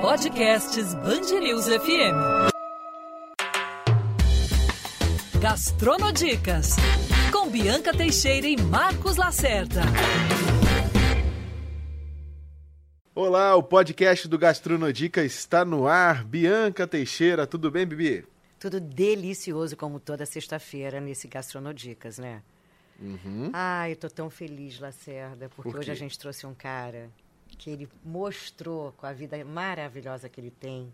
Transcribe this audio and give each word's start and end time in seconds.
Podcasts 0.00 0.94
Bangerils 0.94 1.66
FM. 1.66 2.16
Gastronodicas 5.38 6.76
com 7.30 7.50
Bianca 7.50 7.92
Teixeira 7.94 8.46
e 8.46 8.56
Marcos 8.56 9.18
Lacerda. 9.18 9.82
Olá, 13.14 13.54
o 13.54 13.62
podcast 13.62 14.26
do 14.26 14.38
Gastronodica 14.38 15.22
está 15.22 15.62
no 15.62 15.86
ar. 15.86 16.24
Bianca 16.24 16.86
Teixeira, 16.86 17.46
tudo 17.46 17.70
bem, 17.70 17.84
Bibi? 17.84 18.24
Tudo 18.58 18.80
delicioso 18.80 19.76
como 19.76 20.00
toda 20.00 20.24
sexta-feira 20.24 21.02
nesse 21.02 21.28
Gastronodicas, 21.28 22.16
né? 22.18 22.42
Uhum. 23.02 23.50
Ai, 23.52 23.92
eu 23.92 23.96
tô 23.96 24.08
tão 24.08 24.30
feliz, 24.30 24.78
Lacerda, 24.78 25.48
porque 25.48 25.70
Por 25.70 25.80
hoje 25.80 25.90
a 25.90 25.94
gente 25.94 26.18
trouxe 26.18 26.46
um 26.46 26.54
cara 26.54 27.10
que 27.58 27.68
ele 27.68 27.88
mostrou 28.04 28.92
com 28.92 29.06
a 29.06 29.12
vida 29.12 29.44
maravilhosa 29.44 30.28
que 30.28 30.40
ele 30.40 30.50
tem, 30.50 30.92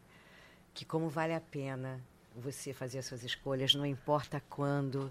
que 0.75 0.85
como 0.85 1.09
vale 1.09 1.35
a 1.35 1.41
pena 1.41 2.01
você 2.35 2.73
fazer 2.73 2.99
as 2.99 3.07
suas 3.07 3.23
escolhas, 3.23 3.75
não 3.75 3.85
importa 3.85 4.43
quando, 4.49 5.11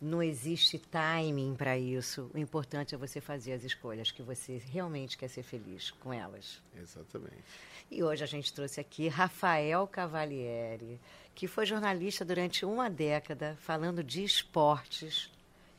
não 0.00 0.22
existe 0.22 0.78
timing 0.78 1.54
para 1.54 1.76
isso. 1.76 2.30
O 2.32 2.38
importante 2.38 2.94
é 2.94 2.98
você 2.98 3.20
fazer 3.20 3.52
as 3.52 3.64
escolhas 3.64 4.10
que 4.10 4.22
você 4.22 4.62
realmente 4.70 5.18
quer 5.18 5.28
ser 5.28 5.42
feliz 5.42 5.90
com 5.90 6.12
elas. 6.12 6.62
Exatamente. 6.80 7.42
E 7.90 8.02
hoje 8.02 8.22
a 8.22 8.26
gente 8.26 8.52
trouxe 8.52 8.80
aqui 8.80 9.08
Rafael 9.08 9.86
Cavalieri, 9.86 11.00
que 11.34 11.48
foi 11.48 11.66
jornalista 11.66 12.24
durante 12.24 12.64
uma 12.64 12.88
década 12.88 13.56
falando 13.60 14.04
de 14.04 14.22
esportes. 14.22 15.30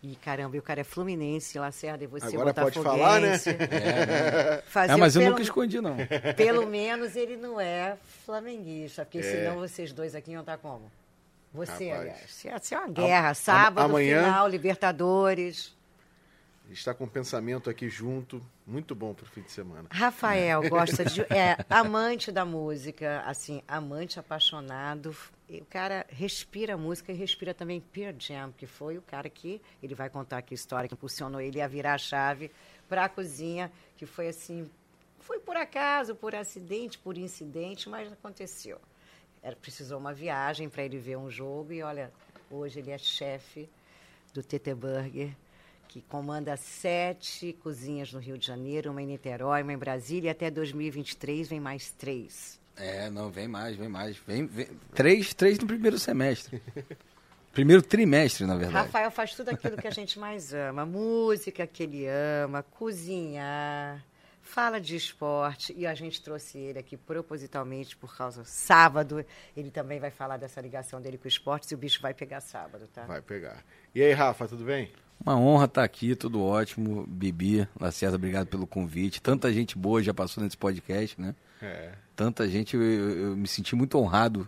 E 0.01 0.15
caramba, 0.15 0.55
e 0.55 0.59
o 0.59 0.61
cara 0.61 0.79
é 0.79 0.83
fluminense, 0.85 1.59
Lacerda, 1.59 2.03
e 2.05 2.07
você 2.07 2.27
Agora 2.35 2.53
pode 2.53 2.79
falar, 2.81 3.19
né? 3.19 3.31
botafoguense. 3.37 3.49
É, 3.75 4.61
Fazia 4.65 4.95
Ah, 4.95 4.97
mas 4.97 5.15
eu 5.15 5.21
pelo, 5.21 5.31
nunca 5.31 5.43
escondi, 5.43 5.81
não. 5.81 5.97
Pelo 6.37 6.65
menos 6.67 7.15
ele 7.17 7.35
não 7.35 7.59
é 7.59 7.97
flamenguista, 8.25 9.03
porque 9.03 9.19
É. 9.19 9.23
senão 9.23 9.55
vocês 9.57 9.91
dois 9.91 10.15
aqui 10.15 10.31
iam 10.31 10.39
estar 10.39 10.57
como? 10.57 10.89
Você, 11.53 11.89
Rapaz. 11.89 11.99
aliás. 12.01 12.29
Isso 12.29 12.47
ser 12.65 12.75
uma 12.77 12.87
guerra. 12.87 13.33
Sábado, 13.33 13.85
amanhã- 13.85 14.23
final, 14.23 14.47
Libertadores. 14.47 15.75
Está 16.71 16.93
com 16.93 17.05
um 17.05 17.07
pensamento 17.07 17.69
aqui 17.69 17.89
junto, 17.89 18.41
muito 18.65 18.93
bom 18.93 19.13
para 19.13 19.23
o 19.23 19.27
fim 19.27 19.41
de 19.41 19.51
semana. 19.51 19.87
Rafael 19.91 20.69
gosta 20.69 21.03
de. 21.03 21.21
É 21.21 21.57
amante 21.69 22.31
da 22.31 22.45
música, 22.45 23.23
assim, 23.25 23.63
amante 23.67 24.19
apaixonado. 24.19 25.15
E 25.49 25.61
o 25.61 25.65
cara 25.65 26.05
respira 26.09 26.77
música 26.77 27.11
e 27.11 27.15
respira 27.15 27.55
também 27.55 27.81
Pearl 27.81 28.15
Jam, 28.19 28.53
que 28.55 28.67
foi 28.67 28.99
o 28.99 29.01
cara 29.01 29.27
que 29.29 29.59
ele 29.81 29.95
vai 29.95 30.07
contar 30.09 30.37
aqui 30.37 30.53
a 30.53 30.55
história 30.55 30.87
que 30.87 30.93
impulsionou 30.93 31.41
ele 31.41 31.59
a 31.59 31.67
virar 31.67 31.95
a 31.95 31.97
chave 31.97 32.51
para 32.87 33.05
a 33.05 33.09
cozinha, 33.09 33.71
que 33.97 34.05
foi 34.05 34.27
assim, 34.27 34.69
foi 35.19 35.39
por 35.39 35.57
acaso, 35.57 36.13
por 36.13 36.35
acidente, 36.35 36.99
por 36.99 37.17
incidente, 37.17 37.89
mas 37.89 38.11
aconteceu. 38.11 38.79
Era 39.41 39.55
precisou 39.55 39.97
uma 39.97 40.13
viagem 40.13 40.69
para 40.69 40.83
ele 40.83 40.99
ver 40.99 41.17
um 41.17 41.31
jogo 41.31 41.73
e 41.73 41.81
olha, 41.81 42.11
hoje 42.51 42.79
ele 42.79 42.91
é 42.91 42.97
chefe 42.97 43.67
do 44.33 44.43
TT 44.43 44.75
Burger, 44.75 45.35
que 45.89 46.01
comanda 46.03 46.55
sete 46.55 47.51
cozinhas 47.63 48.13
no 48.13 48.19
Rio 48.19 48.37
de 48.37 48.45
Janeiro, 48.45 48.91
uma 48.91 49.01
em 49.01 49.07
Niterói, 49.07 49.63
uma 49.63 49.73
em 49.73 49.77
Brasília, 49.77 50.27
e 50.27 50.31
até 50.31 50.49
2023 50.51 51.49
vem 51.49 51.59
mais 51.59 51.89
três. 51.89 52.59
É, 52.77 53.09
não, 53.09 53.31
vem 53.31 53.47
mais, 53.47 53.75
vem 53.75 53.89
mais. 53.89 54.15
Vem, 54.17 54.45
vem. 54.45 54.67
Três, 54.93 55.33
três 55.33 55.57
no 55.59 55.65
primeiro 55.67 55.97
semestre. 55.97 56.61
Primeiro 57.51 57.81
trimestre, 57.81 58.45
na 58.45 58.55
verdade. 58.55 58.85
Rafael 58.85 59.09
faz 59.09 59.33
tudo 59.33 59.49
aquilo 59.49 59.75
que 59.75 59.87
a 59.87 59.91
gente 59.91 60.19
mais 60.19 60.53
ama: 60.53 60.85
música 60.85 61.65
que 61.65 61.81
ele 61.81 62.05
ama, 62.07 62.61
cozinhar, 62.61 64.05
fala 64.39 64.79
de 64.79 64.95
esporte. 64.95 65.73
E 65.75 65.87
a 65.87 65.95
gente 65.95 66.21
trouxe 66.21 66.59
ele 66.59 66.77
aqui 66.77 66.95
propositalmente 66.95 67.97
por 67.97 68.15
causa. 68.15 68.43
Sábado, 68.45 69.25
ele 69.57 69.71
também 69.71 69.99
vai 69.99 70.11
falar 70.11 70.37
dessa 70.37 70.61
ligação 70.61 71.01
dele 71.01 71.17
com 71.17 71.25
o 71.25 71.27
esporte, 71.27 71.71
e 71.71 71.75
o 71.75 71.77
bicho 71.77 71.99
vai 71.99 72.13
pegar 72.13 72.39
sábado, 72.39 72.87
tá? 72.93 73.05
Vai 73.05 73.21
pegar. 73.21 73.65
E 73.95 74.03
aí, 74.03 74.13
Rafa, 74.13 74.47
tudo 74.47 74.63
bem? 74.63 74.91
Uma 75.23 75.37
honra 75.37 75.65
estar 75.65 75.83
aqui, 75.83 76.15
tudo 76.15 76.41
ótimo. 76.41 77.05
Bibi, 77.07 77.67
Lacerda, 77.79 78.15
obrigado 78.15 78.47
pelo 78.47 78.65
convite. 78.65 79.21
Tanta 79.21 79.51
gente 79.51 79.77
boa 79.77 80.01
já 80.01 80.13
passou 80.13 80.43
nesse 80.43 80.57
podcast, 80.57 81.19
né? 81.19 81.35
É. 81.61 81.91
Tanta 82.15 82.47
gente, 82.49 82.75
eu, 82.75 82.81
eu- 82.81 83.35
me 83.35 83.47
senti 83.47 83.75
muito 83.75 83.97
honrado 83.97 84.47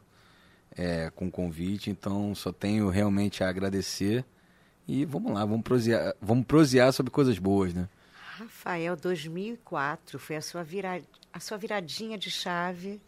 é, 0.76 1.10
com 1.14 1.28
o 1.28 1.32
convite, 1.32 1.90
então 1.90 2.34
só 2.34 2.52
tenho 2.54 2.90
realmente 2.90 3.44
a 3.44 3.50
agradecer. 3.50 4.24
E 4.88 5.04
vamos 5.06 5.34
lá, 5.34 5.44
vamos 5.46 5.62
prosear, 5.64 6.16
vamos 6.22 6.46
prosear 6.46 6.92
sobre 6.94 7.12
coisas 7.12 7.38
boas, 7.38 7.74
né? 7.74 7.88
Rafael, 8.38 8.96
2004 8.96 10.18
foi 10.18 10.36
a 10.38 10.42
sua, 10.42 10.64
vira... 10.64 11.02
a 11.32 11.40
sua 11.40 11.58
viradinha 11.58 12.18
de 12.18 12.32
chave. 12.32 13.00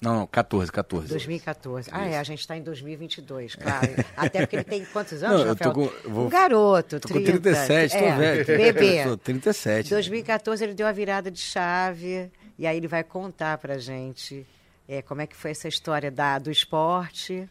Não, 0.00 0.14
não, 0.20 0.26
14, 0.28 0.70
14. 0.70 1.08
2014. 1.08 1.88
Ah, 1.92 2.06
é, 2.06 2.18
a 2.18 2.22
gente 2.22 2.38
está 2.40 2.56
em 2.56 2.62
2022, 2.62 3.56
claro. 3.56 3.88
Até 4.16 4.40
porque 4.40 4.56
ele 4.56 4.64
tem 4.64 4.84
quantos 4.86 5.22
anos, 5.22 5.40
Não, 5.40 5.46
eu 5.48 5.56
tô 5.56 5.64
Rafael? 5.70 5.90
com- 6.02 6.08
vou- 6.10 6.26
Um 6.26 6.28
garoto, 6.28 7.00
Tô 7.00 7.08
com 7.08 7.14
30. 7.14 7.32
37, 7.40 7.98
tô 7.98 8.04
é, 8.04 8.16
velho. 8.16 8.46
Bebê. 8.46 9.04
Tô 9.04 9.16
37. 9.16 9.90
2014 9.90 10.62
ele 10.64 10.74
deu 10.74 10.86
a 10.86 10.92
virada 10.92 11.30
de 11.32 11.40
chave 11.40 12.30
e 12.56 12.66
aí 12.66 12.76
ele 12.76 12.86
vai 12.86 13.02
contar 13.02 13.58
pra 13.58 13.76
gente 13.78 14.46
é, 14.88 15.02
como 15.02 15.20
é 15.20 15.26
que 15.26 15.34
foi 15.34 15.50
essa 15.50 15.66
história 15.66 16.10
da, 16.12 16.38
do 16.38 16.50
esporte 16.50 17.48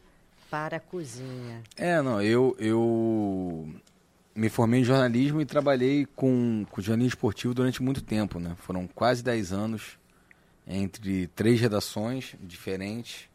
para 0.50 0.78
a 0.78 0.80
cozinha. 0.80 1.62
É, 1.76 2.02
não, 2.02 2.22
eu, 2.22 2.56
eu 2.60 3.68
me 4.34 4.48
formei 4.50 4.80
em 4.80 4.84
jornalismo 4.86 5.42
e 5.42 5.46
trabalhei 5.46 6.08
com, 6.16 6.66
com 6.72 6.82
jornalismo 6.82 7.10
esportivo 7.10 7.54
durante 7.54 7.84
muito 7.84 8.02
tempo, 8.02 8.40
né? 8.40 8.56
Foram 8.60 8.88
quase 8.88 9.22
10 9.22 9.52
anos 9.52 9.98
entre 10.68 11.28
três 11.28 11.60
redações 11.62 12.36
diferentes. 12.42 13.30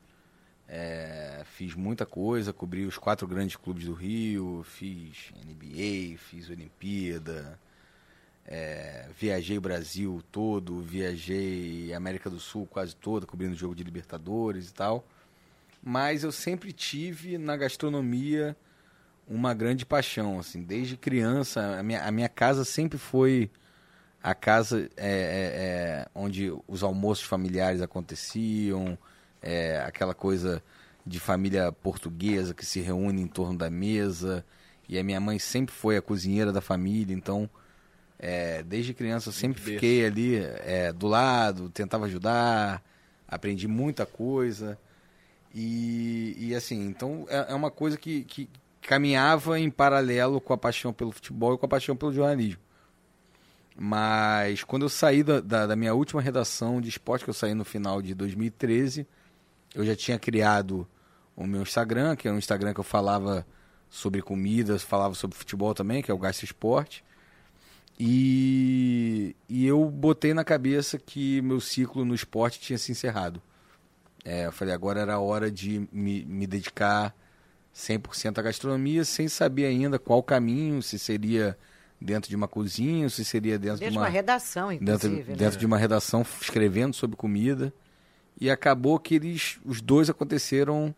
É, 0.68 1.42
fiz 1.56 1.74
muita 1.74 2.06
coisa, 2.06 2.52
cobri 2.52 2.86
os 2.86 2.96
quatro 2.96 3.26
grandes 3.26 3.56
clubes 3.56 3.84
do 3.84 3.92
Rio, 3.92 4.64
fiz 4.64 5.30
NBA, 5.44 6.16
fiz 6.16 6.48
Olimpíada, 6.48 7.58
é, 8.46 9.06
viajei 9.18 9.58
Brasil 9.58 10.22
todo, 10.32 10.80
viajei 10.80 11.92
América 11.92 12.30
do 12.30 12.40
Sul 12.40 12.66
quase 12.66 12.96
toda, 12.96 13.26
cobrindo 13.26 13.54
jogo 13.54 13.74
de 13.74 13.84
Libertadores 13.84 14.70
e 14.70 14.72
tal. 14.72 15.04
Mas 15.82 16.22
eu 16.22 16.32
sempre 16.32 16.72
tive 16.72 17.36
na 17.36 17.56
gastronomia 17.56 18.56
uma 19.28 19.52
grande 19.52 19.84
paixão, 19.84 20.38
assim, 20.38 20.62
desde 20.62 20.96
criança. 20.96 21.78
A 21.78 21.82
minha, 21.82 22.02
a 22.02 22.10
minha 22.10 22.28
casa 22.28 22.64
sempre 22.64 22.98
foi 22.98 23.50
a 24.22 24.34
casa 24.34 24.88
é, 24.96 25.06
é, 25.06 25.06
é, 25.06 26.08
onde 26.14 26.52
os 26.68 26.82
almoços 26.82 27.24
familiares 27.24 27.82
aconteciam, 27.82 28.96
é, 29.42 29.82
aquela 29.84 30.14
coisa 30.14 30.62
de 31.04 31.18
família 31.18 31.72
portuguesa 31.72 32.54
que 32.54 32.64
se 32.64 32.80
reúne 32.80 33.20
em 33.20 33.26
torno 33.26 33.58
da 33.58 33.68
mesa. 33.68 34.44
E 34.88 34.98
a 34.98 35.02
minha 35.02 35.20
mãe 35.20 35.38
sempre 35.38 35.74
foi 35.74 35.96
a 35.96 36.02
cozinheira 36.02 36.52
da 36.52 36.60
família, 36.60 37.14
então 37.14 37.50
é, 38.18 38.62
desde 38.62 38.94
criança 38.94 39.30
eu 39.30 39.32
sempre 39.32 39.60
fiquei 39.60 40.06
ali 40.06 40.36
é, 40.36 40.92
do 40.92 41.08
lado, 41.08 41.68
tentava 41.70 42.06
ajudar, 42.06 42.80
aprendi 43.26 43.66
muita 43.66 44.06
coisa. 44.06 44.78
E, 45.52 46.36
e 46.38 46.54
assim, 46.54 46.86
então 46.86 47.26
é, 47.28 47.46
é 47.48 47.54
uma 47.54 47.70
coisa 47.70 47.96
que, 47.96 48.22
que 48.22 48.48
caminhava 48.80 49.58
em 49.58 49.68
paralelo 49.68 50.40
com 50.40 50.52
a 50.52 50.58
paixão 50.58 50.92
pelo 50.92 51.10
futebol 51.10 51.54
e 51.54 51.58
com 51.58 51.66
a 51.66 51.68
paixão 51.68 51.96
pelo 51.96 52.12
jornalismo. 52.12 52.60
Mas 53.76 54.62
quando 54.64 54.82
eu 54.82 54.88
saí 54.88 55.22
da, 55.22 55.40
da, 55.40 55.66
da 55.66 55.76
minha 55.76 55.94
última 55.94 56.20
redação 56.20 56.80
de 56.80 56.88
esporte, 56.88 57.24
que 57.24 57.30
eu 57.30 57.34
saí 57.34 57.54
no 57.54 57.64
final 57.64 58.02
de 58.02 58.14
2013, 58.14 59.06
eu 59.74 59.84
já 59.84 59.96
tinha 59.96 60.18
criado 60.18 60.86
o 61.34 61.46
meu 61.46 61.62
Instagram, 61.62 62.14
que 62.16 62.28
é 62.28 62.32
um 62.32 62.38
Instagram 62.38 62.74
que 62.74 62.80
eu 62.80 62.84
falava 62.84 63.46
sobre 63.88 64.22
comidas, 64.22 64.82
falava 64.82 65.14
sobre 65.14 65.36
futebol 65.36 65.74
também, 65.74 66.02
que 66.02 66.10
é 66.10 66.14
o 66.14 66.18
Gasta 66.18 66.44
Esporte. 66.44 67.04
E, 67.98 69.36
e 69.48 69.66
eu 69.66 69.84
botei 69.88 70.34
na 70.34 70.44
cabeça 70.44 70.98
que 70.98 71.40
meu 71.42 71.60
ciclo 71.60 72.04
no 72.04 72.14
esporte 72.14 72.60
tinha 72.60 72.78
se 72.78 72.90
encerrado. 72.90 73.40
É, 74.24 74.46
eu 74.46 74.52
falei, 74.52 74.72
agora 74.72 75.00
era 75.00 75.14
a 75.14 75.20
hora 75.20 75.50
de 75.50 75.86
me, 75.92 76.24
me 76.24 76.46
dedicar 76.46 77.14
100% 77.74 78.38
à 78.38 78.42
gastronomia, 78.42 79.04
sem 79.04 79.28
saber 79.28 79.66
ainda 79.66 79.98
qual 79.98 80.22
caminho, 80.22 80.82
se 80.82 80.98
seria 80.98 81.56
dentro 82.02 82.28
de 82.28 82.36
uma 82.36 82.48
cozinha, 82.48 83.08
se 83.08 83.24
seria 83.24 83.58
dentro, 83.58 83.78
de 83.78 83.96
uma 83.96 84.02
uma, 84.02 84.08
redação, 84.08 84.68
dentro, 84.68 85.08
inclusive. 85.08 85.34
dentro 85.34 85.54
né? 85.54 85.60
de 85.60 85.66
uma 85.66 85.78
redação 85.78 86.24
escrevendo 86.40 86.94
sobre 86.94 87.16
comida. 87.16 87.72
E 88.40 88.50
acabou 88.50 88.98
que 88.98 89.14
eles, 89.14 89.58
os 89.64 89.80
dois 89.80 90.10
aconteceram 90.10 90.94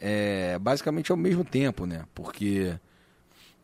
é, 0.00 0.58
basicamente 0.58 1.10
ao 1.10 1.16
mesmo 1.16 1.44
tempo, 1.44 1.86
né? 1.86 2.04
Porque 2.14 2.78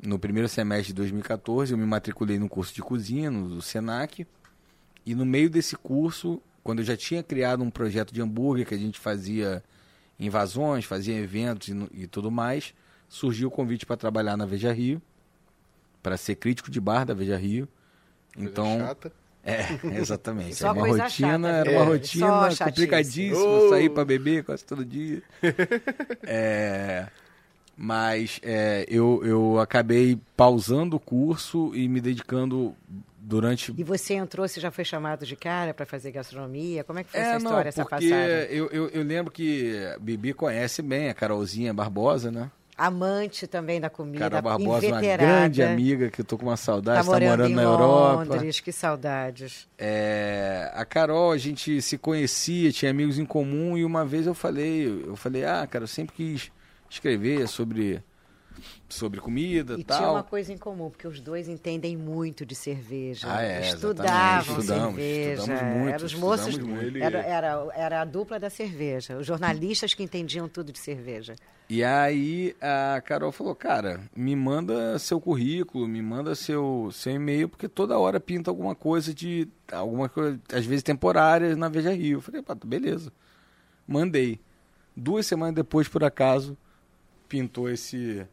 no 0.02 0.18
primeiro 0.18 0.48
semestre 0.48 0.88
de 0.88 0.94
2014 0.94 1.72
eu 1.72 1.78
me 1.78 1.86
matriculei 1.86 2.38
no 2.38 2.48
curso 2.48 2.74
de 2.74 2.82
cozinha 2.82 3.30
no 3.30 3.48
do 3.48 3.62
Senac 3.62 4.26
e 5.04 5.14
no 5.14 5.24
meio 5.24 5.50
desse 5.50 5.76
curso, 5.76 6.40
quando 6.64 6.80
eu 6.80 6.84
já 6.84 6.96
tinha 6.96 7.22
criado 7.22 7.62
um 7.62 7.70
projeto 7.70 8.12
de 8.12 8.20
hambúrguer 8.20 8.66
que 8.66 8.74
a 8.74 8.78
gente 8.78 8.98
fazia 8.98 9.62
invasões, 10.18 10.84
fazia 10.84 11.16
eventos 11.16 11.68
e, 11.68 11.88
e 11.92 12.06
tudo 12.06 12.30
mais, 12.30 12.74
surgiu 13.08 13.48
o 13.48 13.50
convite 13.50 13.84
para 13.84 13.96
trabalhar 13.96 14.36
na 14.36 14.46
Veja 14.46 14.72
Rio, 14.72 15.02
para 16.02 16.16
ser 16.16 16.36
crítico 16.36 16.70
de 16.70 16.80
bar 16.80 17.04
da 17.04 17.14
Veja 17.14 17.36
Rio. 17.36 17.68
Coisa 18.40 18.48
Então, 18.50 18.78
chata. 18.78 19.12
é, 19.42 19.80
exatamente. 19.98 20.56
Só 20.56 20.66
Era 20.66 20.72
uma 20.72 20.84
rotina, 20.84 21.48
chata, 21.48 21.48
era 21.48 21.70
uma 21.70 21.84
Só 21.84 21.84
rotina 21.84 22.50
chatice. 22.50 22.64
complicadíssima, 22.64 23.36
Oh! 23.36 23.68
sair 23.68 23.90
pra 23.90 24.04
beber 24.04 24.44
quase 24.44 24.64
todo 24.64 24.84
dia. 24.84 25.22
É, 26.24 27.08
mas 27.76 28.40
é, 28.42 28.84
eu, 28.88 29.22
eu 29.24 29.58
acabei 29.60 30.18
pausando 30.36 30.96
o 30.96 31.00
curso 31.00 31.74
e 31.74 31.88
me 31.88 32.00
dedicando 32.00 32.76
durante 33.18 33.72
E 33.76 33.82
você 33.84 34.14
entrou, 34.14 34.46
você 34.46 34.60
já 34.60 34.70
foi 34.70 34.84
chamado 34.84 35.24
de 35.26 35.36
cara 35.36 35.74
para 35.74 35.86
fazer 35.86 36.10
gastronomia? 36.12 36.84
Como 36.84 36.98
é 36.98 37.04
que 37.04 37.10
foi 37.10 37.20
essa 37.22 37.34
É, 37.34 37.38
história, 37.38 37.68
não, 37.68 37.68
essa 37.68 37.84
passagem? 37.86 38.48
eu, 38.50 38.68
eu, 38.70 38.88
eu 38.90 39.02
lembro 39.02 39.32
que 39.32 39.72
Bibi 40.00 40.32
conhece 40.34 40.82
bem 40.82 41.08
a 41.08 41.14
Carolzinha 41.14 41.72
Barbosa, 41.74 42.30
né? 42.30 42.50
Amante 42.86 43.46
também 43.46 43.80
da 43.80 43.88
comida, 43.88 44.28
Carol 44.30 44.42
Barbosa, 44.42 44.86
uma 44.86 44.98
inveterada. 44.98 45.22
grande 45.22 45.62
amiga 45.62 46.10
que 46.10 46.20
eu 46.20 46.24
tô 46.24 46.36
com 46.36 46.46
uma 46.46 46.56
saudade, 46.56 46.96
Tá 46.96 47.00
está 47.02 47.12
morando, 47.12 47.28
morando 47.30 47.50
em 47.50 47.54
na 47.54 47.62
Europa. 47.62 48.34
Londres, 48.34 48.60
que 48.60 48.72
saudades. 48.72 49.68
É, 49.78 50.70
a 50.74 50.84
Carol, 50.84 51.30
a 51.32 51.38
gente 51.38 51.80
se 51.80 51.96
conhecia, 51.96 52.72
tinha 52.72 52.90
amigos 52.90 53.18
em 53.18 53.24
comum 53.24 53.76
e 53.78 53.84
uma 53.84 54.04
vez 54.04 54.26
eu 54.26 54.34
falei, 54.34 55.02
eu 55.06 55.14
falei, 55.16 55.44
ah, 55.44 55.66
cara, 55.66 55.84
eu 55.84 55.88
sempre 55.88 56.14
quis 56.16 56.50
escrever 56.90 57.46
sobre 57.48 58.02
sobre 58.88 59.18
comida 59.20 59.76
E 59.78 59.82
tal. 59.84 59.96
tinha 59.96 60.10
uma 60.10 60.22
coisa 60.22 60.52
em 60.52 60.58
comum, 60.58 60.90
porque 60.90 61.08
os 61.08 61.18
dois 61.20 61.48
entendem 61.48 61.96
muito 61.96 62.44
de 62.44 62.54
cerveja. 62.54 63.26
Ah, 63.30 63.42
é, 63.42 63.60
Estudavam. 63.62 64.58
Estudamos, 64.60 64.94
cerveja. 64.96 65.32
estudamos 65.42 65.76
muito, 65.78 65.94
Eram 65.94 66.06
os 66.06 66.14
moços, 66.14 66.58
muito. 66.58 66.98
era, 66.98 67.18
era, 67.20 67.66
era 67.74 68.00
a 68.02 68.04
dupla 68.04 68.38
da 68.38 68.50
cerveja. 68.50 69.16
Os 69.16 69.26
jornalistas 69.26 69.94
que 69.94 70.02
entendiam 70.02 70.46
tudo 70.48 70.70
de 70.70 70.78
cerveja. 70.78 71.34
E 71.74 71.82
aí 71.82 72.54
a 72.60 73.00
Carol 73.00 73.32
falou, 73.32 73.54
cara, 73.54 74.02
me 74.14 74.36
manda 74.36 74.98
seu 74.98 75.18
currículo, 75.18 75.88
me 75.88 76.02
manda 76.02 76.34
seu, 76.34 76.90
seu 76.92 77.14
e-mail, 77.14 77.48
porque 77.48 77.66
toda 77.66 77.98
hora 77.98 78.20
pinta 78.20 78.50
alguma 78.50 78.74
coisa 78.74 79.14
de. 79.14 79.48
alguma 79.72 80.06
coisa, 80.06 80.38
às 80.52 80.66
vezes 80.66 80.82
temporária 80.82 81.56
na 81.56 81.70
Veja 81.70 81.90
Rio. 81.94 82.18
Eu 82.18 82.20
falei, 82.20 82.42
pá, 82.42 82.54
beleza. 82.54 83.10
Mandei. 83.88 84.38
Duas 84.94 85.24
semanas 85.26 85.54
depois, 85.54 85.88
por 85.88 86.04
acaso, 86.04 86.58
pintou 87.26 87.70
esse, 87.70 88.26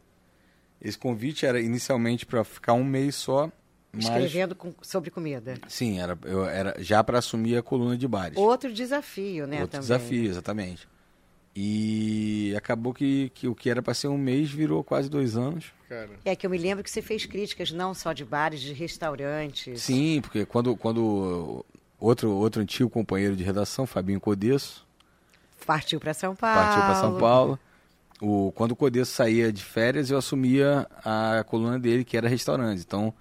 esse 0.78 0.98
convite. 0.98 1.46
Era 1.46 1.62
inicialmente 1.62 2.26
para 2.26 2.44
ficar 2.44 2.74
um 2.74 2.84
mês 2.84 3.14
só. 3.14 3.50
Mas, 3.90 4.04
Escrevendo 4.04 4.54
com- 4.54 4.74
sobre 4.82 5.10
comida. 5.10 5.54
sim, 5.66 5.98
era, 5.98 6.16
eu, 6.24 6.44
era 6.44 6.74
já 6.78 7.02
para 7.02 7.18
assumir 7.18 7.56
a 7.56 7.62
coluna 7.62 7.96
de 7.96 8.06
bares. 8.06 8.36
Outro 8.36 8.70
desafio, 8.70 9.46
né? 9.46 9.62
Outro 9.62 9.80
também. 9.80 9.80
desafio, 9.80 10.24
exatamente. 10.26 10.86
E 11.54 12.54
acabou 12.56 12.94
que, 12.94 13.30
que 13.34 13.48
o 13.48 13.54
que 13.54 13.68
era 13.68 13.82
para 13.82 13.92
ser 13.92 14.08
um 14.08 14.16
mês 14.16 14.50
virou 14.50 14.84
quase 14.84 15.10
dois 15.10 15.36
anos. 15.36 15.72
Cara, 15.88 16.10
É 16.24 16.36
que 16.36 16.46
eu 16.46 16.50
me 16.50 16.56
lembro 16.58 16.84
que 16.84 16.90
você 16.90 17.02
fez 17.02 17.26
críticas 17.26 17.72
não 17.72 17.92
só 17.92 18.12
de 18.12 18.24
bares, 18.24 18.60
de 18.60 18.72
restaurantes. 18.72 19.82
Sim, 19.82 20.20
porque 20.22 20.46
quando, 20.46 20.76
quando 20.76 21.64
outro, 21.98 22.30
outro 22.30 22.62
antigo 22.62 22.88
companheiro 22.88 23.34
de 23.34 23.42
redação, 23.42 23.86
Fabinho 23.86 24.20
Codesso, 24.20 24.86
Partiu 25.66 26.00
para 26.00 26.14
São 26.14 26.34
Paulo. 26.34 26.56
partiu 26.56 26.80
para 26.82 26.94
São 26.94 27.18
Paulo. 27.18 27.58
O, 28.20 28.52
quando 28.54 28.72
o 28.72 28.76
Codesso 28.76 29.12
saía 29.12 29.52
de 29.52 29.62
férias, 29.62 30.10
eu 30.10 30.18
assumia 30.18 30.86
a 31.04 31.44
coluna 31.46 31.78
dele, 31.78 32.04
que 32.04 32.16
era 32.16 32.28
restaurante. 32.28 32.80
Então, 32.80 33.12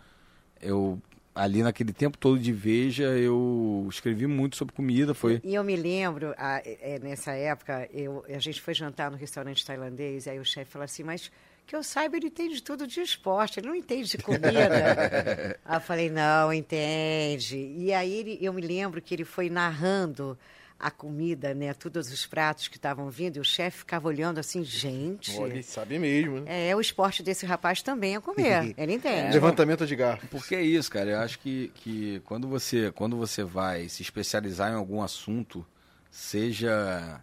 eu 0.61 0.99
ali 1.41 1.63
naquele 1.63 1.93
tempo 1.93 2.17
todo 2.17 2.37
de 2.39 2.51
Veja, 2.51 3.03
eu 3.17 3.87
escrevi 3.89 4.27
muito 4.27 4.55
sobre 4.57 4.73
comida. 4.75 5.13
Foi 5.13 5.39
E 5.43 5.55
eu 5.55 5.63
me 5.63 5.75
lembro, 5.75 6.33
a- 6.37 6.61
é, 6.65 6.99
nessa 7.01 7.31
época, 7.33 7.87
eu, 7.93 8.23
a 8.27 8.39
gente 8.39 8.61
foi 8.61 8.73
jantar 8.73 9.09
no 9.09 9.17
restaurante 9.17 9.65
tailandês, 9.65 10.27
aí 10.27 10.37
o 10.39 10.45
chefe 10.45 10.71
falou 10.71 10.85
assim, 10.85 11.03
mas 11.03 11.31
que 11.65 11.75
eu 11.75 11.83
saiba, 11.83 12.17
ele 12.17 12.27
entende 12.27 12.61
tudo 12.63 12.87
de 12.87 12.99
esporte, 12.99 13.59
ele 13.59 13.67
não 13.67 13.75
entende 13.75 14.09
de 14.09 14.17
comida. 14.17 14.49
aí 15.63 15.77
eu 15.77 15.81
falei, 15.81 16.09
não, 16.09 16.51
entende. 16.51 17.57
E 17.77 17.93
aí 17.93 18.11
ele- 18.11 18.39
eu 18.41 18.51
me 18.51 18.61
lembro 18.61 19.01
que 19.01 19.13
ele 19.13 19.23
foi 19.25 19.49
narrando 19.49 20.37
a 20.79 20.89
comida, 20.89 21.53
né, 21.53 21.73
todos 21.73 22.09
os 22.11 22.25
pratos 22.25 22.69
que 22.69 22.77
estavam 22.77 23.09
vindo, 23.09 23.35
e 23.35 23.39
o 23.39 23.43
chefe 23.43 23.79
ficava 23.79 24.07
olhando 24.07 24.39
assim, 24.39 24.63
gente... 24.63 25.37
olha, 25.37 25.51
ele 25.51 25.63
sabe 25.63 25.99
mesmo, 25.99 26.39
né? 26.39 26.69
É, 26.69 26.75
o 26.75 26.79
esporte 26.79 27.21
desse 27.21 27.45
rapaz 27.45 27.81
também 27.81 28.15
é 28.15 28.21
comer, 28.21 28.73
ele 28.77 28.93
entende. 28.93 29.33
Levantamento 29.33 29.85
de 29.85 29.95
garfo. 29.95 30.25
Porque 30.27 30.55
é 30.55 30.61
isso, 30.61 30.89
cara. 30.89 31.09
Eu 31.09 31.19
acho 31.19 31.37
que, 31.39 31.69
que 31.75 32.21
quando, 32.23 32.47
você, 32.47 32.91
quando 32.93 33.17
você 33.17 33.43
vai 33.43 33.89
se 33.89 34.01
especializar 34.01 34.71
em 34.71 34.75
algum 34.75 35.01
assunto, 35.01 35.65
seja 36.09 37.21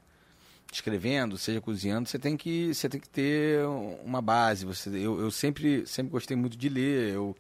escrevendo, 0.71 1.39
seja 1.39 1.61
cozinhando, 1.61 2.07
você 2.07 2.19
tem 2.19 2.37
que, 2.37 2.75
você 2.75 2.89
tem 2.91 3.01
que 3.01 3.09
ter 3.09 3.65
uma 4.05 4.21
base. 4.21 4.67
Você, 4.67 4.91
eu, 4.91 5.19
eu 5.19 5.31
sempre, 5.31 5.87
sempre 5.87 6.13
gostei 6.13 6.37
muito 6.37 6.59
de 6.59 6.69
ler, 6.69 7.15
eu 7.15 7.35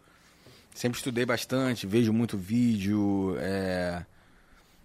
sempre 0.74 0.96
estudei 0.96 1.26
bastante, 1.26 1.86
vejo 1.86 2.10
muito 2.12 2.38
vídeo. 2.38 3.36
é, 3.38 4.06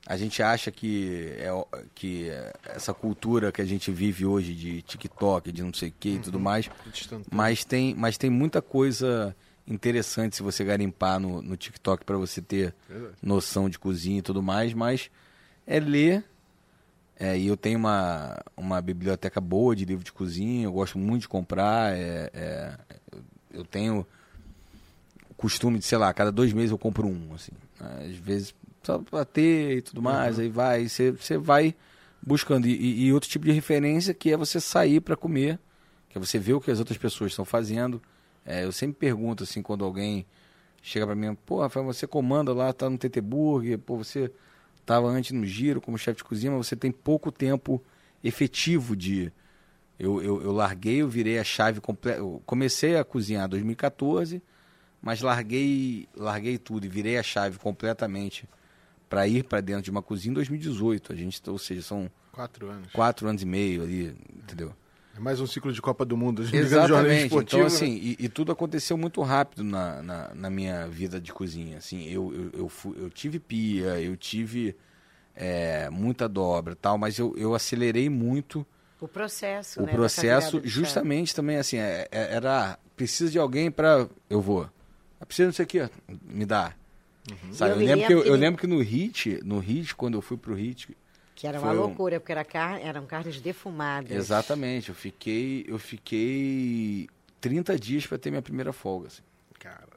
a 0.05 0.17
gente 0.17 0.41
acha 0.41 0.71
que, 0.71 1.33
é, 1.37 1.49
que 1.93 2.29
essa 2.65 2.93
cultura 2.93 3.51
que 3.51 3.61
a 3.61 3.65
gente 3.65 3.91
vive 3.91 4.25
hoje 4.25 4.53
de 4.55 4.81
TikTok, 4.81 5.51
de 5.51 5.61
não 5.63 5.73
sei 5.73 5.89
o 5.89 5.93
que 5.99 6.09
e 6.15 6.19
tudo 6.19 6.39
mais, 6.39 6.69
Instantâneo. 6.87 7.25
mas 7.31 7.63
tem, 7.63 7.93
mas 7.95 8.17
tem 8.17 8.29
muita 8.29 8.61
coisa 8.61 9.35
interessante 9.67 10.35
se 10.35 10.43
você 10.43 10.63
garimpar 10.63 11.19
no, 11.19 11.41
no 11.41 11.55
TikTok 11.55 12.03
para 12.03 12.17
você 12.17 12.41
ter 12.41 12.73
Verdade. 12.89 13.13
noção 13.21 13.69
de 13.69 13.77
cozinha 13.77 14.19
e 14.19 14.21
tudo 14.23 14.41
mais, 14.41 14.73
mas 14.73 15.09
é 15.67 15.79
ler. 15.79 16.25
É, 17.17 17.37
e 17.37 17.45
eu 17.45 17.55
tenho 17.55 17.77
uma, 17.77 18.41
uma 18.57 18.81
biblioteca 18.81 19.39
boa 19.39 19.75
de 19.75 19.85
livro 19.85 20.03
de 20.03 20.11
cozinha, 20.11 20.63
eu 20.65 20.71
gosto 20.73 20.97
muito 20.97 21.21
de 21.21 21.27
comprar. 21.29 21.95
é, 21.95 22.29
é, 22.33 22.77
eu- 23.53 23.63
tenho 23.63 24.05
o 25.29 25.33
costume 25.35 25.77
de, 25.77 25.85
sei 25.85 25.99
lá, 25.99 26.11
cada 26.13 26.31
dois 26.31 26.51
meses 26.51 26.71
eu 26.71 26.77
compro 26.79 27.07
um, 27.07 27.33
assim. 27.35 27.51
Às 27.79 28.15
vezes 28.15 28.55
só 28.83 28.99
pra 28.99 29.25
ter 29.25 29.77
e 29.77 29.81
tudo 29.81 30.01
mais, 30.01 30.39
aí 30.39 30.49
vai, 30.49 30.87
você 30.87 31.11
você 31.11 31.37
vai 31.37 31.75
buscando. 32.21 32.67
E, 32.67 33.05
e- 33.07 33.13
outro 33.13 33.29
tipo 33.29 33.45
de 33.45 33.51
referência 33.51 34.13
que 34.13 34.31
é 34.31 34.37
você 34.37 34.59
sair 34.59 34.99
para 35.01 35.15
comer, 35.15 35.59
que 36.09 36.17
é 36.17 36.21
você 36.21 36.37
ver 36.39 36.53
o 36.53 36.61
que 36.61 36.71
as 36.71 36.79
outras 36.79 36.97
pessoas 36.97 37.31
estão 37.31 37.45
fazendo. 37.45 38.01
É, 38.45 38.63
eu 38.65 38.71
sempre 38.71 38.97
pergunto, 38.97 39.43
assim, 39.43 39.61
quando 39.61 39.85
alguém 39.85 40.25
chega 40.81 41.05
para 41.05 41.15
mim, 41.15 41.35
pô, 41.45 41.61
Rafael, 41.61 41.85
você 41.85 42.07
comanda 42.07 42.53
lá, 42.53 42.73
tá 42.73 42.89
no 42.89 42.97
TT 42.97 43.21
Burger, 43.21 43.77
pô, 43.77 43.97
você 43.97 44.31
tava 44.85 45.07
antes 45.07 45.31
no 45.31 45.45
Giro 45.45 45.79
como 45.79 45.97
chefe 45.97 46.17
de 46.17 46.23
cozinha, 46.23 46.51
mas 46.51 46.67
você 46.67 46.75
tem 46.75 46.91
pouco 46.91 47.31
tempo 47.31 47.81
efetivo 48.23 48.95
de... 48.95 49.31
Eu, 49.99 50.19
eu, 50.23 50.41
eu 50.41 50.51
larguei, 50.51 51.03
eu 51.03 51.07
virei 51.07 51.37
a 51.37 51.43
chave 51.43 51.79
completa. 51.79 52.19
Comecei 52.45 52.97
a 52.97 53.03
cozinhar 53.03 53.45
em 53.45 53.49
2014, 53.49 54.41
mas 54.99 55.21
larguei, 55.21 56.07
larguei 56.15 56.57
tudo 56.57 56.85
e 56.85 56.89
virei 56.89 57.19
a 57.19 57.23
chave 57.23 57.59
completamente 57.59 58.49
para 59.11 59.27
ir 59.27 59.43
para 59.43 59.59
dentro 59.59 59.81
de 59.83 59.91
uma 59.91 60.01
cozinha 60.01 60.31
em 60.31 60.35
2018. 60.35 61.11
A 61.11 61.15
gente, 61.17 61.41
ou 61.49 61.57
seja, 61.59 61.81
são 61.81 62.09
Quatro 62.31 62.69
anos. 62.69 62.89
quatro 62.93 63.27
anos 63.27 63.41
e 63.41 63.45
meio 63.45 63.83
ali, 63.83 64.15
entendeu? 64.33 64.73
É 65.13 65.19
mais 65.19 65.41
um 65.41 65.45
ciclo 65.45 65.73
de 65.73 65.81
Copa 65.81 66.05
do 66.05 66.15
Mundo. 66.15 66.41
Exatamente. 66.55 67.25
esportivo, 67.25 67.63
Então, 67.63 67.67
assim, 67.67 67.91
né? 67.91 67.99
e, 68.01 68.15
e 68.17 68.29
tudo 68.29 68.53
aconteceu 68.53 68.97
muito 68.97 69.21
rápido 69.21 69.65
na, 69.65 70.01
na, 70.01 70.33
na 70.33 70.49
minha 70.49 70.87
vida 70.87 71.19
de 71.19 71.33
cozinha. 71.33 71.77
Assim, 71.77 72.07
eu, 72.07 72.33
eu, 72.33 72.59
eu, 72.61 72.69
fui- 72.69 72.95
eu 72.97 73.09
tive 73.09 73.37
pia, 73.37 73.99
eu 73.99 74.15
tive 74.15 74.73
é, 75.35 75.89
muita 75.89 76.29
dobra 76.29 76.73
tal, 76.73 76.97
mas 76.97 77.19
eu, 77.19 77.35
eu 77.35 77.53
acelerei 77.53 78.09
muito 78.09 78.65
O 79.01 79.09
processo, 79.09 79.81
o 79.81 79.85
né, 79.85 79.91
processo, 79.91 80.61
justamente 80.63 81.35
também 81.35 81.57
assim, 81.57 81.75
é- 81.77 82.07
é- 82.09 82.33
era 82.33 82.79
precisa 82.95 83.29
de 83.29 83.37
alguém 83.37 83.69
para 83.69 84.07
eu 84.29 84.39
vou. 84.39 84.69
Precisa 85.27 85.49
disso 85.49 85.61
aqui, 85.61 85.81
ó, 85.81 85.89
me 86.23 86.45
dá. 86.45 86.73
Sabe, 87.53 87.71
Eu 87.71 87.81
eu, 87.81 87.85
lembro 87.85 88.07
que 88.07 88.13
eu, 88.13 88.17
lembro 88.17 88.23
que 88.23 88.29
eu 88.29 88.35
lembro 88.35 88.61
que 88.61 88.67
no 88.67 88.79
Hit, 88.79 89.39
no 89.43 89.59
Hit 89.59 89.95
quando 89.95 90.15
eu 90.15 90.21
fui 90.21 90.37
pro 90.37 90.55
Hit, 90.55 90.95
Que 91.35 91.47
era 91.47 91.59
uma 91.59 91.71
um- 91.71 91.75
loucura, 91.75 92.19
porque 92.19 92.31
era 92.31 92.43
car... 92.43 92.79
eram 92.81 93.05
carnes 93.05 93.39
defumadas. 93.41 94.11
exatamente, 94.11 94.89
eu 94.89 94.95
fiquei 94.95 95.65
eu 95.67 95.77
fiquei 95.77 97.07
30 97.39 97.77
dias 97.77 98.05
para 98.05 98.17
ter 98.17 98.29
minha 98.29 98.41
primeira 98.41 98.71
folga, 98.73 99.07
assim. 99.07 99.21
Cara, 99.59 99.87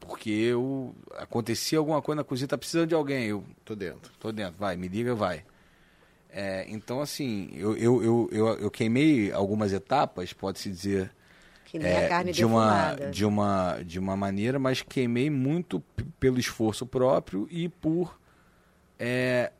Porque 0.00 0.30
eu 0.30 0.94
acontecia 1.16 1.78
alguma 1.78 2.00
coisa 2.00 2.16
na 2.16 2.24
cozinha, 2.24 2.48
tá 2.48 2.56
precisando 2.56 2.88
de 2.88 2.94
alguém, 2.94 3.26
eu 3.26 3.44
tô 3.64 3.74
dentro. 3.74 4.10
tô 4.18 4.32
dentro, 4.32 4.54
vai, 4.58 4.76
me 4.76 4.88
liga, 4.88 5.14
vai. 5.14 5.44
É, 6.30 6.66
então, 6.68 7.00
assim, 7.00 7.50
eu, 7.54 7.76
eu, 7.76 8.02
eu, 8.02 8.28
eu, 8.32 8.46
eu 8.58 8.70
queimei 8.70 9.32
algumas 9.32 9.72
etapas, 9.72 10.32
pode-se 10.32 10.68
dizer, 10.70 11.10
Que 11.70 11.78
nem 11.78 11.88
é, 11.90 12.06
a 12.06 12.08
carne 12.08 12.32
de, 12.32 12.44
uma, 12.44 12.94
de, 13.10 13.24
uma, 13.26 13.78
de 13.84 13.98
uma 13.98 14.16
maneira, 14.16 14.58
mas 14.58 14.80
queimei 14.82 15.28
muito 15.28 15.80
pelo 16.18 16.38
esforço 16.38 16.86
próprio 16.86 17.46
e 17.50 17.68
por 17.68 18.18
é, 18.98 19.52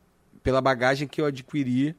pela 0.42 0.60
bagagem 0.60 1.06
que 1.06 1.20
eu 1.20 1.26
adquiri 1.26 1.94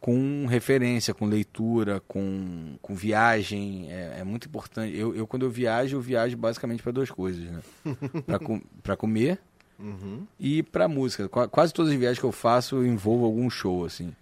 com 0.00 0.46
referência, 0.46 1.12
com 1.14 1.26
leitura, 1.26 2.00
com, 2.06 2.76
com 2.80 2.94
viagem. 2.94 3.90
É, 3.92 4.18
é 4.20 4.24
muito 4.24 4.46
importante. 4.48 4.96
Eu, 4.96 5.14
eu, 5.14 5.26
quando 5.26 5.44
eu 5.44 5.50
viajo, 5.50 5.96
eu 5.96 6.00
viajo 6.00 6.36
basicamente 6.36 6.82
para 6.82 6.92
duas 6.92 7.10
coisas, 7.10 7.42
né? 7.44 7.60
Para 8.26 8.38
com, 8.38 8.60
pra 8.82 8.96
comer 8.96 9.38
Uhum. 9.78 10.24
e 10.38 10.62
para 10.62 10.86
música. 10.86 11.28
Qua- 11.28 11.48
Quase 11.48 11.72
todas 11.74 11.90
as 11.92 11.98
viagens 11.98 12.18
que 12.20 12.24
eu 12.24 12.30
faço 12.30 12.76
eu 12.76 12.86
envolvo 12.86 13.24
algum 13.24 13.50
show, 13.50 13.84
assim. 13.84 14.14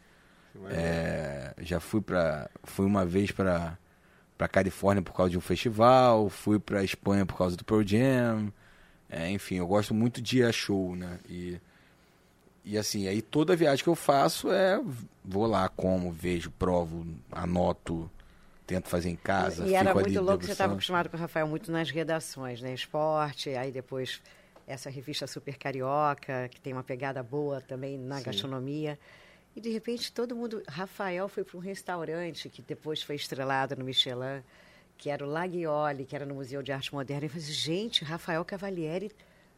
É, 0.71 1.53
já 1.61 1.79
fui 1.81 2.00
para 2.00 2.49
fui 2.65 2.87
uma 2.87 3.05
vez 3.05 3.31
para 3.31 3.77
para 4.40 4.49
Califórnia 4.49 5.02
por 5.02 5.12
causa 5.12 5.30
de 5.30 5.37
um 5.37 5.40
festival, 5.42 6.30
fui 6.30 6.59
para 6.59 6.82
Espanha 6.82 7.26
por 7.26 7.37
causa 7.37 7.59
do 7.59 7.62
Pearl 7.62 7.82
Jam. 7.85 8.50
É, 9.11 9.30
enfim, 9.30 9.56
eu 9.56 9.66
gosto 9.66 9.92
muito 9.92 10.23
de 10.23 10.38
ir 10.38 10.44
a 10.44 10.50
show, 10.50 10.97
né? 10.97 11.18
E, 11.28 11.61
e 12.64 12.78
assim, 12.78 13.06
aí 13.06 13.20
toda 13.20 13.54
viagem 13.54 13.85
que 13.85 13.90
eu 13.90 13.94
faço 13.94 14.50
é 14.50 14.80
vou 15.23 15.44
lá, 15.44 15.68
como, 15.68 16.11
vejo, 16.11 16.50
provo, 16.52 17.06
anoto, 17.30 18.11
tento 18.66 18.88
fazer 18.88 19.11
em 19.11 19.16
casa. 19.16 19.66
E 19.66 19.75
era 19.75 19.92
muito 19.92 20.23
louco, 20.23 20.42
você 20.42 20.52
estava 20.52 20.73
acostumado 20.73 21.11
com 21.11 21.18
o 21.18 21.20
Rafael 21.20 21.47
muito 21.47 21.70
nas 21.70 21.90
redações, 21.90 22.62
né? 22.62 22.73
Esporte, 22.73 23.50
aí 23.50 23.70
depois 23.70 24.23
essa 24.66 24.88
revista 24.88 25.26
Super 25.26 25.59
Carioca, 25.59 26.49
que 26.49 26.59
tem 26.62 26.73
uma 26.73 26.82
pegada 26.82 27.23
boa 27.23 27.61
também 27.61 27.99
na 27.99 28.23
gastronomia. 28.23 28.99
E 29.54 29.61
de 29.61 29.71
repente 29.71 30.12
todo 30.12 30.37
mundo. 30.37 30.62
Rafael 30.69 31.28
foi 31.28 31.45
para 31.45 31.57
um 31.57 31.61
restaurante 31.61 32.49
que 32.49 32.62
depois 32.62 33.02
foi 33.02 33.16
estrelado 33.16 33.76
no 33.76 33.85
Michelin, 33.85 34.42
que 34.97 35.11
era 35.11 35.25
o 35.25 35.28
Laguiole, 35.28 36.04
que 36.04 36.14
era 36.14 36.25
no 36.25 36.35
Museu 36.35 36.62
de 36.62 36.73
Arte 36.73 36.92
Moderna. 36.92 37.25
E 37.25 37.26
eu 37.26 37.30
falei 37.30 37.45
assim, 37.45 37.52
gente, 37.52 38.04
Rafael 38.04 38.45
Cavalieri 38.45 39.11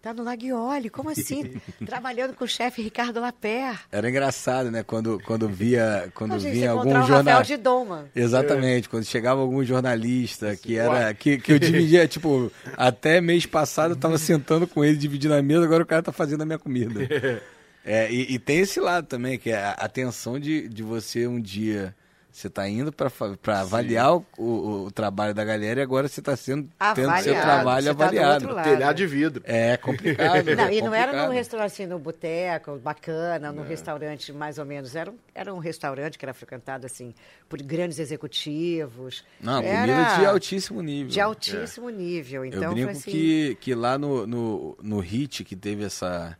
tá 0.03 0.13
no 0.13 0.25
Laguiole, 0.25 0.91
como 0.91 1.11
assim? 1.11 1.61
Trabalhando 1.87 2.35
com 2.35 2.45
o 2.45 2.49
chefe 2.49 2.83
Ricardo 2.83 3.21
Lapé. 3.21 3.73
Era 3.91 4.11
engraçado, 4.11 4.69
né? 4.71 4.83
Quando, 4.83 5.21
quando 5.25 5.49
via, 5.49 6.11
quando 6.13 6.35
A 6.35 6.39
gente 6.39 6.55
vinha 6.55 6.73
algum 6.73 6.91
jornal. 6.91 7.19
Rafael 7.19 7.43
de 7.43 7.57
Doma. 7.57 8.11
Exatamente, 8.15 8.89
quando 8.89 9.05
chegava 9.05 9.41
algum 9.41 9.63
jornalista 9.63 10.57
que 10.57 10.77
era 10.77 11.15
que, 11.15 11.39
que 11.39 11.53
eu 11.53 11.59
dividia, 11.59 12.07
tipo, 12.09 12.51
até 12.77 13.21
mês 13.21 13.47
passado 13.47 13.93
eu 13.93 13.97
tava 13.97 14.19
sentando 14.19 14.67
com 14.67 14.85
ele 14.85 14.97
dividindo 14.97 15.35
a 15.35 15.43
mesa, 15.43 15.65
agora 15.65 15.85
o 15.85 15.87
cara 15.87 16.03
tá 16.03 16.13
fazendo 16.13 16.43
a 16.43 16.47
minha 16.47 16.59
comida. 16.59 17.01
É, 17.85 18.11
e, 18.11 18.35
e 18.35 18.39
tem 18.39 18.61
esse 18.61 18.79
lado 18.81 19.07
também, 19.07 19.39
que 19.39 19.51
é 19.51 19.57
a 19.57 19.71
atenção 19.73 20.39
de, 20.39 20.69
de 20.69 20.83
você 20.83 21.27
um 21.27 21.41
dia. 21.41 21.95
Você 22.31 22.49
tá 22.49 22.67
indo 22.67 22.91
para 22.91 23.61
avaliar 23.61 24.17
o, 24.17 24.25
o, 24.39 24.85
o 24.87 24.91
trabalho 24.91 25.35
da 25.35 25.45
galera 25.45 25.81
e 25.81 25.83
agora 25.83 26.09
você 26.09 26.23
tá 26.23 26.35
sendo 26.35 26.67
tendo 26.95 26.95
seu 26.95 27.35
Avaliado, 27.35 27.43
trabalho 27.43 27.85
você 27.85 27.89
tá 27.89 27.95
do 27.95 28.03
avaliado. 28.03 28.33
outro 28.45 28.57
lado. 28.57 28.65
Telhado 28.71 28.97
de 28.97 29.07
vidro. 29.07 29.43
É 29.45 29.77
complicado. 29.77 30.45
Não, 30.57 30.65
é 30.65 30.75
e 30.75 30.81
não 30.81 30.95
era 30.95 31.09
complicado. 31.09 31.29
num 31.29 31.35
restaurante 31.35 31.67
assim, 31.67 31.85
no 31.87 31.99
boteco, 31.99 32.79
bacana, 32.79 33.53
num 33.53 33.63
restaurante 33.63 34.33
mais 34.33 34.57
ou 34.57 34.65
menos. 34.65 34.97
Era 34.97 35.11
um, 35.11 35.15
era 35.35 35.53
um 35.53 35.59
restaurante 35.59 36.19
que 36.19 36.25
era 36.25 36.33
frequentado 36.33 36.87
assim 36.87 37.13
por 37.51 37.61
grandes 37.61 37.99
executivos. 37.99 39.23
Não, 39.39 39.61
Era 39.63 39.93
comida 39.93 40.19
de 40.19 40.25
altíssimo 40.27 40.81
nível. 40.81 41.13
De 41.13 41.21
altíssimo 41.21 41.91
nível. 41.91 42.47
Então, 42.47 42.63
eu 42.63 42.69
foi 42.69 42.75
brinco 42.77 42.91
assim, 42.93 43.11
que, 43.11 43.59
que 43.61 43.75
lá 43.75 43.99
no, 43.99 44.27
no, 44.27 44.79
no 44.83 45.01
HIT 45.01 45.45
que 45.45 45.55
teve 45.55 45.85
essa. 45.85 46.35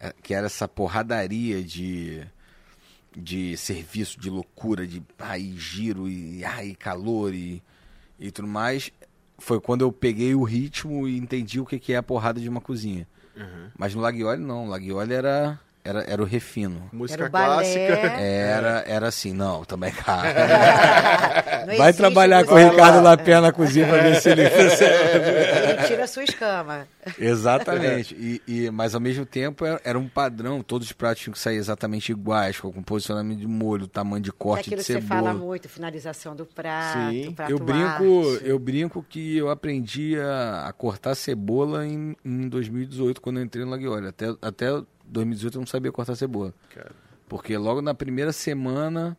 É, 0.00 0.12
que 0.22 0.34
era 0.34 0.46
essa 0.46 0.68
porradaria 0.68 1.62
de, 1.62 2.26
de 3.16 3.56
serviço, 3.56 4.18
de 4.18 4.30
loucura, 4.30 4.86
de 4.86 5.02
ai, 5.18 5.54
giro 5.56 6.08
e 6.08 6.44
ai, 6.44 6.76
calor 6.78 7.34
e, 7.34 7.62
e 8.18 8.30
tudo 8.30 8.48
mais. 8.48 8.90
Foi 9.38 9.60
quando 9.60 9.82
eu 9.82 9.92
peguei 9.92 10.34
o 10.34 10.44
ritmo 10.44 11.08
e 11.08 11.18
entendi 11.18 11.60
o 11.60 11.66
que, 11.66 11.78
que 11.78 11.92
é 11.92 11.96
a 11.96 12.02
porrada 12.02 12.40
de 12.40 12.48
uma 12.48 12.60
cozinha. 12.60 13.06
Mas 13.76 13.94
no 13.94 14.00
Laguiole 14.00 14.40
não, 14.40 14.66
o 14.66 14.68
Laguiole 14.68 15.12
era, 15.12 15.58
era, 15.84 16.04
era 16.08 16.22
o 16.22 16.24
refino. 16.24 16.88
Música 16.92 17.24
Era 17.24 17.28
o 17.28 17.30
clássica. 17.30 17.78
Era, 17.78 18.84
era 18.86 19.08
assim, 19.08 19.32
não, 19.32 19.64
também 19.64 19.92
caro. 19.92 20.28
não 21.66 21.76
Vai 21.76 21.92
trabalhar 21.92 22.44
com 22.44 22.54
o 22.54 22.56
Ricardo 22.56 23.02
Lapé 23.02 23.40
na 23.40 23.52
cozinha 23.52 23.86
pra 23.86 24.02
ver 24.02 24.20
se 24.20 24.30
ele 24.30 24.42
a 26.04 26.06
sua 26.08 26.24
escama. 26.24 26.86
Exatamente. 27.18 28.14
E, 28.14 28.42
e- 28.46 28.70
mas 28.70 28.94
ao 28.94 29.00
mesmo 29.00 29.24
tempo 29.26 29.64
era, 29.64 29.80
era 29.84 29.98
um 29.98 30.08
padrão, 30.08 30.62
todos 30.62 30.86
os 30.88 30.92
pratos 30.92 31.22
tinham 31.22 31.32
que 31.32 31.38
sair 31.38 31.56
exatamente 31.56 32.10
iguais, 32.12 32.58
com 32.58 32.68
o 32.68 32.82
posicionamento 32.84 33.38
de 33.40 33.46
molho, 33.46 33.86
tamanho 33.86 34.22
de 34.22 34.30
É 34.30 34.32
corte 34.32 34.60
aquilo 34.68 34.80
de 34.82 34.86
que 34.86 34.92
você 34.92 35.00
cebola. 35.00 35.22
fala 35.30 35.34
muito, 35.34 35.68
finalização 35.68 36.34
do 36.36 36.46
prato, 36.46 37.10
Sim. 37.10 37.32
prato 37.32 37.50
eu 37.50 37.58
brinco, 37.58 38.28
arte. 38.32 38.44
eu 38.48 38.58
brinco 38.58 39.02
que 39.08 39.36
eu 39.36 39.50
aprendi 39.50 40.18
a, 40.18 40.66
a 40.68 40.72
cortar 40.72 41.14
cebola 41.14 41.86
em, 41.86 42.16
em 42.24 42.48
2018, 42.48 43.20
quando 43.20 43.38
eu 43.38 43.44
entrei 43.44 43.64
no 43.64 43.70
Laguiole. 43.70 44.06
Até, 44.08 44.34
até 44.40 44.66
2018 45.06 45.54
eu 45.56 45.60
não 45.60 45.66
sabia 45.66 45.92
cortar 45.92 46.14
cebola. 46.16 46.54
Cara. 46.74 46.92
Porque 47.28 47.56
logo 47.56 47.80
na 47.82 47.94
primeira 47.94 48.32
semana 48.32 49.16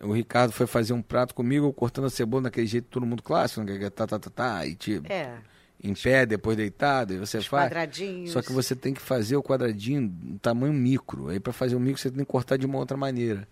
o 0.00 0.12
Ricardo 0.12 0.52
foi 0.52 0.66
fazer 0.66 0.92
um 0.92 1.02
prato 1.02 1.34
comigo, 1.34 1.72
cortando 1.72 2.06
a 2.06 2.10
cebola 2.10 2.44
daquele 2.44 2.66
jeito 2.66 2.86
todo 2.88 3.04
mundo 3.06 3.22
clássico, 3.22 3.62
né? 3.62 3.78
que 3.78 3.84
é 3.84 3.90
tá, 3.90 4.06
tá, 4.06 4.18
tá, 4.18 4.30
tá, 4.30 4.66
e 4.66 4.74
te, 4.76 5.00
É, 5.08 5.34
em 5.82 5.94
pé, 5.94 6.26
depois 6.26 6.56
deitado, 6.56 7.14
e 7.14 7.18
você 7.18 7.38
os 7.38 7.46
faz. 7.46 7.66
quadradinhos. 7.66 8.30
Só 8.30 8.42
que 8.42 8.52
você 8.52 8.74
tem 8.74 8.92
que 8.92 9.00
fazer 9.00 9.36
o 9.36 9.42
quadradinho 9.42 10.00
em 10.00 10.38
tamanho 10.38 10.72
micro. 10.72 11.28
Aí 11.28 11.38
para 11.38 11.52
fazer 11.52 11.76
o 11.76 11.80
micro 11.80 12.00
você 12.00 12.10
tem 12.10 12.24
que 12.24 12.30
cortar 12.30 12.56
de 12.56 12.66
uma 12.66 12.78
outra 12.78 12.96
maneira. 12.96 13.46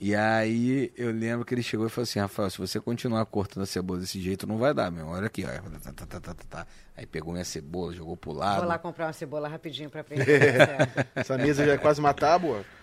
E 0.00 0.14
aí 0.14 0.90
eu 0.96 1.12
lembro 1.12 1.44
que 1.44 1.52
ele 1.52 1.62
chegou 1.62 1.86
e 1.86 1.90
falou 1.90 2.04
assim, 2.04 2.18
Rafael, 2.18 2.48
se 2.48 2.56
você 2.56 2.80
continuar 2.80 3.26
cortando 3.26 3.64
a 3.64 3.66
cebola 3.66 4.00
desse 4.00 4.18
jeito, 4.18 4.46
não 4.46 4.56
vai 4.56 4.72
dar, 4.72 4.90
meu. 4.90 5.06
Olha 5.06 5.26
aqui, 5.26 5.44
ó. 5.44 5.48
Tá, 5.48 5.92
tá, 5.92 6.06
tá, 6.06 6.20
tá, 6.20 6.34
tá, 6.34 6.44
tá. 6.48 6.66
Aí 6.96 7.04
pegou 7.04 7.34
minha 7.34 7.44
cebola, 7.44 7.92
jogou 7.92 8.16
pro 8.16 8.32
lado. 8.32 8.60
Vou 8.60 8.68
lá 8.68 8.78
comprar 8.78 9.08
uma 9.08 9.12
cebola 9.12 9.46
rapidinho 9.46 9.90
pra 9.90 10.00
aprender. 10.00 10.54
Essa 11.14 11.36
mesa 11.36 11.66
já 11.66 11.72
é 11.74 11.78
quase 11.78 12.00
uma 12.00 12.14
tábua. 12.14 12.64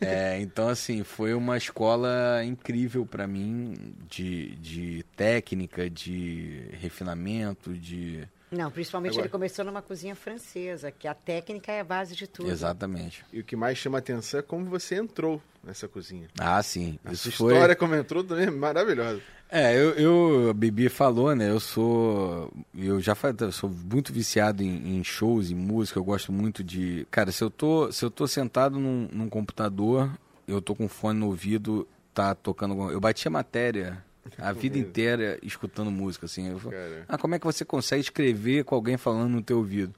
É, 0.00 0.40
então 0.40 0.68
assim, 0.68 1.02
foi 1.02 1.34
uma 1.34 1.56
escola 1.58 2.42
incrível 2.44 3.04
para 3.04 3.26
mim 3.26 3.74
de, 4.08 4.54
de 4.56 5.04
técnica, 5.16 5.90
de 5.90 6.68
refinamento, 6.80 7.74
de. 7.74 8.26
Não, 8.56 8.70
principalmente 8.70 9.12
Agora- 9.12 9.26
ele 9.26 9.30
começou 9.32 9.64
numa 9.64 9.82
cozinha 9.82 10.14
francesa, 10.14 10.90
que 10.90 11.08
a 11.08 11.14
técnica 11.14 11.72
é 11.72 11.80
a 11.80 11.84
base 11.84 12.14
de 12.14 12.26
tudo. 12.26 12.50
Exatamente. 12.50 13.24
E 13.32 13.40
o 13.40 13.44
que 13.44 13.56
mais 13.56 13.76
chama 13.78 13.98
atenção 13.98 14.40
é 14.40 14.42
como 14.42 14.64
você 14.66 14.94
entrou 14.96 15.42
nessa 15.62 15.88
cozinha. 15.88 16.28
Ah, 16.38 16.62
sim. 16.62 16.98
A 17.04 17.12
Isso 17.12 17.32
foi. 17.32 17.52
história 17.54 17.74
como 17.74 17.94
entrou 17.94 18.22
também 18.22 18.46
é 18.46 18.50
maravilhosa. 18.50 19.20
É, 19.50 19.76
eu, 19.76 19.90
eu, 19.92 20.50
a 20.50 20.54
Bibi 20.54 20.88
falou, 20.88 21.34
né? 21.34 21.48
Eu 21.50 21.60
sou. 21.60 22.52
Eu 22.76 23.00
já 23.00 23.14
falei, 23.14 23.36
eu 23.40 23.52
sou 23.52 23.68
muito 23.70 24.12
viciado 24.12 24.62
em, 24.62 24.96
em 24.96 25.04
shows, 25.04 25.50
em 25.50 25.54
música. 25.54 25.98
Eu 25.98 26.04
gosto 26.04 26.32
muito 26.32 26.64
de. 26.64 27.06
Cara, 27.10 27.30
se 27.30 27.42
eu 27.44 27.50
tô, 27.50 27.92
se 27.92 28.04
eu 28.04 28.10
tô 28.10 28.26
sentado 28.26 28.78
num, 28.78 29.08
num 29.12 29.28
computador, 29.28 30.10
eu 30.48 30.60
tô 30.60 30.74
com 30.74 30.88
fone 30.88 31.20
no 31.20 31.26
ouvido, 31.26 31.86
tá 32.12 32.34
tocando. 32.34 32.72
alguma- 32.72 32.90
Eu 32.90 33.00
bati 33.00 33.28
a 33.28 33.30
matéria 33.30 34.02
a 34.38 34.52
vida 34.52 34.78
inteira 34.78 35.38
escutando 35.42 35.90
música, 35.90 36.26
assim. 36.26 36.48
Eu, 36.48 36.58
falo, 36.58 36.74
ah, 37.08 37.18
como 37.18 37.34
é 37.34 37.38
que 37.38 37.46
você 37.46 37.64
consegue 37.64 38.02
escrever 38.02 38.64
com 38.64 38.74
alguém 38.74 38.96
falando 38.96 39.30
no 39.30 39.42
teu 39.42 39.58
ouvido? 39.58 39.94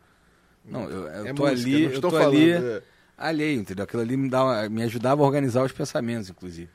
Não, 0.64 0.90
eu, 0.90 1.06
eu 1.06 1.26
é 1.26 1.32
tô 1.32 1.44
música, 1.44 1.68
ali, 1.68 1.82
eu 1.84 1.90
estou 1.90 2.10
tô 2.10 2.18
falando. 2.18 2.34
ali 2.34 2.50
é. 2.50 2.82
alheio, 3.16 3.60
entendeu? 3.60 3.84
Aquilo 3.84 4.02
ali 4.02 4.16
me, 4.16 4.28
dava, 4.28 4.68
me 4.68 4.82
ajudava 4.82 5.22
a 5.22 5.24
organizar 5.26 5.62
os 5.62 5.72
pensamentos, 5.72 6.28
inclusive. 6.28 6.68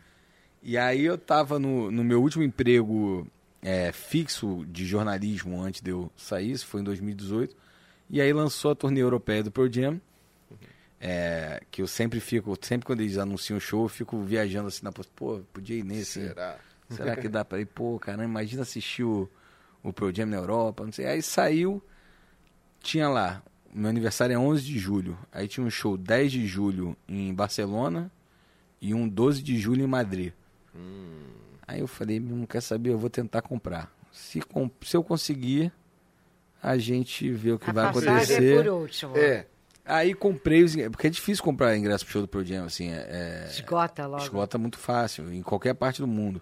E 0.63 0.77
aí 0.77 1.03
eu 1.03 1.17
tava 1.17 1.59
no, 1.59 1.91
no 1.91 2.03
meu 2.03 2.21
último 2.21 2.43
emprego 2.43 3.27
é, 3.61 3.91
fixo 3.91 4.65
de 4.67 4.85
jornalismo 4.85 5.61
antes 5.61 5.81
de 5.81 5.91
eu 5.91 6.11
sair, 6.15 6.51
isso 6.51 6.67
foi 6.67 6.81
em 6.81 6.83
2018. 6.83 7.55
E 8.09 8.21
aí 8.21 8.31
lançou 8.31 8.71
a 8.71 8.75
turnê 8.75 9.01
europeia 9.01 9.43
do 9.43 9.51
Pearl 9.51 9.71
Jam, 9.71 10.01
é, 10.99 11.63
que 11.71 11.81
eu 11.81 11.87
sempre 11.87 12.19
fico, 12.19 12.55
sempre 12.61 12.85
quando 12.85 13.01
eles 13.01 13.17
anunciam 13.17 13.57
o 13.57 13.61
show, 13.61 13.83
eu 13.83 13.89
fico 13.89 14.21
viajando 14.21 14.67
assim 14.67 14.83
na 14.83 14.91
posta, 14.91 15.11
pô, 15.15 15.41
podia 15.51 15.77
ir 15.77 15.83
nesse. 15.83 16.27
Será? 16.27 16.57
Será 16.95 17.15
que 17.15 17.27
dá 17.29 17.43
pra 17.45 17.59
ir? 17.59 17.65
Pô, 17.65 17.97
caramba, 17.99 18.23
imagina 18.25 18.61
assistir 18.63 19.03
o, 19.03 19.29
o 19.83 19.91
Pearl 19.93 20.11
Jam 20.13 20.25
na 20.27 20.37
Europa, 20.37 20.83
não 20.85 20.91
sei. 20.91 21.05
Aí 21.05 21.21
saiu, 21.21 21.81
tinha 22.81 23.07
lá, 23.09 23.41
meu 23.73 23.89
aniversário 23.89 24.33
é 24.33 24.37
11 24.39 24.63
de 24.63 24.77
julho, 24.79 25.17
aí 25.31 25.47
tinha 25.47 25.65
um 25.65 25.69
show 25.69 25.95
10 25.97 26.31
de 26.31 26.45
julho 26.47 26.95
em 27.07 27.33
Barcelona 27.33 28.11
e 28.81 28.93
um 28.93 29.07
12 29.07 29.41
de 29.41 29.57
julho 29.59 29.83
em 29.83 29.87
Madrid. 29.87 30.33
Aí 31.67 31.79
eu 31.79 31.87
falei, 31.87 32.19
não 32.19 32.45
quer 32.45 32.61
saber, 32.61 32.89
eu 32.91 32.97
vou 32.97 33.09
tentar 33.09 33.41
comprar. 33.41 33.91
Se, 34.11 34.41
com- 34.41 34.69
se 34.81 34.97
eu 34.97 35.03
conseguir, 35.03 35.71
a 36.61 36.77
gente 36.77 37.31
vê 37.31 37.51
o 37.53 37.59
que 37.59 37.69
a 37.69 37.73
vai 37.73 37.85
acontecer. 37.85 38.43
é 38.57 38.63
por 38.63 38.67
último. 38.71 39.17
É. 39.17 39.45
Aí 39.85 40.13
comprei 40.13 40.63
os 40.63 40.73
ingressos, 40.73 40.91
porque 40.91 41.07
é 41.07 41.09
difícil 41.09 41.43
comprar 41.43 41.75
ingresso 41.77 42.03
pro 42.05 42.11
show 42.13 42.21
do 42.21 42.27
Pearl 42.27 42.45
Jam, 42.45 42.65
assim, 42.65 42.89
é, 42.91 43.07
é- 43.09 43.47
Esgota 43.49 44.05
logo. 44.05 44.21
Esgota 44.23 44.57
muito 44.57 44.77
fácil, 44.77 45.31
em 45.33 45.41
qualquer 45.41 45.73
parte 45.73 46.01
do 46.01 46.07
mundo. 46.07 46.41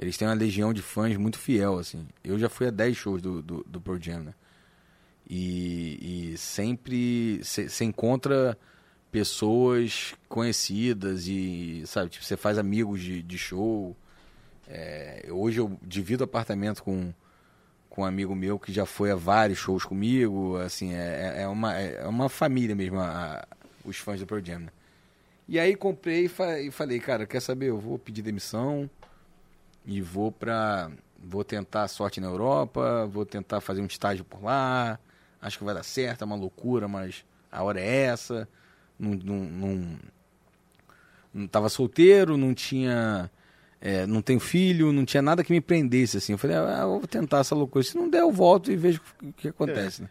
Eles 0.00 0.16
têm 0.16 0.26
uma 0.26 0.34
legião 0.34 0.72
de 0.72 0.80
fãs 0.80 1.14
muito 1.18 1.38
fiel, 1.38 1.78
assim. 1.78 2.08
Eu 2.24 2.38
já 2.38 2.48
fui 2.48 2.66
a 2.66 2.70
10 2.70 2.96
shows 2.96 3.20
do, 3.20 3.42
do, 3.42 3.62
do 3.68 3.80
Pearl 3.80 3.98
Jam, 4.00 4.20
né? 4.20 4.34
E, 5.28 6.32
e 6.32 6.38
sempre 6.38 7.40
você 7.44 7.84
encontra 7.84 8.56
pessoas 9.12 10.14
conhecidas 10.28 11.26
e, 11.28 11.82
sabe, 11.86 12.08
tipo, 12.10 12.24
você 12.24 12.36
faz 12.36 12.56
amigos 12.56 13.00
de, 13.02 13.22
de 13.22 13.36
show. 13.36 13.94
É, 14.66 15.26
hoje 15.30 15.60
eu 15.60 15.78
divido 15.82 16.24
apartamento 16.24 16.82
com, 16.82 17.12
com 17.90 18.00
um 18.02 18.04
amigo 18.06 18.34
meu 18.34 18.58
que 18.58 18.72
já 18.72 18.86
foi 18.86 19.10
a 19.10 19.16
vários 19.16 19.58
shows 19.58 19.84
comigo, 19.84 20.56
assim, 20.56 20.94
é, 20.94 21.42
é, 21.42 21.48
uma, 21.48 21.76
é 21.76 22.06
uma 22.08 22.28
família 22.28 22.74
mesmo, 22.74 22.98
a- 22.98 23.34
a- 23.42 23.46
os 23.84 23.98
fãs 23.98 24.18
do 24.18 24.26
Pearl 24.26 24.42
Jam, 24.44 24.60
né? 24.60 24.68
E 25.46 25.58
aí 25.58 25.74
comprei 25.76 26.24
e, 26.24 26.28
fa- 26.28 26.58
e 26.60 26.70
falei, 26.70 26.98
cara, 27.00 27.26
quer 27.26 27.40
saber, 27.40 27.66
eu 27.66 27.78
vou 27.78 27.98
pedir 27.98 28.22
demissão 28.22 28.88
e 29.84 30.00
vou 30.00 30.30
pra... 30.32 30.90
Vou 31.22 31.44
tentar 31.44 31.82
a 31.82 31.88
sorte 31.88 32.18
na 32.18 32.28
Europa, 32.28 33.06
vou 33.06 33.26
tentar 33.26 33.60
fazer 33.60 33.82
um 33.82 33.86
estágio 33.86 34.24
por 34.24 34.42
lá, 34.42 34.98
acho 35.42 35.58
que 35.58 35.64
vai 35.64 35.74
dar 35.74 35.82
certo, 35.82 36.22
é 36.22 36.24
uma 36.24 36.34
loucura, 36.34 36.88
mas 36.88 37.26
a 37.52 37.62
hora 37.62 37.78
é 37.78 38.04
essa. 38.04 38.48
Não, 38.98 39.10
não, 39.10 39.36
não, 39.36 39.98
não 41.32 41.46
tava 41.46 41.68
solteiro, 41.68 42.38
não 42.38 42.54
tinha... 42.54 43.30
é, 43.82 44.06
não 44.06 44.22
tenho 44.22 44.40
filho, 44.40 44.92
não 44.92 45.04
tinha 45.04 45.20
nada 45.22 45.44
que 45.44 45.52
me 45.52 45.60
prendesse, 45.60 46.16
assim. 46.16 46.32
Eu 46.32 46.38
falei, 46.38 46.56
ah, 46.56 46.80
eu 46.84 46.98
vou 47.00 47.06
tentar 47.06 47.40
essa 47.40 47.54
loucura. 47.54 47.84
Se 47.84 47.94
não 47.96 48.08
der, 48.08 48.20
eu 48.20 48.32
volto 48.32 48.72
e 48.72 48.76
vejo 48.76 49.02
o 49.22 49.32
que 49.34 49.48
acontece, 49.48 50.02
né? 50.02 50.08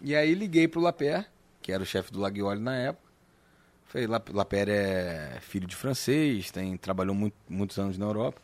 E 0.00 0.14
aí 0.14 0.34
liguei 0.34 0.66
pro 0.66 0.80
Lapé, 0.80 1.26
que 1.60 1.72
era 1.72 1.82
o 1.82 1.86
chefe 1.86 2.10
do 2.10 2.20
Laguiole 2.20 2.60
na 2.60 2.74
época. 2.74 3.06
Falei, 3.84 4.06
"La- 4.06 4.22
Lapé 4.32 4.64
é 4.68 5.38
filho 5.42 5.66
de 5.66 5.76
francês, 5.76 6.50
tem, 6.50 6.76
trabalhou 6.78 7.14
muito- 7.14 7.36
muitos 7.48 7.78
anos 7.78 7.96
na 7.98 8.06
Europa. 8.06 8.40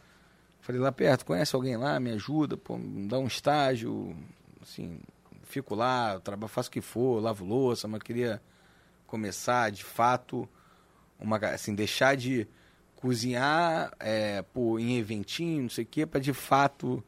Falei, 0.63 0.81
Lapé, 0.81 1.17
tu 1.17 1.27
conhece 1.27 1.57
alguém 1.57 1.77
lá? 1.77 1.99
Me 1.99 2.13
ajuda, 2.13 2.57
pô, 2.57 2.79
me 2.79 3.09
dá 3.09 3.19
um 3.19 3.27
estágio, 3.27 4.17
assim, 4.63 5.01
fico 5.43 5.75
lá, 5.75 6.21
trabalho, 6.21 6.49
faço 6.49 6.69
o 6.69 6.73
que 6.73 6.81
for, 6.81 7.21
lavo 7.21 7.45
louça, 7.45 7.89
mas 7.89 8.01
queria 8.01 8.41
começar, 9.05 9.73
de 9.73 9.83
fato, 9.83 10.49
uma, 11.19 11.37
assim, 11.39 11.75
deixar 11.75 12.17
de 12.17 12.47
cozinhar 12.95 13.93
é, 13.99 14.43
pô, 14.43 14.79
em 14.79 14.97
eventinho, 14.99 15.63
não 15.63 15.69
sei 15.69 15.83
o 15.83 15.87
quê, 15.89 16.07
para 16.07 16.21
de 16.21 16.33
fato 16.33 17.03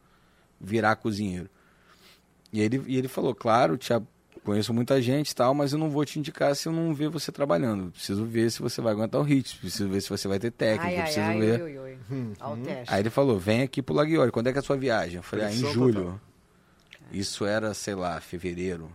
virar 0.61 0.97
cozinheiro. 0.97 1.49
E 2.53 2.61
ele, 2.61 2.83
e 2.89 2.97
ele 2.97 3.07
falou, 3.07 3.37
claro, 3.37 3.79
te 3.79 3.93
conheço 4.45 4.73
muita 4.75 5.01
gente 5.01 5.31
e 5.31 5.35
tal, 5.35 5.55
mas 5.55 5.73
eu 5.73 5.79
não 5.79 5.91
vou 5.91 6.05
te 6.05 6.19
indicar 6.19 6.55
se 6.55 6.69
eu 6.69 6.73
não 6.73 6.95
ver 6.95 7.09
você 7.09 7.33
trabalhando. 7.33 7.91
Preciso 7.91 8.25
ver 8.25 8.51
se 8.51 8.61
você 8.61 8.81
vai 8.81 8.93
aguentar 8.93 9.21
o 9.21 9.25
ritmo, 9.25 9.61
preciso 9.61 9.89
ver 9.89 10.01
se 10.01 10.09
você 10.09 10.29
vai 10.29 10.39
ter 10.39 10.51
técnica, 10.51 10.87
Ai, 10.87 10.97
ai, 10.97 11.03
preciso 11.05 11.27
ai, 11.27 11.41
ver... 11.41 11.63
ui. 11.63 12.33
Ao 12.39 12.57
teste. 12.57 12.93
Aí 12.95 13.01
ele 13.01 13.11
falou, 13.11 13.39
vem 13.39 13.63
aqui 13.63 13.81
pro 13.83 13.95
Laguiole, 13.95 14.31
quando 14.31 14.49
é 14.49 14.53
que 14.53 14.59
é 14.59 14.61
a 14.61 14.65
sua 14.65 14.77
viagem? 14.77 15.17
Eu 15.17 15.23
falei, 15.23 15.47
ah, 15.47 15.53
em 15.53 15.73
julho. 15.73 16.05
total. 16.05 16.21
Isso 17.11 17.45
era, 17.47 17.73
sei 17.73 17.95
lá, 17.95 18.21
fevereiro. 18.21 18.91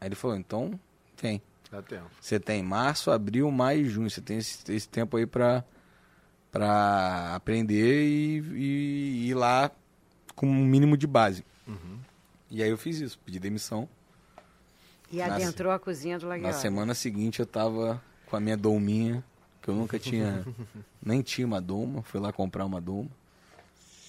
Aí 0.00 0.08
ele 0.08 0.14
falou, 0.14 0.36
então, 0.36 0.78
vem. 1.20 1.42
Dá 1.70 1.82
tempo. 1.82 2.10
Você 2.20 2.38
tem 2.40 2.62
março, 2.62 3.10
abril, 3.10 3.50
maio 3.50 3.82
e 3.82 3.88
junho. 3.88 4.08
Você 4.08 4.20
tem 4.20 4.38
esse, 4.38 4.72
esse 4.72 4.88
tempo 4.88 5.16
aí 5.16 5.26
pra, 5.26 5.64
pra 6.50 7.34
aprender 7.34 8.04
e, 8.04 8.38
e 8.54 9.28
ir 9.28 9.34
lá 9.34 9.70
com 10.34 10.46
um 10.46 10.64
mínimo 10.64 10.96
de 10.96 11.06
base. 11.06 11.44
E 12.50 12.62
aí 12.62 12.70
eu 12.70 12.78
fiz 12.78 13.00
isso, 13.00 13.18
pedi 13.18 13.40
demissão. 13.40 13.88
E 15.12 15.22
adentrou 15.22 15.72
a 15.72 15.78
cozinha 15.78 16.18
do 16.18 16.24
Na 16.26 16.30
Laguiole. 16.30 16.54
semana 16.54 16.94
seguinte 16.94 17.40
eu 17.40 17.46
tava 17.46 18.02
com 18.26 18.36
a 18.36 18.40
minha 18.40 18.56
dominha, 18.56 19.22
que 19.62 19.68
eu 19.68 19.74
nunca 19.74 19.98
tinha, 19.98 20.44
nem 21.02 21.22
tinha 21.22 21.46
uma 21.46 21.60
doma, 21.60 22.02
fui 22.02 22.20
lá 22.20 22.32
comprar 22.32 22.64
uma 22.64 22.80
doma. 22.80 23.08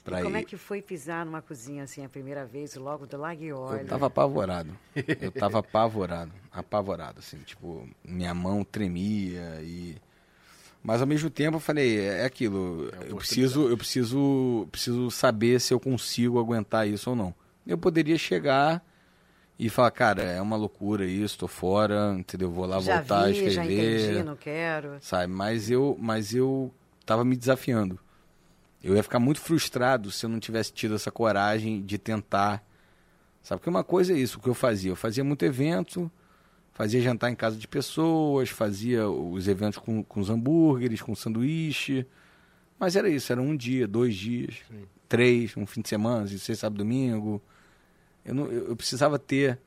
Pra 0.04 0.22
E 0.22 0.24
como 0.24 0.38
ir. 0.38 0.40
é 0.40 0.44
que 0.44 0.56
foi 0.56 0.82
pisar 0.82 1.26
numa 1.26 1.42
cozinha 1.42 1.84
assim 1.84 2.04
a 2.06 2.08
primeira 2.10 2.46
vez, 2.46 2.76
logo 2.76 3.06
do 3.06 3.18
Laguiole? 3.18 3.82
Eu 3.82 3.86
tava 3.88 4.08
apavorado. 4.08 4.70
Eu 4.96 5.32
tava 5.34 5.60
apavorado. 5.60 6.32
Apavorado, 6.52 7.20
assim. 7.20 7.38
Tipo, 7.40 7.88
minha 8.04 8.34
mão 8.34 8.64
tremia 8.64 9.60
e... 9.62 9.96
Mas 10.82 11.02
ao 11.02 11.08
mesmo 11.08 11.30
tempo 11.30 11.58
eu 11.58 11.60
falei, 11.60 12.00
é 12.00 12.24
aquilo, 12.24 12.90
eu 13.10 13.18
preciso, 13.18 13.68
eu 13.68 13.78
preciso, 13.78 14.66
preciso 14.72 15.12
saber 15.12 15.60
se 15.60 15.74
eu 15.74 15.80
consigo 15.80 16.40
aguentar 16.40 16.88
isso 16.88 17.10
ou 17.10 17.16
não. 17.16 17.36
Eu 17.66 17.78
poderia 17.78 18.18
chegar 18.18 18.82
e 19.60 19.70
falar, 19.70 19.92
cara, 19.92 20.22
é 20.22 20.42
uma 20.42 20.56
loucura 20.56 21.06
isso, 21.06 21.40
tô 21.40 21.48
fora, 21.48 22.14
entendeu? 22.18 22.52
Vou 22.52 22.66
lá 22.66 22.80
já 22.80 22.98
voltar 22.98 23.26
vi, 23.26 23.30
a 23.30 23.50
já 23.50 23.66
escrever 23.66 24.10
entendi, 24.10 24.24
não 24.24 24.36
quero. 24.36 24.98
sabe? 25.02 25.34
Mas 25.34 25.70
eu, 25.72 25.98
mas 26.00 26.34
eu 26.34 26.72
tava 27.06 27.26
me 27.26 27.36
desafiando. 27.36 28.00
Eu 28.84 28.96
ia 28.96 29.02
ficar 29.02 29.20
muito 29.20 29.42
frustrado 29.42 30.12
se 30.12 30.26
eu 30.26 30.30
não 30.30 30.40
tivesse 30.40 30.72
tido 30.72 30.94
essa 30.94 31.10
coragem 31.10 31.82
de 31.82 31.98
tentar, 31.98 32.64
sabe? 33.42 33.60
Porque 33.60 33.70
uma 33.70 33.84
coisa 33.84 34.14
é 34.14 34.18
isso, 34.18 34.38
o 34.38 34.42
que 34.42 34.48
eu 34.48 34.54
fazia, 34.54 34.92
eu 34.92 34.96
fazia 34.96 35.24
muito 35.24 35.44
evento, 35.44 36.12
fazia 36.74 37.02
jantar 37.02 37.32
em 37.32 37.36
casa 37.36 37.58
de 37.58 37.68
pessoas, 37.68 38.50
fazia 38.50 39.10
os 39.10 39.48
eventos 39.48 39.80
com, 39.80 40.04
com 40.04 40.20
os 40.20 40.30
hambúrgueres, 40.30 41.02
com 41.02 41.16
sanduíche, 41.16 42.06
mas 42.78 42.96
era 42.96 43.10
isso, 43.10 43.32
era 43.32 43.42
um 43.42 43.58
dia, 43.58 43.88
dois 43.88 44.16
dias, 44.16 44.58
três, 45.10 45.58
um 45.58 45.66
fim 45.66 45.82
de 45.82 45.90
semana, 45.90 46.28
sexta, 46.28 46.56
sábado, 46.56 46.78
domingo. 46.78 47.42
Eu, 48.28 48.36
não, 48.36 48.46
eu, 48.52 48.68
eu 48.70 48.76
precisava 48.76 49.18
ter 49.18 49.58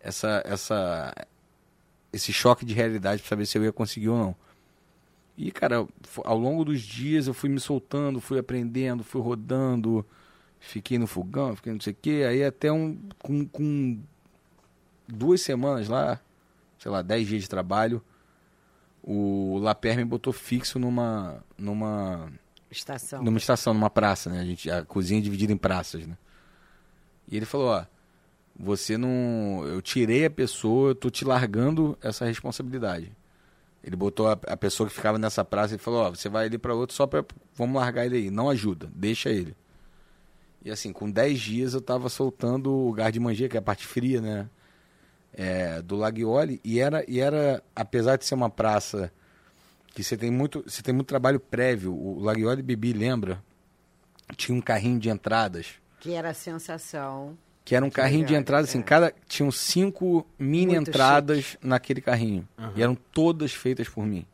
essa, 0.00 0.42
essa, 0.44 1.14
esse 2.12 2.32
choque 2.32 2.64
de 2.64 2.74
realidade 2.74 3.22
para 3.22 3.28
saber 3.28 3.46
se 3.46 3.56
eu 3.56 3.64
ia 3.64 3.72
conseguir 3.72 4.08
ou 4.08 4.18
não. 4.18 4.36
E, 5.38 5.50
cara, 5.50 5.86
ao 6.24 6.38
longo 6.38 6.64
dos 6.64 6.82
dias 6.82 7.26
eu 7.26 7.32
fui 7.32 7.48
me 7.48 7.60
soltando, 7.60 8.20
fui 8.20 8.38
aprendendo, 8.38 9.02
fui 9.02 9.20
rodando, 9.22 10.04
fiquei 10.58 10.98
no 10.98 11.06
fogão, 11.06 11.56
fiquei 11.56 11.72
não 11.72 11.80
sei 11.80 11.92
o 11.92 11.96
quê. 12.00 12.24
Aí 12.28 12.44
até 12.44 12.70
um, 12.70 12.98
com, 13.18 13.46
com 13.46 13.98
duas 15.08 15.40
semanas 15.40 15.88
lá, 15.88 16.20
sei 16.78 16.90
lá, 16.90 17.00
dez 17.00 17.26
dias 17.26 17.42
de 17.42 17.48
trabalho, 17.48 18.02
o 19.02 19.58
Laper 19.58 19.96
me 19.96 20.04
botou 20.04 20.32
fixo 20.32 20.78
numa, 20.78 21.42
numa, 21.56 22.30
Estação. 22.70 23.22
numa 23.22 23.38
estação, 23.38 23.74
numa 23.74 23.90
praça, 23.90 24.30
né? 24.30 24.40
A, 24.40 24.44
gente, 24.44 24.70
a 24.70 24.84
cozinha 24.84 25.18
é 25.18 25.22
dividida 25.22 25.52
em 25.52 25.56
praças, 25.56 26.06
né? 26.06 26.16
E 27.28 27.36
ele 27.36 27.46
falou, 27.46 27.68
ó, 27.68 27.84
você 28.64 28.96
não... 28.96 29.66
Eu 29.66 29.82
tirei 29.82 30.24
a 30.24 30.30
pessoa, 30.30 30.90
eu 30.90 30.94
tô 30.94 31.10
te 31.10 31.24
largando 31.24 31.98
essa 32.00 32.24
responsabilidade. 32.24 33.10
Ele 33.82 33.96
botou 33.96 34.28
a, 34.28 34.38
a 34.46 34.56
pessoa 34.56 34.88
que 34.88 34.94
ficava 34.94 35.18
nessa 35.18 35.44
praça 35.44 35.74
e 35.74 35.78
falou, 35.78 36.04
ó, 36.04 36.10
você 36.10 36.28
vai 36.28 36.46
ali 36.46 36.56
para 36.56 36.72
outro 36.72 36.94
só 36.94 37.04
para 37.04 37.24
Vamos 37.56 37.74
largar 37.74 38.06
ele 38.06 38.16
aí. 38.16 38.30
Não 38.30 38.48
ajuda, 38.48 38.88
deixa 38.94 39.30
ele. 39.30 39.56
E 40.64 40.70
assim, 40.70 40.92
com 40.92 41.10
10 41.10 41.40
dias 41.40 41.74
eu 41.74 41.80
tava 41.80 42.08
soltando 42.08 42.72
o 42.72 42.92
gás 42.92 43.12
de 43.12 43.18
mangueira, 43.18 43.48
que 43.48 43.56
é 43.56 43.58
a 43.58 43.62
parte 43.62 43.84
fria, 43.84 44.20
né? 44.20 44.48
É, 45.32 45.82
do 45.82 45.96
Laguiole. 45.96 46.60
E 46.62 46.78
era, 46.78 47.04
e 47.10 47.18
era, 47.18 47.60
apesar 47.74 48.16
de 48.16 48.24
ser 48.24 48.36
uma 48.36 48.48
praça 48.48 49.12
que 49.92 50.04
você 50.04 50.16
tem 50.16 50.30
muito, 50.30 50.62
você 50.64 50.82
tem 50.82 50.94
muito 50.94 51.08
trabalho 51.08 51.40
prévio. 51.40 51.92
O 51.92 52.20
Laguiole 52.20 52.62
Bibi, 52.62 52.92
lembra? 52.92 53.42
Tinha 54.36 54.56
um 54.56 54.60
carrinho 54.60 55.00
de 55.00 55.10
entradas. 55.10 55.74
Que 55.98 56.12
era 56.12 56.30
a 56.30 56.34
sensação. 56.34 57.36
Que 57.64 57.76
era 57.76 57.84
um 57.84 57.90
carrinho 57.90 58.26
de 58.26 58.34
entrada, 58.34 58.64
assim, 58.64 58.80
é. 58.80 58.82
cada. 58.82 59.14
Tinham 59.28 59.50
cinco 59.52 60.26
mini 60.38 60.74
Muito 60.74 60.88
entradas 60.90 61.56
naquele 61.62 62.00
carrinho. 62.00 62.46
E 62.74 62.82
eram 62.82 62.94
todas 62.94 63.52
feitas 63.52 63.88
por 63.88 64.04
mim. 64.04 64.26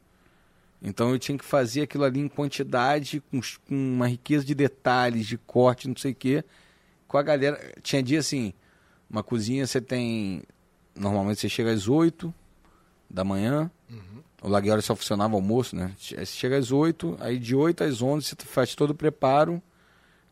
Então 0.81 1.11
eu 1.11 1.19
tinha 1.19 1.37
que 1.37 1.45
fazer 1.45 1.83
aquilo 1.83 2.05
ali 2.05 2.21
em 2.21 2.29
quantidade, 2.29 3.21
com, 3.31 3.41
com 3.67 3.75
uma 3.75 4.09
riqueza 4.09 4.45
de 4.45 4.55
detalhes, 4.55 5.27
de 5.27 5.37
corte, 5.37 5.89
não 5.89 5.97
sei 5.97 6.13
o 6.13 6.15
quê. 6.15 6.45
Com 7.07 7.19
a 7.19 7.23
galera. 7.23 7.75
Tinha 7.83 8.03
dia 8.03 8.21
assim, 8.21 8.53
uma 9.11 9.23
cozinha 9.23 9.67
você 9.67 9.81
tem. 9.81 10.43
Normalmente 10.97 11.41
você 11.41 11.49
chega 11.49 11.71
às 11.73 11.87
8 11.89 12.33
da 13.11 13.25
manhã. 13.25 13.71
O 14.41 14.49
Laguiole 14.49 14.81
só 14.83 14.95
funcionava 14.95 15.35
almoço, 15.35 15.75
né? 15.75 15.93
Che- 15.99 16.15
Você 16.17 16.27
chega 16.27 16.57
às 16.57 16.71
8, 16.71 17.17
aí 17.21 17.39
de 17.39 17.57
8 17.57 17.83
às 17.85 18.01
11 18.01 18.25
você 18.27 18.37
faz 18.47 18.75
todo 18.75 18.91
o 18.91 18.95
preparo. 18.95 19.61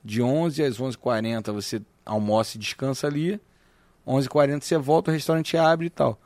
De 0.04 0.22
11 0.22 0.62
às 0.62 0.78
11h40 0.78 1.52
você 1.52 1.82
almoça 2.06 2.56
e 2.56 2.60
descansa 2.60 3.06
ali. 3.06 3.38
11h40 4.06 4.62
você 4.62 4.78
volta, 4.78 5.10
o 5.10 5.14
restaurante 5.14 5.56
abre 5.56 5.86
e 5.88 5.90
tal. 5.90 6.18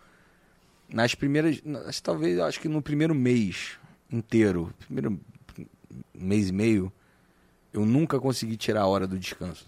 Nas 0.88 1.14
primeiras. 1.14 1.60
nas- 1.64 2.00
talvez, 2.00 2.38
eu 2.38 2.44
acho 2.44 2.60
que 2.60 2.68
no 2.68 2.82
primeiro 2.82 3.14
mês 3.14 3.72
inteiro, 4.12 4.72
primeiro 4.86 5.18
mês 6.14 6.48
e 6.48 6.52
meio, 6.52 6.92
eu 7.72 7.86
nunca 7.86 8.20
consegui 8.20 8.56
tirar 8.56 8.82
a 8.82 8.86
hora 8.86 9.06
do 9.06 9.18
descanso. 9.18 9.64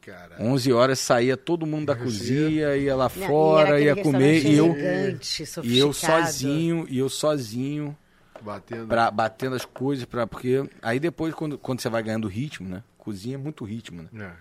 Cara. 0.00 0.36
11 0.40 0.72
horas 0.72 0.98
saía 0.98 1.36
todo 1.36 1.66
mundo 1.66 1.86
da 1.86 1.94
cozinha, 1.96 2.74
ia 2.76 2.96
lá 2.96 3.06
e 3.14 3.26
fora, 3.26 3.80
ia 3.80 3.94
comer 4.02 4.42
e 4.46 4.54
eu, 4.54 4.66
elegante, 4.74 5.44
e 5.64 5.78
eu 5.78 5.92
sozinho, 5.92 6.86
e 6.88 6.98
eu 6.98 7.08
sozinho, 7.10 7.94
Batendo. 8.40 8.86
pra, 8.86 9.10
batendo 9.10 9.54
as 9.54 9.66
coisas, 9.66 10.06
pra, 10.06 10.26
porque 10.26 10.66
aí 10.80 10.98
depois, 10.98 11.34
quando, 11.34 11.58
quando 11.58 11.80
você 11.80 11.90
vai 11.90 12.02
ganhando 12.02 12.26
ritmo, 12.26 12.68
né? 12.70 12.82
Cozinha 12.96 13.34
é 13.34 13.38
muito 13.38 13.64
ritmo, 13.64 14.08
né? 14.10 14.30
É. 14.30 14.32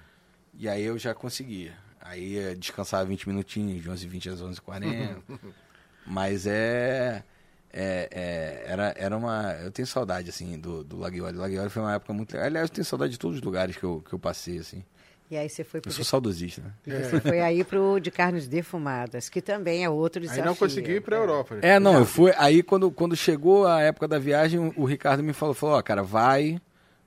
E 0.57 0.67
aí 0.69 0.83
eu 0.83 0.97
já 0.97 1.13
conseguia. 1.13 1.73
Aí 2.01 2.37
eh, 2.37 2.55
descansava 2.55 3.05
20 3.05 3.27
minutinhos, 3.27 3.81
de 3.81 3.89
11h20 3.89 4.31
às 4.33 4.41
11h40. 4.41 5.17
Mas 6.05 6.45
é, 6.45 7.23
é, 7.71 8.09
é, 8.11 8.63
era, 8.67 8.93
era 8.97 9.17
uma... 9.17 9.53
Eu 9.63 9.71
tenho 9.71 9.87
saudade, 9.87 10.29
assim, 10.29 10.59
do, 10.59 10.83
do 10.83 10.97
Laguiole. 10.97 11.37
Laguiole 11.37 11.69
foi 11.69 11.81
uma 11.81 11.93
época 11.95 12.11
muito. 12.13 12.37
Aliás, 12.37 12.69
eu 12.69 12.75
tenho 12.75 12.85
saudade 12.85 13.13
de 13.13 13.19
todos 13.19 13.37
os 13.37 13.43
lugares 13.43 13.77
que 13.77 13.83
eu, 13.83 14.03
que 14.07 14.13
eu 14.13 14.19
passei, 14.19 14.57
assim. 14.59 14.83
E 15.31 15.37
aí 15.37 15.49
você 15.49 15.63
foi 15.63 15.79
pro 15.81 15.89
Eu 15.89 15.93
sou 15.95 16.03
saudosista, 16.03 16.61
né? 16.61 16.73
E 16.85 17.03
você 17.03 17.19
foi 17.21 17.39
aí 17.39 17.63
pro 17.63 17.97
de 17.99 18.11
carnes 18.11 18.47
defumadas, 18.47 19.29
que 19.29 19.41
também 19.41 19.83
é 19.83 19.89
outro 19.89 20.19
Aí 20.21 20.27
desafio. 20.27 20.45
não 20.45 20.55
conseguiu 20.55 20.97
ir 20.97 21.01
pra 21.01 21.15
É. 21.15 21.19
Europa, 21.19 21.55
né? 21.55 21.61
É, 21.63 21.79
não, 21.79 21.97
eu 21.97 22.05
fui. 22.05 22.33
Aí 22.37 22.61
quando, 22.61 22.91
quando 22.91 23.15
chegou 23.15 23.65
a 23.65 23.79
época 23.81 24.07
da 24.07 24.19
viagem, 24.19 24.59
o- 24.59 24.73
o 24.75 24.85
Ricardo 24.85 25.23
me 25.23 25.33
falou, 25.33 25.55
falou, 25.55 25.77
ó, 25.77 25.81
cara, 25.81 26.03
vai, 26.03 26.61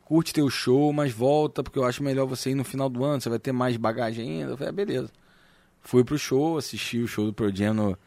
curte 0.06 0.32
teu 0.32 0.48
show, 0.48 0.92
mas 0.92 1.12
volta, 1.12 1.64
porque 1.64 1.78
eu 1.78 1.84
acho 1.84 2.00
melhor 2.00 2.26
você 2.26 2.50
ir 2.50 2.54
no 2.54 2.62
final 2.62 2.88
do 2.88 3.04
ano, 3.04 3.20
você 3.20 3.28
vai 3.28 3.40
ter 3.40 3.50
mais 3.50 3.76
bagagem 3.76 4.40
ainda. 4.40 4.52
Eu 4.52 4.56
falei, 4.56 4.68
ah, 4.70 4.72
beleza. 4.72 5.10
Fui 5.82 6.04
pro 6.04 6.16
show, 6.16 6.56
assisti 6.56 7.00
o 7.00 7.08
show 7.08 7.26
do 7.26 7.34
Pearl 7.34 7.52
Jam 7.52 7.74
no... 7.74 7.98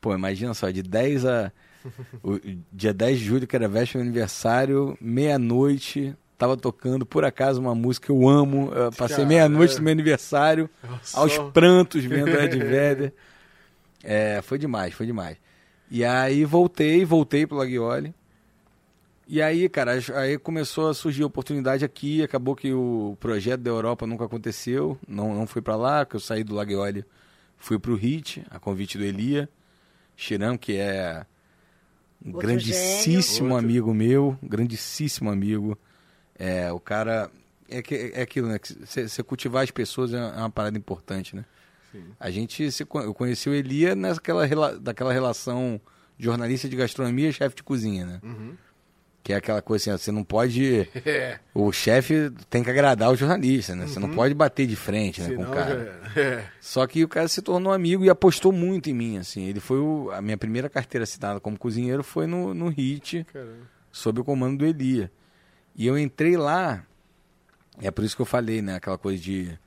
Pô, 0.00 0.14
imagina 0.14 0.54
só, 0.54 0.70
de 0.70 0.82
10 0.82 1.26
a... 1.26 1.52
O 2.22 2.40
dia 2.72 2.94
10 2.94 3.18
de 3.18 3.24
julho, 3.24 3.46
que 3.48 3.56
era 3.56 3.68
véspera 3.68 4.02
do 4.02 4.06
aniversário, 4.06 4.96
meia-noite, 5.00 6.16
tava 6.38 6.56
tocando, 6.56 7.04
por 7.04 7.24
acaso, 7.24 7.60
uma 7.60 7.74
música 7.74 8.06
que 8.06 8.12
eu 8.12 8.28
amo. 8.28 8.72
Eu 8.72 8.92
passei 8.92 9.24
meia-noite 9.26 9.76
no 9.76 9.82
meu 9.82 9.92
aniversário, 9.92 10.70
Nossa. 10.88 11.18
aos 11.18 11.36
prantos, 11.52 12.04
vendo 12.04 12.30
Ed 12.30 12.56
Vedder. 12.56 13.12
É, 14.04 14.40
foi 14.40 14.56
demais, 14.56 14.94
foi 14.94 15.04
demais. 15.04 15.36
E 15.90 16.04
aí 16.04 16.44
voltei, 16.44 17.04
voltei 17.04 17.44
pro 17.44 17.56
Laguiole. 17.56 18.14
E 19.26 19.40
aí, 19.40 19.68
cara, 19.68 19.92
aí 20.16 20.38
começou 20.38 20.88
a 20.90 20.94
surgir 20.94 21.22
a 21.22 21.26
oportunidade 21.26 21.84
aqui, 21.84 22.22
acabou 22.22 22.54
que 22.54 22.72
o 22.72 23.16
projeto 23.18 23.60
da 23.62 23.70
Europa 23.70 24.06
nunca 24.06 24.24
aconteceu, 24.24 24.98
não, 25.08 25.34
não 25.34 25.46
fui 25.46 25.62
pra 25.62 25.76
lá, 25.76 26.04
que 26.04 26.14
eu 26.16 26.20
saí 26.20 26.44
do 26.44 26.54
Laguiole, 26.54 27.04
fui 27.56 27.78
pro 27.78 27.94
HIT, 27.94 28.44
a 28.50 28.58
convite 28.58 28.98
do 28.98 29.04
Elia 29.04 29.48
Chiram, 30.16 30.58
que 30.58 30.76
é 30.76 31.24
um 32.24 32.28
Outro 32.34 32.46
grandíssimo 32.48 33.22
gênio. 33.48 33.56
amigo 33.56 33.94
meu, 33.94 34.38
grandíssimo 34.42 35.30
amigo. 35.30 35.78
É, 36.38 36.70
o 36.72 36.78
cara. 36.80 37.30
É, 37.68 37.80
que, 37.80 38.12
é 38.14 38.20
aquilo, 38.22 38.48
né? 38.48 38.58
Você 38.84 39.22
cultivar 39.22 39.64
as 39.64 39.70
pessoas 39.70 40.12
é 40.12 40.18
uma 40.36 40.50
parada 40.50 40.76
importante, 40.76 41.34
né? 41.34 41.44
Sim. 41.90 42.04
A 42.20 42.30
gente 42.30 42.70
se, 42.70 42.82
eu 42.82 43.14
conheci 43.14 43.48
o 43.48 43.54
Elia 43.54 43.94
naquela 43.96 44.44
rela- 44.44 44.78
daquela 44.78 45.12
relação 45.12 45.80
jornalista 46.18 46.68
de 46.68 46.76
gastronomia 46.76 47.28
e 47.30 47.32
chefe 47.32 47.56
de 47.56 47.62
cozinha, 47.62 48.04
né? 48.04 48.20
Uhum. 48.22 48.54
Que 49.24 49.32
é 49.32 49.36
aquela 49.36 49.62
coisa 49.62 49.82
assim, 49.84 49.90
ó, 49.90 49.96
você 49.98 50.12
não 50.12 50.22
pode. 50.22 50.86
É. 51.06 51.40
O 51.54 51.72
chefe 51.72 52.30
tem 52.50 52.62
que 52.62 52.68
agradar 52.70 53.10
o 53.10 53.16
jornalista, 53.16 53.74
né? 53.74 53.86
Você 53.86 53.98
não 53.98 54.10
pode 54.14 54.34
bater 54.34 54.66
de 54.66 54.76
frente 54.76 55.20
né, 55.22 55.34
com 55.34 55.42
o 55.42 55.46
cara. 55.50 55.98
já- 56.14 56.20
é. 56.20 56.46
Só 56.60 56.86
que 56.86 57.02
o 57.02 57.08
cara 57.08 57.26
se 57.26 57.40
tornou 57.40 57.72
amigo 57.72 58.04
e 58.04 58.10
apostou 58.10 58.52
muito 58.52 58.90
em 58.90 58.94
mim, 58.94 59.16
assim. 59.18 59.44
Ele 59.46 59.60
foi 59.60 59.78
o- 59.80 60.10
a 60.12 60.20
minha 60.20 60.36
primeira 60.36 60.68
carteira 60.68 61.04
assinada 61.04 61.40
como 61.40 61.58
cozinheiro 61.58 62.04
foi 62.04 62.26
no, 62.26 62.52
no 62.52 62.68
HIT, 62.68 63.24
Caramba. 63.32 63.56
sob 63.90 64.20
o 64.20 64.24
comando 64.24 64.58
do 64.58 64.66
Elia. 64.66 65.10
E 65.74 65.86
eu 65.86 65.98
entrei 65.98 66.36
lá, 66.36 66.84
é 67.80 67.90
por 67.90 68.04
isso 68.04 68.14
que 68.14 68.22
eu 68.22 68.26
falei, 68.26 68.60
né? 68.60 68.74
Aquela 68.76 68.98
coisa 68.98 69.22
de, 69.22 69.58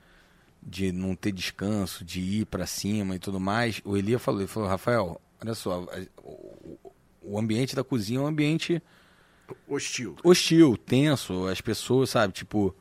de 0.62 0.92
não 0.92 1.16
ter 1.16 1.32
descanso, 1.32 2.06
de 2.06 2.20
ir 2.22 2.46
pra 2.46 2.68
cima 2.68 3.16
e 3.16 3.20
tudo 3.20 3.40
mais. 3.40 3.82
O 3.84 3.98
Elia 3.98 4.20
falou, 4.20 4.42
ele 4.42 4.48
falou, 4.48 4.70
Rafael, 4.70 5.20
olha 5.42 5.56
só, 5.56 5.84
o, 6.24 6.78
o 7.24 7.40
ambiente 7.40 7.76
da 7.76 7.84
cozinha 7.84 8.20
é 8.20 8.22
um 8.22 8.28
ambiente 8.28 8.82
Hostil. 9.68 10.16
hostil, 10.24 10.78
tenso, 10.78 11.48
as 11.48 11.62
pessoas, 11.62 12.10
sabe, 12.10 12.34
tipo, 12.34 12.76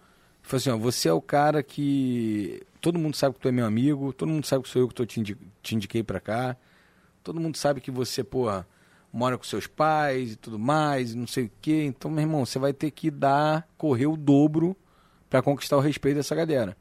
assim, 0.50 0.70
ó, 0.70 0.76
você 0.76 1.08
é 1.08 1.12
o 1.12 1.20
cara 1.20 1.62
que 1.62 2.62
todo 2.80 2.98
mundo 2.98 3.16
sabe 3.16 3.34
que 3.34 3.40
tu 3.40 3.48
é 3.48 3.52
meu 3.52 3.66
amigo, 3.66 4.12
todo 4.12 4.28
mundo 4.28 4.46
sabe 4.46 4.62
que 4.64 4.68
sou 4.70 4.82
eu 4.82 4.88
que 4.88 4.94
tô 4.94 5.04
te, 5.04 5.20
indi- 5.20 5.36
te 5.62 5.74
indiquei 5.74 6.02
pra 6.02 6.20
cá, 6.20 6.56
todo 7.22 7.40
mundo 7.40 7.56
sabe 7.56 7.80
que 7.80 7.90
você, 7.90 8.22
porra, 8.24 8.66
mora 9.12 9.36
com 9.38 9.44
seus 9.44 9.66
pais 9.66 10.32
e 10.32 10.36
tudo 10.36 10.58
mais, 10.58 11.14
não 11.14 11.26
sei 11.26 11.44
o 11.46 11.50
quê, 11.60 11.84
então, 11.84 12.10
meu 12.10 12.22
irmão, 12.22 12.44
você 12.44 12.58
vai 12.58 12.72
ter 12.72 12.90
que 12.90 13.10
dar, 13.10 13.66
correr 13.76 14.06
o 14.06 14.16
dobro 14.16 14.76
pra 15.30 15.42
conquistar 15.42 15.76
o 15.76 15.80
respeito 15.80 16.16
dessa 16.16 16.34
galera. 16.34 16.76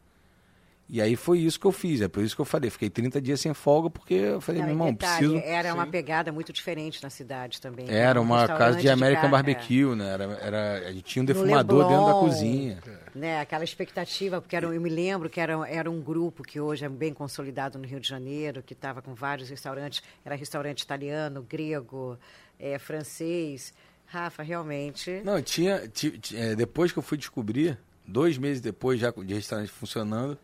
E 0.87 1.01
aí 1.01 1.15
foi 1.15 1.39
isso 1.39 1.59
que 1.59 1.65
eu 1.65 1.71
fiz, 1.71 1.99
é 1.99 2.07
por 2.07 2.21
isso 2.23 2.35
que 2.35 2.41
eu 2.41 2.45
falei, 2.45 2.69
fiquei 2.69 2.91
30 2.91 3.19
dias 3.19 3.41
sem 3.41 3.55
folga, 3.55 3.89
porque 3.89 4.13
eu 4.13 4.39
falei, 4.39 4.61
meu 4.61 4.69
irmão, 4.69 4.91
detalhe, 4.91 5.27
preciso... 5.29 5.43
Era 5.43 5.73
uma 5.73 5.85
Sim. 5.85 5.89
pegada 5.91 6.31
muito 6.31 6.53
diferente 6.53 7.01
na 7.01 7.09
cidade 7.09 7.59
também. 7.59 7.89
Era 7.89 8.21
um 8.21 8.23
uma 8.23 8.47
casa 8.47 8.79
de 8.79 8.87
American 8.87 9.23
ca- 9.23 9.29
Barbecue, 9.29 9.95
né? 9.95 10.07
Era, 10.13 10.23
era, 10.41 10.87
a 10.87 10.91
gente 10.91 11.03
tinha 11.03 11.23
um 11.23 11.25
defumador 11.25 11.87
dentro 11.87 12.05
da 12.05 12.11
Leblon. 12.11 12.19
cozinha. 12.19 12.77
Né, 13.15 13.39
aquela 13.39 13.63
expectativa, 13.63 14.39
porque 14.39 14.55
era, 14.55 14.67
eu 14.67 14.79
me 14.79 14.89
lembro 14.89 15.27
que 15.27 15.39
era, 15.39 15.53
era 15.67 15.89
um 15.89 15.99
grupo 16.01 16.43
que 16.43 16.59
hoje 16.61 16.85
é 16.85 16.89
bem 16.89 17.13
consolidado 17.13 17.79
no 17.79 17.85
Rio 17.87 17.99
de 17.99 18.07
Janeiro, 18.07 18.61
que 18.61 18.73
estava 18.73 19.01
com 19.01 19.15
vários 19.15 19.49
restaurantes, 19.49 20.03
era 20.23 20.35
restaurante 20.35 20.81
italiano, 20.81 21.41
grego, 21.49 22.15
eh, 22.59 22.77
francês. 22.77 23.73
Rafa, 24.05 24.43
realmente. 24.43 25.19
Não, 25.23 25.41
tinha. 25.41 25.87
ti- 25.87 26.19
ti- 26.19 26.37
é, 26.37 26.55
depois 26.55 26.91
que 26.91 26.99
eu 26.99 27.03
fui 27.03 27.17
descobrir, 27.17 27.75
dois 28.07 28.37
meses 28.37 28.61
depois 28.61 28.99
já 28.99 29.09
de 29.11 29.33
restaurante 29.33 29.71
funcionando, 29.71 30.37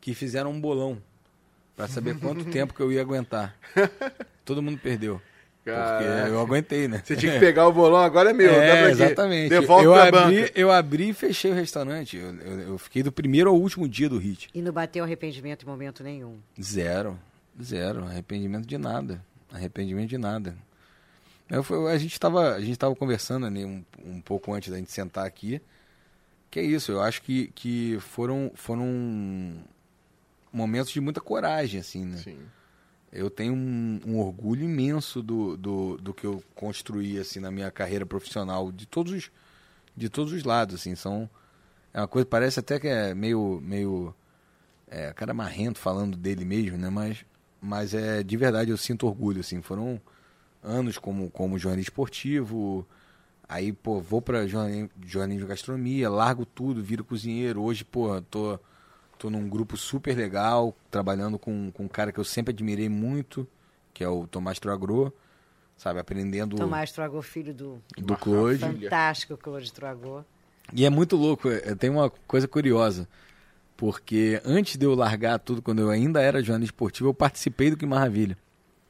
que 0.00 0.14
fizeram 0.14 0.50
um 0.50 0.60
bolão 0.60 0.98
pra 1.76 1.88
saber 1.88 2.16
quanto 2.20 2.44
tempo 2.46 2.74
que 2.74 2.80
eu 2.80 2.90
ia 2.92 3.00
aguentar. 3.00 3.56
Todo 4.44 4.62
mundo 4.62 4.78
perdeu. 4.78 5.20
Porque 5.64 5.78
Caraca. 5.78 6.28
eu 6.28 6.40
aguentei, 6.40 6.88
né? 6.88 7.02
Você 7.04 7.14
tinha 7.14 7.32
que 7.34 7.38
pegar 7.40 7.66
o 7.68 7.72
bolão, 7.72 8.00
agora 8.00 8.30
é 8.30 8.32
meu. 8.32 8.50
É, 8.50 8.90
exatamente. 8.90 9.50
Devolve 9.50 9.84
eu, 9.84 9.94
abri, 9.94 10.12
banca. 10.40 10.52
eu 10.54 10.70
abri 10.72 11.10
e 11.10 11.12
fechei 11.12 11.50
o 11.50 11.54
restaurante. 11.54 12.16
Eu, 12.16 12.34
eu- 12.36 12.60
eu 12.60 12.78
fiquei 12.78 13.02
do 13.02 13.12
primeiro 13.12 13.50
ao 13.50 13.56
último 13.60 13.86
dia 13.86 14.08
do 14.08 14.16
hit. 14.16 14.48
E 14.54 14.62
não 14.62 14.72
bateu 14.72 15.04
arrependimento 15.04 15.64
em 15.64 15.66
momento 15.66 16.02
nenhum. 16.02 16.38
Zero. 16.62 17.18
Zero. 17.62 18.04
Arrependimento 18.04 18.66
de 18.66 18.78
nada. 18.78 19.22
Arrependimento 19.52 20.08
de 20.08 20.16
nada. 20.16 20.56
Eu, 21.50 21.86
a 21.86 21.98
gente 21.98 22.12
estava 22.12 22.54
a 22.54 22.60
gente 22.60 22.78
tava 22.78 22.94
conversando 22.96 23.44
ali 23.44 23.64
um, 23.64 23.84
um 24.06 24.20
pouco 24.22 24.54
antes 24.54 24.70
da 24.70 24.78
gente 24.78 24.90
sentar 24.90 25.26
aqui. 25.26 25.60
Que 26.50 26.60
é 26.60 26.62
isso, 26.62 26.92
eu 26.92 27.02
acho 27.02 27.20
que, 27.20 27.48
que 27.54 27.98
foram, 28.00 28.50
foram 28.54 29.52
momentos 30.52 30.90
de 30.92 31.00
muita 31.00 31.20
coragem, 31.20 31.80
assim, 31.80 32.04
né? 32.04 32.16
Sim. 32.18 32.38
Eu 33.10 33.30
tenho 33.30 33.54
um, 33.54 34.00
um 34.06 34.18
orgulho 34.18 34.64
imenso 34.64 35.22
do, 35.22 35.56
do, 35.56 35.96
do 35.96 36.12
que 36.12 36.26
eu 36.26 36.42
construí, 36.54 37.18
assim, 37.18 37.40
na 37.40 37.50
minha 37.50 37.70
carreira 37.70 38.04
profissional, 38.04 38.70
de 38.70 38.86
todos 38.86 39.12
os, 39.12 39.30
de 39.96 40.08
todos 40.08 40.32
os 40.32 40.44
lados, 40.44 40.74
assim, 40.74 40.94
são... 40.94 41.28
É 41.92 42.00
uma 42.00 42.08
coisa, 42.08 42.26
parece 42.26 42.60
até 42.60 42.78
que 42.78 42.86
é 42.86 43.14
meio, 43.14 43.60
meio, 43.62 44.14
é, 44.86 45.10
cara 45.14 45.32
marrento 45.32 45.78
falando 45.78 46.18
dele 46.18 46.44
mesmo, 46.44 46.76
né, 46.76 46.90
mas, 46.90 47.24
mas 47.62 47.94
é, 47.94 48.22
de 48.22 48.36
verdade, 48.36 48.70
eu 48.70 48.76
sinto 48.76 49.06
orgulho, 49.06 49.40
assim, 49.40 49.62
foram 49.62 49.98
anos 50.62 50.98
como, 50.98 51.30
como 51.30 51.58
jornalista 51.58 51.90
esportivo, 51.90 52.86
aí, 53.48 53.72
pô, 53.72 54.00
vou 54.00 54.20
pra 54.20 54.46
jornalismo, 54.46 54.90
jornalismo 55.06 55.46
de 55.46 55.48
gastronomia, 55.48 56.10
largo 56.10 56.44
tudo, 56.44 56.82
viro 56.82 57.02
cozinheiro, 57.02 57.62
hoje, 57.62 57.84
pô, 57.84 58.20
tô 58.20 58.60
Tô 59.18 59.28
num 59.28 59.48
grupo 59.48 59.76
super 59.76 60.16
legal, 60.16 60.74
trabalhando 60.90 61.38
com, 61.38 61.72
com 61.72 61.84
um 61.84 61.88
cara 61.88 62.12
que 62.12 62.20
eu 62.20 62.24
sempre 62.24 62.52
admirei 62.52 62.88
muito, 62.88 63.46
que 63.92 64.04
é 64.04 64.08
o 64.08 64.26
Tomás 64.28 64.58
Troagro, 64.60 65.12
sabe, 65.76 65.98
aprendendo 65.98 66.56
Tomás 66.56 66.92
Tragô, 66.92 67.20
filho 67.20 67.52
do 67.52 67.82
do 67.96 68.16
Claude. 68.16 68.60
fantástico 68.60 69.36
Claude 69.36 69.72
Tragô. 69.72 70.22
E 70.72 70.84
é 70.84 70.90
muito 70.90 71.16
louco, 71.16 71.48
é, 71.48 71.74
tem 71.74 71.90
uma 71.90 72.10
coisa 72.10 72.46
curiosa, 72.46 73.08
porque 73.76 74.40
antes 74.44 74.76
de 74.76 74.86
eu 74.86 74.94
largar 74.94 75.38
tudo, 75.38 75.62
quando 75.62 75.80
eu 75.80 75.90
ainda 75.90 76.20
era 76.20 76.42
jornalista 76.42 76.72
esportivo, 76.72 77.08
eu 77.08 77.14
participei 77.14 77.70
do 77.70 77.76
Que 77.76 77.86
Maravilha. 77.86 78.36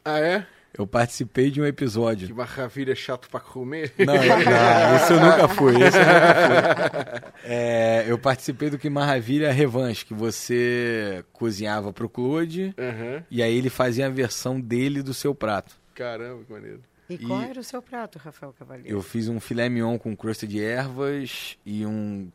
Ah, 0.04 0.18
é? 0.18 0.46
Eu 0.76 0.86
participei 0.86 1.50
de 1.50 1.60
um 1.60 1.64
Que 1.64 1.70
episódio. 1.70 2.34
maravilha 2.36 2.94
chato 2.94 3.28
pra 3.30 3.40
comer. 3.40 3.92
Não, 3.98 4.14
não, 4.14 4.14
isso 4.96 5.12
eu 5.14 5.20
nunca 5.20 5.48
fui. 5.48 5.72
Isso 5.74 5.96
eu 5.96 6.04
nunca 6.04 7.22
fui. 7.22 7.32
É, 7.44 8.04
eu 8.06 8.18
participei 8.18 8.70
do 8.70 8.78
Que 8.78 8.88
Maravilha 8.90 9.50
Revanche, 9.52 10.04
que 10.04 10.14
você 10.14 11.24
cozinhava 11.32 11.92
pro 11.92 12.08
Claude 12.08 12.74
Aham. 12.78 13.24
e 13.30 13.42
aí 13.42 13.56
ele 13.56 13.70
fazia 13.70 14.06
a 14.06 14.10
versão 14.10 14.60
dele 14.60 15.02
do 15.02 15.14
seu 15.14 15.34
prato. 15.34 15.74
Caramba, 15.94 16.44
que 16.44 16.52
maneiro. 16.52 16.80
E, 17.10 17.14
E- 17.14 17.18
qual 17.18 17.40
era 17.40 17.58
o 17.58 17.64
seu 17.64 17.80
prato, 17.82 18.18
Rafael 18.18 18.52
Cavalheiro? 18.56 18.88
Eu 18.88 19.02
fiz 19.02 19.28
um 19.28 19.40
filé 19.40 19.68
mignon 19.68 19.98
com 19.98 20.14
crosta 20.14 20.46
de 20.46 20.62
ervas 20.62 21.56
e 21.64 21.84
um 21.86 22.28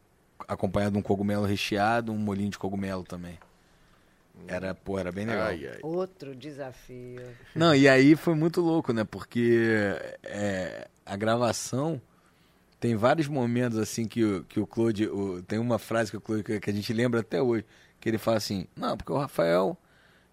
acompanhado 0.48 0.93
de 0.93 0.98
um 0.98 1.02
cogumelo 1.02 1.46
recheado, 1.46 2.12
um 2.12 2.17
molinho 2.17 2.50
de 2.50 2.58
cogumelo 2.58 3.04
também. 3.04 3.38
Era, 4.47 4.73
pô, 4.75 4.99
era 4.99 5.12
bem 5.12 5.25
legal. 5.25 5.47
Ai, 5.47 5.67
ai. 5.67 5.79
Outro 5.82 6.36
desafio. 6.36 7.21
Não, 7.56 7.73
e 7.75 7.88
aí 7.88 8.15
foi 8.15 8.36
muito 8.36 8.62
louco, 8.62 8.91
né? 8.93 9.03
Porque 9.03 9.60
é, 10.23 10.88
a 11.06 11.15
gravação 11.15 12.01
tem 12.79 12.95
vários 12.95 13.27
momentos 13.27 13.77
assim 13.77 14.06
que, 14.08 14.23
o- 14.23 14.43
que 14.43 14.60
o 14.60 14.67
Claude. 14.67 15.08
o- 15.08 15.41
tem 15.43 15.60
uma 15.60 15.79
frase 15.79 16.12
que, 16.12 16.17
o 16.17 16.21
Claude, 16.21 16.43
que 16.60 16.69
a 16.69 16.73
gente 16.73 16.91
lembra 16.93 17.21
até 17.21 17.41
hoje, 17.41 17.65
que 17.99 18.10
ele 18.10 18.17
fala 18.17 18.38
assim, 18.38 18.67
não, 18.75 18.97
porque 18.97 19.12
o 19.12 19.17
Rafael. 19.17 19.77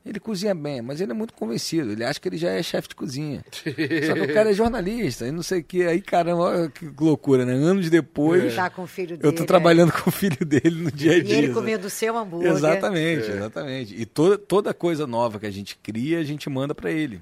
Ele 0.04 0.18
cozinha 0.18 0.54
bem, 0.54 0.80
mas 0.80 0.98
ele 1.00 1.10
é 1.12 1.14
muito 1.14 1.34
convencido. 1.34 1.92
Ele 1.92 2.02
acha 2.02 2.18
que 2.18 2.26
ele 2.26 2.38
já 2.38 2.48
é 2.50 2.62
chefe 2.62 2.88
de 2.88 2.94
cozinha. 2.94 3.44
Só 3.52 4.14
que 4.14 4.20
o 4.20 4.32
cara 4.32 4.50
é 4.50 4.54
jornalista 4.54 5.26
e 5.26 5.30
não 5.30 5.42
sei 5.42 5.60
o 5.60 5.64
que. 5.64 5.82
Aí, 5.84 6.00
caramba, 6.00 6.42
olha 6.42 6.70
que 6.70 6.90
loucura, 6.98 7.44
né? 7.44 7.52
Anos 7.52 7.90
depois, 7.90 8.54
Tá 8.54 8.70
com 8.70 8.84
o 8.84 8.86
filho 8.86 9.18
dele. 9.18 9.28
eu 9.28 9.32
tô 9.34 9.44
trabalhando 9.44 9.92
com 9.92 10.08
o 10.08 10.12
filho 10.12 10.42
dele 10.46 10.84
no 10.84 10.90
dia 10.90 11.12
a 11.12 11.16
E 11.16 11.22
dia. 11.22 11.36
ele 11.36 11.48
sabe? 11.48 11.54
comendo 11.60 11.86
o 11.86 11.90
seu 11.90 12.16
hambúrguer. 12.16 12.50
Exatamente, 12.50 13.30
exatamente. 13.30 13.94
E 13.94 14.06
toda, 14.06 14.38
toda 14.38 14.72
coisa 14.72 15.06
nova 15.06 15.38
que 15.38 15.44
a 15.46 15.50
gente 15.50 15.76
cria, 15.82 16.18
a 16.18 16.24
gente 16.24 16.48
manda 16.48 16.74
pra 16.74 16.90
ele. 16.90 17.20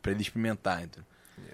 Pra 0.00 0.12
ele 0.12 0.22
experimentar. 0.22 0.84
Então. 0.84 1.02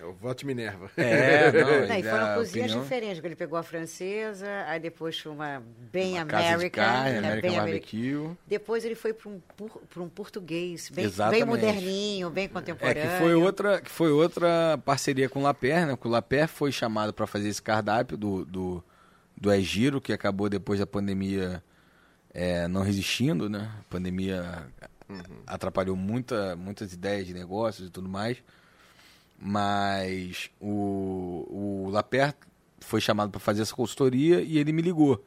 É, 0.01 0.05
o 0.05 0.13
voto 0.13 0.47
Minerva. 0.47 0.91
É, 0.97 1.51
não, 1.53 1.89
Não, 1.89 1.97
e 1.99 2.03
foram 2.03 2.27
a 2.27 2.35
cozinhas 2.35 2.67
opinião- 2.71 2.83
diferentes, 2.83 3.15
porque 3.17 3.29
ele 3.29 3.37
pegou 3.37 3.59
a 3.59 3.63
francesa, 3.63 4.47
aí 4.67 4.79
depois 4.81 5.19
foi 5.19 5.33
uma 5.33 5.63
bem 5.93 6.15
Uma 6.15 6.27
casa 6.27 6.49
de 6.49 6.55
American, 6.55 6.85
carne, 6.85 7.11
né, 7.13 7.19
American 7.19 7.51
bem. 7.51 7.59
Barbecue. 7.61 8.31
Depois 8.47 8.85
ele 8.85 8.95
foi 8.95 9.13
para 9.13 9.29
um, 9.31 9.41
por- 9.57 9.81
pra 9.89 10.03
um 10.03 10.09
português, 10.09 10.91
bem, 10.91 11.09
bem 11.31 11.45
moderninho, 11.45 12.31
bem 12.31 12.45
É, 12.45 12.49
contemporâneo. 12.49 13.03
que 13.03 13.19
foi 13.19 13.35
outra, 13.35 13.81
que 13.81 13.91
foi 13.91 14.11
outra 14.13 14.79
parceria 14.85 15.29
com 15.29 15.41
o 15.41 15.43
Laper, 15.43 15.87
né? 15.87 15.97
Que 15.97 16.07
o 16.07 16.11
Laper 16.11 16.49
foi 16.49 16.71
chamado 16.73 17.13
para 17.13 17.27
fazer 17.27 17.49
esse 17.49 17.63
cardápio 17.63 18.17
do, 18.17 18.45
do, 18.45 18.85
do 19.37 19.51
É 19.51 19.61
Giro, 19.61 20.01
que 20.01 20.13
acabou 20.13 20.49
depois 20.49 20.79
da 20.81 20.87
pandemia 20.87 21.63
é, 22.35 22.69
não 22.69 22.83
resistindo, 22.83 23.49
né? 23.49 23.71
A 23.81 23.85
pandemia 23.89 24.67
atrapalhou 25.47 25.97
muita, 25.97 26.57
muitas 26.57 26.93
ideias 26.93 27.27
de 27.27 27.33
negócios 27.35 27.89
e 27.89 27.91
tudo 27.91 28.09
mais. 28.09 28.39
Mas 29.39 30.51
o, 30.61 31.87
o 31.87 31.91
Laper 31.91 32.35
foi 32.81 33.01
chamado 33.01 33.31
para 33.31 33.41
fazer 33.41 33.63
essa 33.63 33.75
consultoria 33.75 34.41
e 34.41 34.59
ele 34.59 34.73
me 34.73 34.83
ligou. 34.83 35.25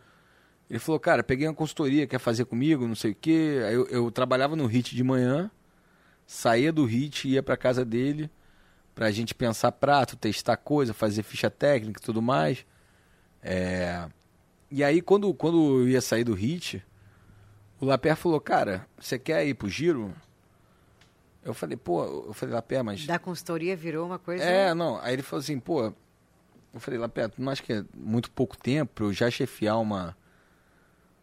Ele 0.70 0.80
falou, 0.80 1.00
cara, 1.00 1.24
peguei 1.24 1.48
uma 1.48 1.54
consultoria, 1.54 2.06
quer 2.06 2.20
fazer 2.20 2.46
comigo, 2.46 2.88
não 2.88 2.96
sei 2.96 3.12
o 3.12 3.16
quê. 3.16 3.62
Aí 3.66 3.74
eu, 3.74 3.88
eu 3.88 4.12
trabalhava 4.12 4.56
no 4.56 4.66
HIT 4.66 4.96
de 4.96 5.04
manhã, 5.04 5.50
saía 6.28 6.72
do 6.72 6.86
HIT 6.86 7.28
e 7.28 7.32
ia 7.34 7.44
para 7.44 7.58
casa 7.58 7.84
dele 7.84 8.30
pra 8.94 9.12
gente 9.12 9.34
pensar 9.34 9.72
prato, 9.72 10.18
testar 10.18 10.58
coisa, 10.58 10.94
fazer 10.94 11.24
ficha 11.24 11.50
técnica 11.50 12.00
e 12.00 12.04
tudo 12.04 12.22
mais. 12.22 12.66
É... 13.42 14.08
E 14.70 14.84
aí, 14.84 15.02
quando, 15.02 15.34
quando 15.34 15.80
eu 15.80 15.88
ia 15.88 16.02
sair 16.02 16.24
do 16.24 16.34
HIT, 16.34 16.84
o 17.80 17.86
Laper 17.86 18.16
falou, 18.16 18.40
cara, 18.40 18.86
você 19.00 19.18
quer 19.18 19.48
ir 19.48 19.54
pro 19.54 19.70
giro? 19.70 20.14
Eu 21.50 21.54
falei, 21.56 21.76
pô, 21.76 22.04
eu 22.04 22.34
falei, 22.34 22.54
Lapé, 22.54 22.84
mas. 22.84 23.08
Da 23.08 23.18
consultoria 23.18 23.76
virou 23.76 24.06
uma 24.06 24.20
coisa. 24.20 24.44
É, 24.44 24.72
não. 24.76 25.00
Aí 25.02 25.14
ele 25.14 25.24
falou 25.24 25.42
assim, 25.42 25.60
pô. 25.60 25.92
Eu 26.72 26.80
falei, 26.80 27.00
Lapé, 27.00 27.28
tu 27.28 27.42
não 27.42 27.52
acha 27.52 27.64
que 27.64 27.74
é 27.74 27.84
muito 27.92 28.30
pouco 28.30 28.56
tempo 28.56 28.92
pra 28.94 29.06
eu 29.06 29.12
já 29.12 29.32
chefiar 29.32 29.78
uma. 29.78 30.16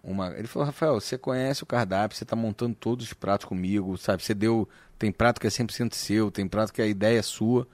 uma... 0.02 0.36
Ele 0.36 0.48
falou, 0.48 0.66
Rafael, 0.66 1.00
você 1.00 1.16
conhece 1.16 1.62
o 1.62 1.66
cardápio, 1.66 2.18
você 2.18 2.24
tá 2.24 2.34
montando 2.34 2.74
todos 2.74 3.06
os 3.06 3.12
pratos 3.12 3.46
comigo, 3.46 3.96
sabe? 3.96 4.24
Você 4.24 4.34
deu. 4.34 4.68
Tem 4.98 5.12
prato 5.12 5.40
que 5.40 5.46
é 5.46 5.50
100% 5.50 5.94
seu, 5.94 6.30
tem 6.30 6.48
prato 6.48 6.72
que 6.72 6.82
a 6.82 6.86
ideia 6.86 7.20
é 7.20 7.22
sua. 7.22 7.68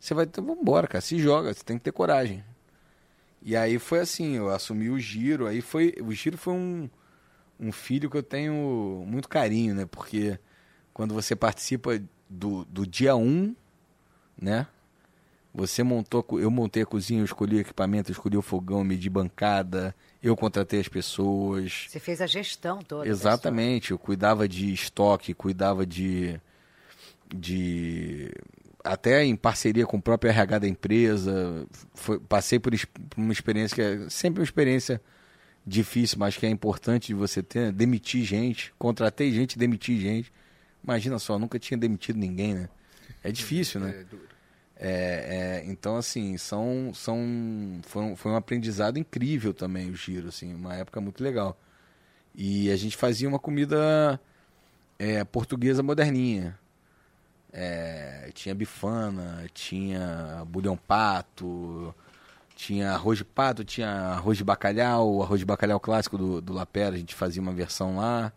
Você 0.00 0.14
vai. 0.14 0.24
Então, 0.24 0.42
vambora, 0.42 0.88
cara, 0.88 1.02
se 1.02 1.18
joga, 1.18 1.52
você 1.52 1.62
tem 1.62 1.76
que 1.76 1.84
ter 1.84 1.92
coragem. 1.92 2.42
E 3.42 3.54
aí 3.54 3.78
foi 3.78 4.00
assim, 4.00 4.36
eu 4.36 4.48
assumi 4.48 4.88
o 4.88 4.98
giro, 4.98 5.46
aí 5.46 5.60
foi. 5.60 5.94
O 6.00 6.10
giro 6.12 6.38
foi 6.38 6.54
um, 6.54 6.88
um 7.60 7.70
filho 7.70 8.08
que 8.08 8.16
eu 8.16 8.22
tenho 8.22 9.04
muito 9.06 9.28
carinho, 9.28 9.74
né? 9.74 9.84
Porque 9.84 10.38
quando 10.98 11.14
você 11.14 11.36
participa 11.36 12.02
do, 12.28 12.64
do 12.64 12.84
dia 12.84 13.14
1, 13.14 13.22
um, 13.22 13.54
né? 14.36 14.66
Você 15.54 15.84
montou, 15.84 16.26
eu 16.32 16.50
montei 16.50 16.82
a 16.82 16.86
cozinha, 16.86 17.20
eu 17.20 17.24
escolhi 17.24 17.54
o 17.54 17.60
equipamento, 17.60 18.10
eu 18.10 18.14
escolhi 18.14 18.36
o 18.36 18.42
fogão, 18.42 18.82
medi 18.82 19.08
bancada, 19.08 19.94
eu 20.20 20.36
contratei 20.36 20.80
as 20.80 20.88
pessoas. 20.88 21.86
Você 21.88 22.00
fez 22.00 22.20
a 22.20 22.26
gestão 22.26 22.80
toda. 22.82 23.08
Exatamente, 23.08 23.92
eu 23.92 23.98
cuidava 23.98 24.48
de 24.48 24.72
estoque, 24.72 25.32
cuidava 25.34 25.86
de, 25.86 26.40
de 27.32 28.32
até 28.82 29.24
em 29.24 29.36
parceria 29.36 29.86
com 29.86 29.98
o 29.98 30.02
próprio 30.02 30.30
RH 30.32 30.58
da 30.58 30.66
empresa, 30.66 31.64
foi, 31.94 32.18
passei 32.18 32.58
por, 32.58 32.72
uma 33.16 33.32
experiência 33.32 33.72
que 33.76 33.82
é 33.82 34.10
sempre 34.10 34.40
uma 34.40 34.44
experiência 34.44 35.00
difícil, 35.64 36.18
mas 36.18 36.36
que 36.36 36.44
é 36.44 36.50
importante 36.50 37.06
de 37.06 37.14
você 37.14 37.40
ter, 37.40 37.66
né? 37.66 37.70
demitir 37.72 38.24
gente, 38.24 38.74
contratei 38.76 39.30
gente, 39.30 39.56
demitir 39.56 40.00
gente. 40.00 40.32
Imagina 40.82 41.18
só, 41.18 41.38
nunca 41.38 41.58
tinha 41.58 41.76
demitido 41.76 42.16
ninguém, 42.16 42.54
né? 42.54 42.68
É 43.22 43.30
difícil, 43.30 43.80
né? 43.80 44.06
É, 44.80 45.62
é, 45.64 45.70
então, 45.70 45.96
assim, 45.96 46.36
são, 46.38 46.92
são, 46.94 47.80
foi, 47.82 48.02
um, 48.02 48.16
foi 48.16 48.32
um 48.32 48.36
aprendizado 48.36 48.98
incrível 48.98 49.52
também 49.52 49.90
o 49.90 49.96
giro, 49.96 50.28
assim, 50.28 50.54
uma 50.54 50.74
época 50.76 51.00
muito 51.00 51.22
legal. 51.22 51.58
E 52.34 52.70
a 52.70 52.76
gente 52.76 52.96
fazia 52.96 53.28
uma 53.28 53.38
comida 53.38 54.20
é, 54.98 55.24
portuguesa 55.24 55.82
moderninha. 55.82 56.58
É, 57.52 58.30
tinha 58.34 58.54
bifana, 58.54 59.46
tinha 59.52 60.44
bulhão 60.46 60.76
pato, 60.76 61.94
tinha 62.54 62.92
arroz 62.92 63.18
de 63.18 63.24
pato, 63.24 63.64
tinha 63.64 63.88
arroz 63.88 64.38
de 64.38 64.44
bacalhau, 64.44 65.22
arroz 65.22 65.40
de 65.40 65.46
bacalhau 65.46 65.80
clássico 65.80 66.18
do, 66.18 66.40
do 66.40 66.52
Lapera, 66.52 66.94
a 66.94 66.98
gente 66.98 67.14
fazia 67.14 67.42
uma 67.42 67.52
versão 67.52 67.96
lá. 67.96 68.32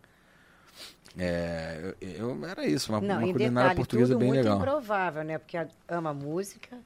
É, 1.18 1.94
eu, 2.00 2.08
eu, 2.10 2.46
era 2.46 2.66
isso, 2.66 2.92
uma, 2.92 3.00
Não, 3.00 3.18
uma 3.18 3.32
culinária 3.32 3.50
detalhe, 3.50 3.76
portuguesa 3.76 4.16
bem 4.16 4.28
muito 4.28 4.40
legal. 4.40 4.58
improvável, 4.58 5.22
né? 5.22 5.38
Porque 5.38 5.58
ama 5.88 6.14
música, 6.14 6.78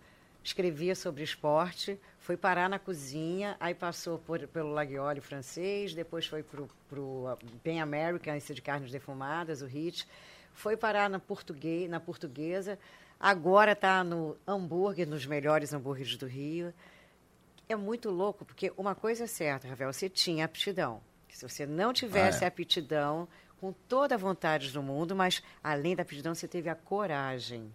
escrevia 0.42 0.94
sobre 0.94 1.22
esporte, 1.22 1.98
foi 2.18 2.36
parar 2.36 2.68
na 2.68 2.78
cozinha, 2.78 3.56
aí 3.60 3.74
passou 3.74 4.18
por, 4.18 4.46
pelo 4.48 4.72
Laguiole 4.72 5.20
francês, 5.20 5.94
depois 5.94 6.26
foi 6.26 6.42
para 6.42 7.00
o 7.00 7.38
Pen 7.62 7.80
American, 7.80 8.34
esse 8.34 8.52
de 8.52 8.60
carnes 8.60 8.90
defumadas, 8.90 9.62
o 9.62 9.66
HIT 9.66 10.06
foi 10.52 10.76
parar 10.76 11.08
na, 11.08 11.20
português, 11.20 11.88
na 11.88 12.00
portuguesa, 12.00 12.78
agora 13.20 13.72
está 13.72 14.02
no 14.02 14.36
hambúrguer, 14.46 15.06
nos 15.06 15.26
melhores 15.26 15.72
hambúrgueres 15.72 16.16
do 16.16 16.26
Rio. 16.26 16.72
É 17.68 17.76
muito 17.76 18.10
louco, 18.10 18.44
porque 18.44 18.72
uma 18.76 18.94
coisa 18.94 19.24
é 19.24 19.26
certa, 19.26 19.68
Ravel, 19.68 19.92
você 19.92 20.08
tinha 20.08 20.46
aptidão. 20.46 21.00
Se 21.28 21.46
você 21.46 21.66
não 21.66 21.92
tivesse 21.92 22.42
ah, 22.42 22.46
é. 22.46 22.48
aptidão, 22.48 23.28
com 23.60 23.72
toda 23.88 24.14
a 24.14 24.18
vontade 24.18 24.70
do 24.70 24.82
mundo, 24.82 25.14
mas 25.14 25.42
além 25.62 25.96
da 25.96 26.02
aptidão, 26.02 26.34
você 26.34 26.46
teve 26.46 26.68
a 26.68 26.74
coragem 26.74 27.72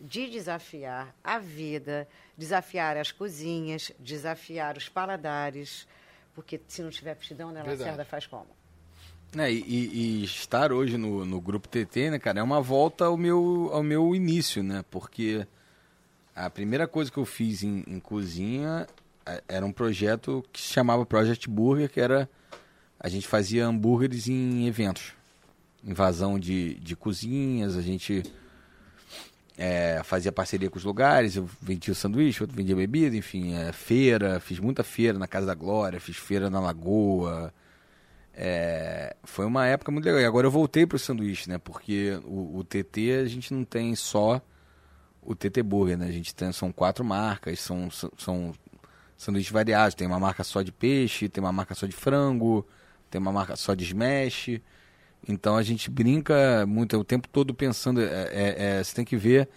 de 0.00 0.28
desafiar 0.28 1.14
a 1.22 1.38
vida, 1.38 2.08
desafiar 2.36 2.96
as 2.96 3.10
cozinhas, 3.10 3.92
desafiar 3.98 4.76
os 4.76 4.88
paladares, 4.88 5.86
porque 6.34 6.60
se 6.66 6.82
não 6.82 6.90
tiver 6.90 7.12
aptidão, 7.12 7.50
né, 7.50 7.62
Lacerda 7.62 8.04
faz 8.04 8.26
como? 8.26 8.48
É, 9.36 9.50
e, 9.50 9.62
e, 10.20 10.24
estar 10.24 10.72
hoje 10.72 10.96
no, 10.96 11.24
no 11.24 11.40
grupo 11.40 11.68
TT, 11.68 12.10
né, 12.10 12.18
cara, 12.18 12.40
é 12.40 12.42
uma 12.42 12.60
volta 12.60 13.06
ao 13.06 13.16
meu, 13.16 13.68
ao 13.72 13.82
meu 13.82 14.14
início, 14.14 14.62
né? 14.62 14.84
Porque 14.90 15.46
a 16.34 16.48
primeira 16.48 16.86
coisa 16.86 17.10
que 17.10 17.18
eu 17.18 17.24
fiz 17.24 17.64
em, 17.64 17.82
em 17.86 17.98
cozinha 17.98 18.86
é, 19.26 19.42
era 19.48 19.66
um 19.66 19.72
projeto 19.72 20.44
que 20.52 20.60
se 20.60 20.72
chamava 20.72 21.04
Project 21.04 21.48
Burger, 21.48 21.90
que 21.90 22.00
era 22.00 22.28
a 22.98 23.08
gente 23.08 23.26
fazia 23.26 23.66
hambúrgueres 23.66 24.28
em 24.28 24.66
eventos, 24.66 25.12
invasão 25.84 26.38
de, 26.38 26.74
de 26.76 26.96
cozinhas, 26.96 27.76
a 27.76 27.82
gente 27.82 28.22
é, 29.56 30.00
fazia 30.04 30.32
parceria 30.32 30.70
com 30.70 30.78
os 30.78 30.84
lugares, 30.84 31.36
eu 31.36 31.48
vendia 31.60 31.92
o 31.92 31.94
sanduíche, 31.94 32.42
outro 32.42 32.56
vendia 32.56 32.74
bebida, 32.74 33.16
enfim, 33.16 33.54
é, 33.54 33.72
feira, 33.72 34.40
fiz 34.40 34.58
muita 34.58 34.82
feira 34.82 35.18
na 35.18 35.28
Casa 35.28 35.46
da 35.46 35.54
Glória, 35.54 36.00
fiz 36.00 36.16
feira 36.16 36.50
na 36.50 36.60
Lagoa, 36.60 37.52
é, 38.36 39.14
foi 39.22 39.46
uma 39.46 39.66
época 39.66 39.92
muito 39.92 40.04
legal. 40.04 40.20
E 40.20 40.24
agora 40.24 40.46
eu 40.46 40.50
voltei 40.50 40.86
para 40.86 40.96
o 40.96 40.98
sanduíche, 40.98 41.48
né? 41.48 41.58
Porque 41.58 42.18
o, 42.24 42.58
o, 42.58 42.64
TT 42.64 43.20
a 43.22 43.26
gente 43.26 43.54
não 43.54 43.64
tem 43.64 43.94
só 43.94 44.42
o 45.22 45.34
TT 45.34 45.62
Burger, 45.62 45.96
né? 45.96 46.06
A 46.08 46.12
gente 46.12 46.34
tem, 46.34 46.50
são 46.52 46.72
quatro 46.72 47.04
marcas, 47.04 47.60
são, 47.60 47.88
são 47.90 48.52
sanduíches 49.16 49.52
variados. 49.52 49.94
Tem 49.94 50.06
uma 50.06 50.18
marca 50.18 50.42
só 50.42 50.62
de 50.62 50.72
peixe, 50.72 51.28
tem 51.28 51.42
uma 51.42 51.52
marca 51.52 51.74
só 51.74 51.86
de 51.86 51.92
frango, 51.92 52.66
tem 53.08 53.20
uma 53.20 53.32
marca 53.32 53.54
só 53.54 53.72
de 53.74 53.84
smash. 53.84 54.60
Então 55.28 55.56
a 55.56 55.62
gente 55.62 55.90
brinca 55.90 56.66
muito, 56.66 56.96
o 56.98 57.04
tempo 57.04 57.28
todo 57.28 57.54
pensando. 57.54 58.00
É, 58.00 58.04
é, 58.04 58.54
é, 58.58 58.84
você 58.84 58.94
tem 58.94 59.04
que 59.04 59.16
ver 59.16 59.48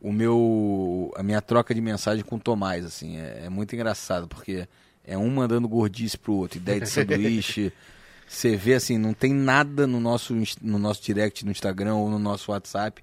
o 0.00 0.12
meu, 0.12 1.12
a 1.16 1.22
minha 1.22 1.40
troca 1.40 1.74
de 1.74 1.80
mensagem 1.80 2.24
com 2.24 2.36
o 2.36 2.40
Tomás, 2.40 2.84
assim. 2.84 3.18
É, 3.18 3.44
é 3.46 3.48
muito 3.48 3.74
engraçado, 3.74 4.26
porque 4.26 4.66
é 5.04 5.16
um 5.16 5.30
mandando 5.30 5.68
gordice 5.68 6.16
pro 6.16 6.34
outro, 6.34 6.58
ideia 6.58 6.80
de 6.80 6.88
sanduíche. 6.88 7.72
Você 8.26 8.56
vê 8.56 8.72
assim, 8.72 8.96
não 8.96 9.12
tem 9.12 9.34
nada 9.34 9.86
no 9.86 10.00
nosso, 10.00 10.34
no 10.62 10.78
nosso 10.78 11.02
direct 11.02 11.44
no 11.44 11.50
Instagram 11.50 11.96
ou 11.96 12.08
no 12.08 12.18
nosso 12.18 12.50
WhatsApp 12.50 13.02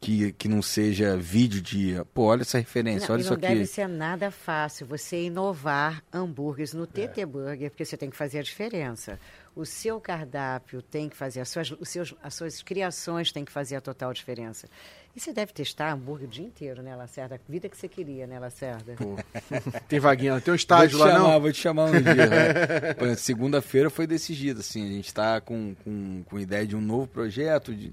que, 0.00 0.32
que 0.32 0.48
não 0.48 0.62
seja 0.62 1.16
vídeo 1.16 1.60
de, 1.60 1.96
pô, 2.14 2.24
olha 2.24 2.40
essa 2.40 2.56
referência, 2.56 3.06
não, 3.08 3.14
olha 3.14 3.20
isso 3.20 3.34
aqui. 3.34 3.46
Não 3.46 3.54
deve 3.54 3.66
ser 3.66 3.86
nada 3.86 4.30
fácil 4.30 4.86
você 4.86 5.24
inovar 5.24 6.02
hambúrgueres 6.10 6.72
no 6.72 6.86
TT. 6.86 7.26
Burger, 7.26 7.70
porque 7.70 7.84
você 7.84 7.98
tem 7.98 8.08
que 8.08 8.16
fazer 8.16 8.38
a 8.38 8.42
diferença. 8.42 9.20
O 9.54 9.66
seu 9.66 10.00
cardápio 10.00 10.80
tem 10.80 11.08
que 11.08 11.16
fazer, 11.16 11.40
as 11.40 11.48
suas, 11.48 11.70
os 11.72 11.88
seus, 11.88 12.14
as 12.22 12.34
suas 12.34 12.62
criações 12.62 13.32
têm 13.32 13.44
que 13.44 13.50
fazer 13.50 13.76
a 13.76 13.80
total 13.80 14.12
diferença. 14.12 14.68
E 15.14 15.18
você 15.18 15.32
deve 15.32 15.52
testar 15.52 15.92
hambúrguer 15.92 16.28
o 16.28 16.30
dia 16.30 16.44
inteiro, 16.44 16.82
né, 16.82 16.94
Lacerda? 16.94 17.34
A 17.34 17.50
vida 17.50 17.68
que 17.68 17.76
você 17.76 17.88
queria, 17.88 18.28
né, 18.28 18.38
Lacerda? 18.38 18.94
Pô. 18.94 19.16
tem 19.88 19.98
vaguinha, 19.98 20.40
tem 20.40 20.52
um 20.52 20.54
estágio 20.54 20.98
lá, 20.98 21.10
chamar, 21.10 21.18
não? 21.18 21.40
Vou 21.40 21.52
te 21.52 21.58
chamar 21.58 21.86
um 21.86 22.00
dia. 22.00 22.26
Né? 22.26 23.14
Segunda-feira 23.18 23.90
foi 23.90 24.06
decidido, 24.06 24.60
assim, 24.60 24.84
a 24.84 24.92
gente 24.92 25.06
está 25.06 25.40
com, 25.40 25.74
com, 25.82 26.22
com 26.24 26.38
ideia 26.38 26.64
de 26.64 26.76
um 26.76 26.80
novo 26.80 27.08
projeto 27.08 27.74
de, 27.74 27.92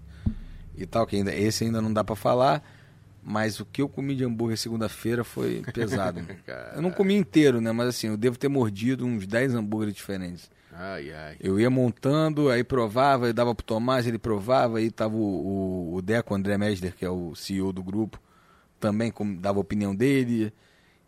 e 0.77 0.85
tal, 0.85 1.07
que 1.07 1.15
ainda, 1.15 1.33
esse 1.33 1.63
ainda 1.63 1.81
não 1.81 1.91
dá 1.91 2.03
para 2.03 2.15
falar, 2.15 2.63
mas 3.23 3.59
o 3.59 3.65
que 3.65 3.81
eu 3.81 3.89
comi 3.89 4.15
de 4.15 4.23
hambúrguer 4.23 4.57
segunda-feira 4.57 5.23
foi 5.23 5.63
pesado. 5.73 6.21
eu 6.75 6.83
não 6.83 6.91
comi 6.91 7.15
inteiro, 7.15 7.59
né, 7.59 7.71
mas 7.71 7.87
assim, 7.87 8.07
eu 8.07 8.15
devo 8.15 8.37
ter 8.37 8.47
mordido 8.47 9.05
uns 9.05 9.25
10 9.25 9.55
hambúrgueres 9.55 9.95
diferentes. 9.95 10.51
Ai, 10.79 11.11
ai. 11.11 11.35
Eu 11.39 11.59
ia 11.59 11.69
montando, 11.71 12.49
aí 12.49 12.63
provava, 12.63 13.27
eu 13.27 13.33
dava 13.33 13.55
pro 13.55 13.65
Tomás, 13.65 14.05
ele 14.05 14.19
provava, 14.19 14.77
aí 14.77 14.91
tava 14.91 15.15
o, 15.15 15.19
o, 15.19 15.95
o 15.95 16.01
Deco, 16.03 16.35
André 16.35 16.55
Mesder, 16.55 16.93
que 16.95 17.03
é 17.03 17.09
o 17.09 17.33
CEO 17.33 17.73
do 17.73 17.81
grupo, 17.81 18.21
também 18.79 19.11
dava 19.39 19.57
a 19.57 19.61
opinião 19.61 19.95
dele. 19.95 20.53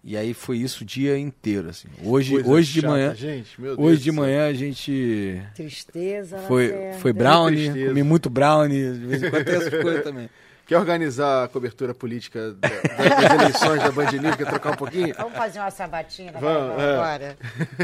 E 0.03 0.17
aí 0.17 0.33
foi 0.33 0.57
isso 0.57 0.83
o 0.83 0.87
dia 0.87 1.19
inteiro, 1.19 1.69
assim. 1.69 1.87
Hoje, 2.03 2.37
hoje 2.37 2.71
de 2.71 2.87
manhã, 2.87 3.13
gente, 3.13 3.61
hoje 3.77 4.01
de 4.01 4.11
manhã 4.11 4.47
a 4.47 4.53
gente 4.53 5.41
tristeza, 5.53 6.39
foi 6.47 6.93
foi 6.99 7.11
brownie, 7.11 7.69
comi 7.87 8.01
muito 8.01 8.29
brownie, 8.29 8.93
de 8.93 9.05
vez 9.05 9.23
em 9.23 9.29
quando 9.29 9.45
tem 9.45 9.55
essas 9.55 9.81
coisas 9.81 10.03
também. 10.03 10.29
Quer 10.69 10.77
organizar 10.77 11.45
a 11.45 11.47
cobertura 11.47 11.95
política 11.95 12.51
das 12.53 13.41
eleições 13.41 13.81
da 13.81 13.91
Band 13.91 14.11
News? 14.11 14.35
Quer 14.35 14.45
trocar 14.45 14.73
um 14.73 14.75
pouquinho? 14.75 15.15
Vamos 15.17 15.33
fazer 15.33 15.57
uma 15.57 15.71
sabatina 15.71 16.33
Vamos, 16.33 16.79
é. 16.79 16.93
agora. 16.93 17.37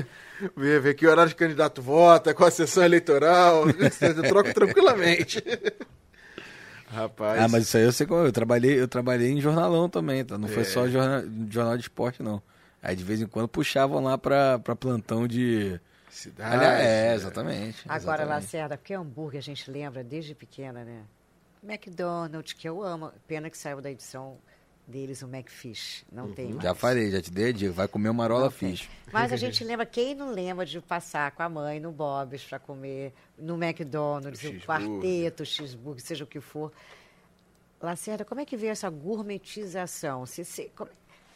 ver, 0.55 0.81
ver 0.81 0.93
que 0.93 1.07
horário 1.07 1.29
de 1.29 1.35
candidato 1.35 1.81
vota, 1.81 2.31
qual 2.31 2.47
a 2.47 2.51
sessão 2.51 2.83
eleitoral. 2.83 3.63
Eu 3.67 4.23
troco 4.29 4.53
tranquilamente. 4.53 5.43
Rapaz. 6.85 7.41
Ah, 7.41 7.47
mas 7.47 7.63
isso 7.63 7.75
aí 7.75 7.85
eu 7.85 7.91
sei 7.91 8.05
como. 8.05 8.23
Eu 8.23 8.31
trabalhei, 8.31 8.79
eu 8.79 8.87
trabalhei 8.87 9.31
em 9.31 9.41
jornalão 9.41 9.89
também, 9.89 10.23
tá? 10.23 10.37
Não 10.37 10.47
é. 10.47 10.51
foi 10.51 10.63
só 10.63 10.87
jornal, 10.87 11.23
jornal 11.49 11.75
de 11.77 11.81
esporte, 11.81 12.21
não. 12.21 12.39
Aí 12.83 12.95
de 12.95 13.03
vez 13.03 13.19
em 13.19 13.25
quando 13.25 13.47
puxavam 13.47 14.03
lá 14.03 14.15
pra, 14.15 14.59
pra 14.59 14.75
plantão 14.75 15.27
de. 15.27 15.81
Cidade. 16.11 16.63
é, 16.63 17.15
exatamente. 17.15 17.81
Agora, 17.89 18.21
exatamente. 18.21 18.29
Lacerda, 18.29 18.77
porque 18.77 18.93
hambúrguer 18.93 19.39
a 19.39 19.41
gente 19.41 19.71
lembra 19.71 20.03
desde 20.03 20.35
pequena, 20.35 20.83
né? 20.83 21.01
McDonald's, 21.69 22.53
que 22.53 22.67
eu 22.67 22.81
amo. 22.83 23.11
Pena 23.27 23.49
que 23.49 23.57
saiu 23.57 23.81
da 23.81 23.91
edição 23.91 24.37
deles 24.87 25.21
o 25.21 25.27
McFish. 25.27 26.05
Não 26.11 26.25
uhum. 26.25 26.33
tem 26.33 26.49
mais. 26.49 26.63
Já 26.63 26.75
falei, 26.75 27.11
já 27.11 27.21
te 27.21 27.31
dei 27.31 27.49
a 27.49 27.51
dica. 27.51 27.71
Vai 27.71 27.87
comer 27.87 28.09
o 28.09 28.13
Marola 28.13 28.51
Fish. 28.51 28.89
Mas 29.11 29.33
a 29.33 29.35
gente 29.35 29.63
lembra, 29.63 29.85
quem 29.85 30.13
não 30.13 30.31
lembra 30.31 30.65
de 30.65 30.79
passar 30.81 31.31
com 31.31 31.43
a 31.43 31.49
mãe 31.49 31.79
no 31.79 31.91
Bob's 31.91 32.43
para 32.43 32.59
comer, 32.59 33.13
no 33.37 33.61
McDonald's, 33.61 34.43
o, 34.43 34.49
o 34.49 34.59
quarteto, 34.61 35.43
o 35.43 35.45
cheeseburger, 35.45 36.03
seja 36.03 36.23
o 36.23 36.27
que 36.27 36.39
for. 36.39 36.71
Lacerda, 37.81 38.23
como 38.23 38.41
é 38.41 38.45
que 38.45 38.55
veio 38.55 38.71
essa 38.71 38.89
gourmetização? 38.89 40.25
Se, 40.25 40.45
se, 40.45 40.71
como- 40.75 40.89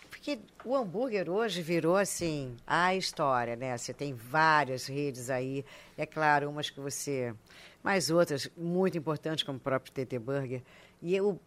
porque 0.10 0.40
o 0.66 0.76
hambúrguer 0.76 1.30
hoje 1.30 1.62
virou 1.62 1.96
assim 1.96 2.58
a 2.68 2.94
história, 2.96 3.56
né? 3.56 3.78
Você 3.78 3.94
tem 3.94 4.14
várias 4.14 4.86
redes 4.86 5.30
aí, 5.30 5.64
é 5.98 6.06
claro, 6.06 6.50
umas 6.50 6.70
que 6.70 6.80
você, 6.80 7.34
mas 7.84 8.10
outras 8.10 8.50
muito 8.58 8.98
importantes 8.98 9.44
como 9.44 9.58
o 9.58 9.62
próprio 9.62 9.92
TT 9.92 10.20
Burger. 10.20 10.62
E 11.02 11.16
eu, 11.16 11.40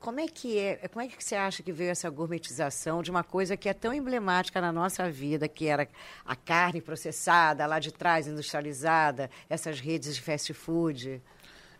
como 0.00 0.20
é 0.20 0.26
que 0.26 0.58
é? 0.58 0.88
Como 0.88 1.04
é 1.04 1.08
que 1.08 1.22
você 1.22 1.34
acha 1.34 1.62
que 1.62 1.72
veio 1.72 1.90
essa 1.90 2.08
gourmetização 2.10 3.02
de 3.02 3.10
uma 3.10 3.24
coisa 3.24 3.56
que 3.56 3.68
é 3.68 3.74
tão 3.74 3.92
emblemática 3.92 4.60
na 4.60 4.72
nossa 4.72 5.10
vida, 5.10 5.48
que 5.48 5.66
era 5.66 5.88
a 6.24 6.36
carne 6.36 6.80
processada 6.80 7.66
lá 7.66 7.78
de 7.78 7.92
trás, 7.92 8.26
industrializada, 8.26 9.30
essas 9.48 9.80
redes 9.80 10.14
de 10.14 10.22
fast 10.22 10.52
food? 10.54 11.22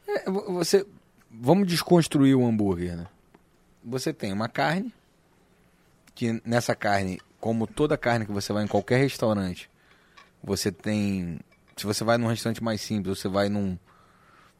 É, 0.06 0.30
vo- 0.30 0.52
você, 0.52 0.86
vamos 1.30 1.66
desconstruir 1.68 2.34
o 2.34 2.46
hambúrguer, 2.46 2.96
né? 2.96 3.06
Você 3.82 4.12
tem 4.12 4.32
uma 4.32 4.48
carne, 4.48 4.92
que 6.14 6.40
nessa 6.44 6.74
carne, 6.74 7.20
como 7.40 7.66
toda 7.66 7.98
carne 7.98 8.24
que 8.24 8.32
você 8.32 8.52
vai 8.52 8.64
em 8.64 8.68
qualquer 8.68 8.98
restaurante, 8.98 9.68
você 10.42 10.70
tem. 10.70 11.40
Se 11.76 11.84
você 11.84 12.04
vai 12.04 12.16
num 12.16 12.28
restaurante 12.28 12.62
mais 12.62 12.80
simples, 12.80 13.18
você 13.18 13.28
vai 13.28 13.48
num. 13.48 13.76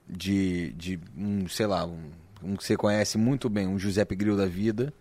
De. 0.09 0.73
de 0.73 1.01
um, 1.17 1.49
sei 1.49 1.67
lá, 1.67 1.85
um, 1.85 2.11
um 2.43 2.57
que 2.57 2.65
você 2.65 2.77
conhece 2.77 3.17
muito 3.17 3.49
bem, 3.49 3.67
um 3.67 3.79
Giuseppe 3.79 4.15
Grill 4.15 4.37
da 4.37 4.47
vida. 4.47 4.93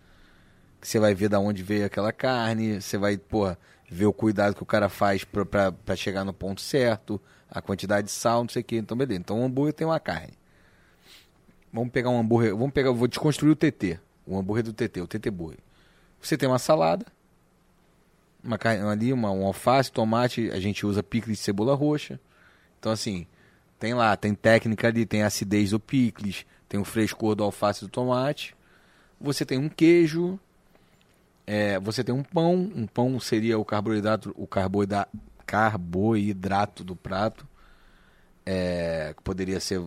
Que 0.80 0.88
você 0.88 0.98
vai 0.98 1.14
ver 1.14 1.28
da 1.28 1.40
onde 1.40 1.62
veio 1.62 1.86
aquela 1.86 2.12
carne, 2.12 2.80
você 2.80 2.98
vai, 2.98 3.16
porra, 3.16 3.58
ver 3.88 4.06
o 4.06 4.12
cuidado 4.12 4.54
que 4.54 4.62
o 4.62 4.66
cara 4.66 4.88
faz 4.88 5.24
pra 5.24 5.96
chegar 5.96 6.24
no 6.24 6.32
ponto 6.32 6.60
certo, 6.60 7.20
a 7.50 7.62
quantidade 7.62 8.08
de 8.08 8.12
sal, 8.12 8.42
não 8.42 8.48
sei 8.48 8.60
o 8.60 8.64
que. 8.64 8.76
Então, 8.76 8.96
beleza. 8.96 9.20
Então, 9.20 9.40
o 9.40 9.44
hambúrguer 9.44 9.72
tem 9.72 9.86
uma 9.86 10.00
carne. 10.00 10.34
Vamos 11.72 11.90
pegar 11.90 12.10
um 12.10 12.18
hambúrguer. 12.18 12.54
Vamos 12.54 12.72
pegar. 12.72 12.92
Vou 12.92 13.08
desconstruir 13.08 13.50
o 13.50 13.56
TT. 13.56 13.98
O 14.26 14.38
hambúrguer 14.38 14.64
do 14.64 14.72
TT, 14.72 15.00
o 15.00 15.06
TT 15.06 15.30
Burger. 15.30 15.60
Você 16.20 16.36
tem 16.36 16.48
uma 16.48 16.58
salada. 16.58 17.06
Uma 18.42 18.58
carne 18.58 18.82
ali, 18.84 19.12
uma, 19.12 19.30
um 19.30 19.44
alface, 19.44 19.90
tomate. 19.90 20.50
A 20.50 20.60
gente 20.60 20.86
usa 20.86 21.02
picles 21.02 21.38
de 21.38 21.42
cebola 21.42 21.74
roxa. 21.74 22.20
Então, 22.78 22.92
assim, 22.92 23.26
tem 23.78 23.94
lá, 23.94 24.16
tem 24.16 24.34
técnica 24.34 24.88
ali, 24.88 25.04
tem 25.04 25.22
a 25.22 25.26
acidez 25.26 25.70
do 25.70 25.80
picles, 25.80 26.46
tem 26.68 26.80
o 26.80 26.84
frescor 26.84 27.34
do 27.34 27.44
alface 27.44 27.84
e 27.84 27.86
do 27.86 27.90
tomate. 27.90 28.54
Você 29.20 29.44
tem 29.44 29.58
um 29.58 29.68
queijo. 29.68 30.38
é, 31.46 31.78
você 31.78 32.02
tem 32.02 32.14
um 32.14 32.22
pão. 32.22 32.54
Um 32.54 32.86
pão 32.86 33.18
seria 33.20 33.58
o 33.58 33.64
carboidrato, 33.64 34.34
o 34.36 34.46
carboida, 34.46 35.06
carboidrato 35.46 36.82
do 36.84 36.96
prato. 36.96 37.46
É, 38.46 39.14
que 39.16 39.22
poderia 39.22 39.58
ser 39.58 39.80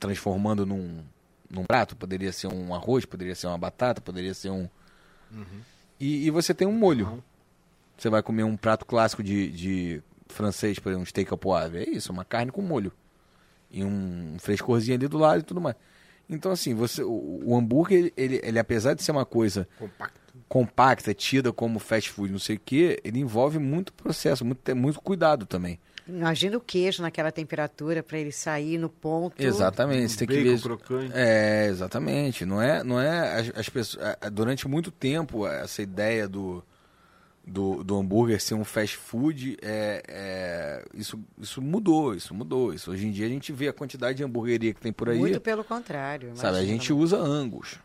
transformando 0.00 0.66
num, 0.66 1.04
num 1.48 1.64
prato, 1.64 1.94
poderia 1.96 2.32
ser 2.32 2.48
um 2.48 2.74
arroz, 2.74 3.04
poderia 3.04 3.34
ser 3.34 3.46
uma 3.46 3.58
batata, 3.58 4.00
poderia 4.00 4.34
ser 4.34 4.50
um. 4.50 4.68
E, 6.00 6.26
e 6.26 6.30
você 6.30 6.52
tem 6.52 6.66
um 6.66 6.72
molho. 6.72 7.22
Você 7.96 8.10
vai 8.10 8.22
comer 8.22 8.42
um 8.42 8.56
prato 8.56 8.84
clássico 8.84 9.22
de, 9.22 9.50
de 9.50 10.02
francês, 10.28 10.78
por 10.78 10.90
exemplo, 10.90 11.02
um 11.02 11.06
steak 11.06 11.32
ao 11.32 11.38
poivre. 11.38 11.84
É 11.84 11.90
isso, 11.90 12.12
uma 12.12 12.24
carne 12.24 12.50
com 12.52 12.60
molho. 12.60 12.92
E 13.70 13.84
um 13.84 14.36
frescorzinho 14.38 14.96
ali 14.96 15.08
do 15.08 15.18
lado 15.18 15.40
e 15.40 15.42
tudo 15.42 15.60
mais. 15.60 15.76
Então, 16.28 16.50
assim, 16.50 16.74
você, 16.74 17.02
o, 17.02 17.40
o 17.44 17.56
hambúrguer, 17.56 18.12
ele, 18.16 18.40
ele, 18.42 18.58
apesar 18.58 18.94
de 18.94 19.02
ser 19.02 19.12
uma 19.12 19.24
coisa 19.24 19.68
Compacto. 19.78 20.20
compacta, 20.48 21.14
tida 21.14 21.52
como 21.52 21.78
fast 21.78 22.10
food, 22.10 22.32
não 22.32 22.38
sei 22.38 22.56
o 22.56 22.60
quê, 22.64 23.00
ele 23.04 23.20
envolve 23.20 23.58
muito 23.58 23.92
processo, 23.92 24.44
muito, 24.44 24.74
muito 24.74 25.00
cuidado 25.00 25.46
também. 25.46 25.78
Imagina 26.08 26.56
o 26.56 26.60
queijo 26.60 27.02
naquela 27.02 27.32
temperatura 27.32 28.00
para 28.02 28.18
ele 28.18 28.30
sair 28.30 28.78
no 28.78 28.88
ponto. 28.88 29.42
Exatamente, 29.42 30.12
você 30.12 30.18
tem 30.18 30.28
que 30.28 30.42
ver. 30.42 30.60
crocante. 30.60 31.10
É, 31.12 31.66
exatamente. 31.66 32.44
Não 32.44 32.62
é, 32.62 32.84
não 32.84 33.00
é 33.00 33.40
as, 33.40 33.52
as 33.56 33.68
pessoas 33.68 34.04
durante 34.32 34.68
muito 34.68 34.92
tempo 34.92 35.46
essa 35.48 35.82
ideia 35.82 36.28
do, 36.28 36.62
do, 37.46 37.84
do 37.84 37.96
hambúrguer 37.96 38.40
ser 38.40 38.54
um 38.54 38.64
fast 38.64 38.96
food 38.96 39.56
é, 39.62 40.02
é- 40.08 40.84
isso, 40.94 41.18
isso 41.38 41.62
mudou, 41.62 42.14
isso 42.14 42.34
mudou. 42.34 42.74
Isso 42.74 42.90
hoje 42.90 43.06
em 43.06 43.12
dia 43.12 43.26
a 43.26 43.28
gente 43.28 43.52
vê 43.52 43.68
a 43.68 43.72
quantidade 43.72 44.16
de 44.18 44.24
hamburgueria 44.24 44.74
que 44.74 44.80
tem 44.80 44.92
por 44.92 45.08
aí. 45.08 45.18
Muito 45.18 45.40
pelo 45.40 45.62
contrário. 45.62 46.32
Sabe, 46.34 46.58
a 46.58 46.64
gente 46.64 46.92
usa 46.92 47.16
Angus. 47.16 47.78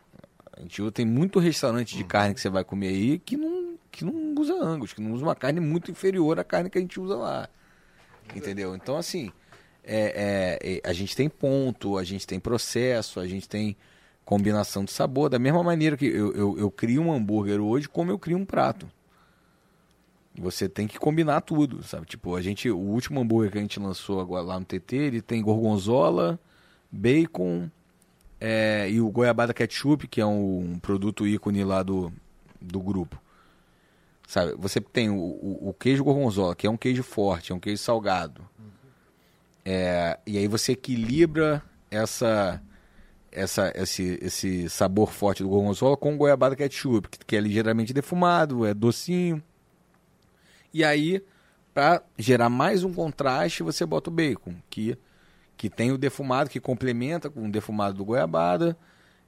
A 0.56 0.60
gente 0.60 0.82
usa- 0.82 0.90
tem 0.92 1.06
muito 1.06 1.38
restaurante 1.38 1.96
de 1.96 2.02
carne 2.04 2.34
que 2.34 2.40
você 2.40 2.50
vai 2.50 2.64
comer 2.64 2.88
aí 2.88 3.18
que 3.20 3.36
não, 3.36 3.76
que 3.90 4.04
não 4.04 4.34
usa 4.36 4.54
Angus, 4.54 4.92
que 4.92 5.00
não 5.00 5.12
usa 5.12 5.22
uma 5.24 5.34
carne 5.36 5.60
muito 5.60 5.90
inferior 5.90 6.38
à 6.40 6.44
carne 6.44 6.68
que 6.68 6.78
a 6.78 6.80
gente 6.80 6.98
usa 7.00 7.14
lá. 7.16 7.48
Entendeu? 8.34 8.74
Então, 8.74 8.96
assim, 8.96 9.30
é, 9.84 10.58
é, 10.62 10.74
é, 10.84 10.88
a 10.88 10.92
gente 10.92 11.14
tem 11.14 11.28
ponto, 11.28 11.98
a 11.98 12.04
gente 12.04 12.26
tem 12.26 12.40
processo, 12.40 13.20
a 13.20 13.26
gente 13.26 13.48
tem 13.48 13.76
combinação 14.24 14.84
de 14.84 14.90
sabor. 14.92 15.28
Da 15.28 15.38
mesma 15.38 15.62
maneira 15.62 15.96
que 15.96 16.06
eu, 16.06 16.32
eu, 16.34 16.58
eu 16.58 16.70
crio 16.70 17.02
um 17.02 17.12
hambúrguer 17.12 17.60
hoje, 17.60 17.88
como 17.88 18.10
eu 18.10 18.18
crio 18.18 18.36
um 18.38 18.44
prato. 18.44 18.88
Você 20.38 20.68
tem 20.68 20.86
que 20.86 20.98
combinar 20.98 21.42
tudo, 21.42 21.82
sabe? 21.82 22.06
Tipo, 22.06 22.34
a 22.34 22.40
gente, 22.40 22.70
o 22.70 22.78
último 22.78 23.20
hambúrguer 23.20 23.52
que 23.52 23.58
a 23.58 23.60
gente 23.60 23.78
lançou 23.78 24.20
agora 24.20 24.42
lá 24.42 24.58
no 24.58 24.64
TT, 24.64 24.96
ele 24.96 25.22
tem 25.22 25.42
gorgonzola, 25.42 26.38
bacon 26.90 27.68
é, 28.40 28.88
e 28.90 29.00
o 29.00 29.10
goiabada 29.10 29.52
ketchup, 29.52 30.08
que 30.08 30.20
é 30.20 30.26
um, 30.26 30.72
um 30.72 30.78
produto 30.78 31.26
ícone 31.26 31.62
lá 31.64 31.82
do, 31.82 32.12
do 32.60 32.80
grupo. 32.80 33.20
Sabe? 34.26 34.54
Você 34.58 34.80
tem 34.80 35.10
o, 35.10 35.16
o, 35.16 35.68
o 35.68 35.74
queijo 35.74 36.02
gorgonzola, 36.02 36.56
que 36.56 36.66
é 36.66 36.70
um 36.70 36.76
queijo 36.76 37.02
forte, 37.02 37.52
é 37.52 37.54
um 37.54 37.60
queijo 37.60 37.82
salgado. 37.82 38.42
É, 39.64 40.18
e 40.26 40.38
aí 40.38 40.48
você 40.48 40.72
equilibra 40.72 41.62
essa, 41.90 42.60
essa, 43.30 43.72
esse, 43.76 44.18
esse 44.22 44.68
sabor 44.70 45.12
forte 45.12 45.42
do 45.42 45.48
gorgonzola 45.48 45.96
com 45.96 46.14
o 46.14 46.16
goiabada 46.16 46.56
ketchup, 46.56 47.08
que, 47.08 47.18
que 47.24 47.36
é 47.36 47.40
ligeiramente 47.40 47.92
defumado, 47.92 48.66
é 48.66 48.72
docinho. 48.72 49.42
E 50.72 50.84
aí, 50.84 51.22
para 51.74 52.02
gerar 52.18 52.48
mais 52.48 52.84
um 52.84 52.92
contraste, 52.92 53.62
você 53.62 53.84
bota 53.84 54.10
o 54.10 54.12
bacon, 54.12 54.54
que, 54.70 54.96
que 55.56 55.68
tem 55.70 55.90
o 55.92 55.98
defumado, 55.98 56.50
que 56.50 56.60
complementa 56.60 57.28
com 57.30 57.46
o 57.46 57.50
defumado 57.50 57.96
do 57.96 58.04
goiabada, 58.04 58.76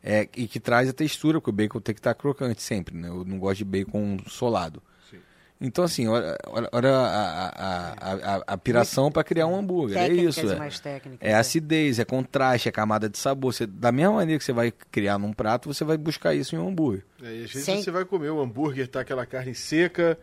é, 0.03 0.29
e 0.37 0.47
que 0.47 0.61
traz 0.61 0.89
a 0.89 0.93
textura, 0.93 1.41
porque 1.41 1.51
o 1.51 1.53
bacon 1.53 1.81
tem 1.81 1.95
que 1.95 2.01
estar 2.01 2.15
crocante 2.15 2.63
sempre, 2.63 2.95
né? 2.97 3.09
Eu 3.09 3.25
não 3.25 3.39
gosto 3.39 3.59
de 3.59 3.65
bacon 3.65 4.19
solado. 4.27 4.83
Sim. 5.11 5.17
Então, 5.61 5.85
assim, 5.85 6.07
olha, 6.09 6.37
olha, 6.49 6.69
olha 6.73 6.91
a, 6.91 7.49
a, 7.49 7.93
a, 7.93 8.35
a, 8.37 8.45
a 8.49 8.59
piração 8.59 9.11
para 9.11 9.25
criar 9.25 9.47
um 9.47 9.57
hambúrguer. 9.57 9.97
É 9.97 10.09
Técnicas 10.09 10.37
isso. 10.37 10.47
e 10.47 10.51
É, 10.51 10.57
mais 10.57 10.81
técnicas. 10.81 11.27
é 11.29 11.35
acidez, 11.35 11.99
é 11.99 12.05
contraste, 12.05 12.69
é 12.69 12.73
camada 12.73 13.09
de 13.09 13.17
sabor. 13.17 13.53
Você, 13.55 13.67
da 13.67 13.91
mesma 13.91 14.15
maneira 14.15 14.39
que 14.39 14.45
você 14.45 14.53
vai 14.53 14.71
criar 14.91 15.17
num 15.19 15.33
prato, 15.33 15.73
você 15.73 15.85
vai 15.85 15.97
buscar 15.97 16.35
isso 16.35 16.55
em 16.55 16.59
um 16.59 16.69
hambúrguer. 16.69 17.05
É, 17.23 17.27
e 17.37 17.45
às 17.45 17.51
vezes 17.53 17.65
Sem- 17.65 17.83
você 17.83 17.91
vai 17.91 18.05
comer 18.05 18.29
o 18.31 18.41
hambúrguer, 18.43 18.89
tá 18.89 19.01
aquela 19.01 19.25
carne 19.25 19.55
seca, 19.55 20.19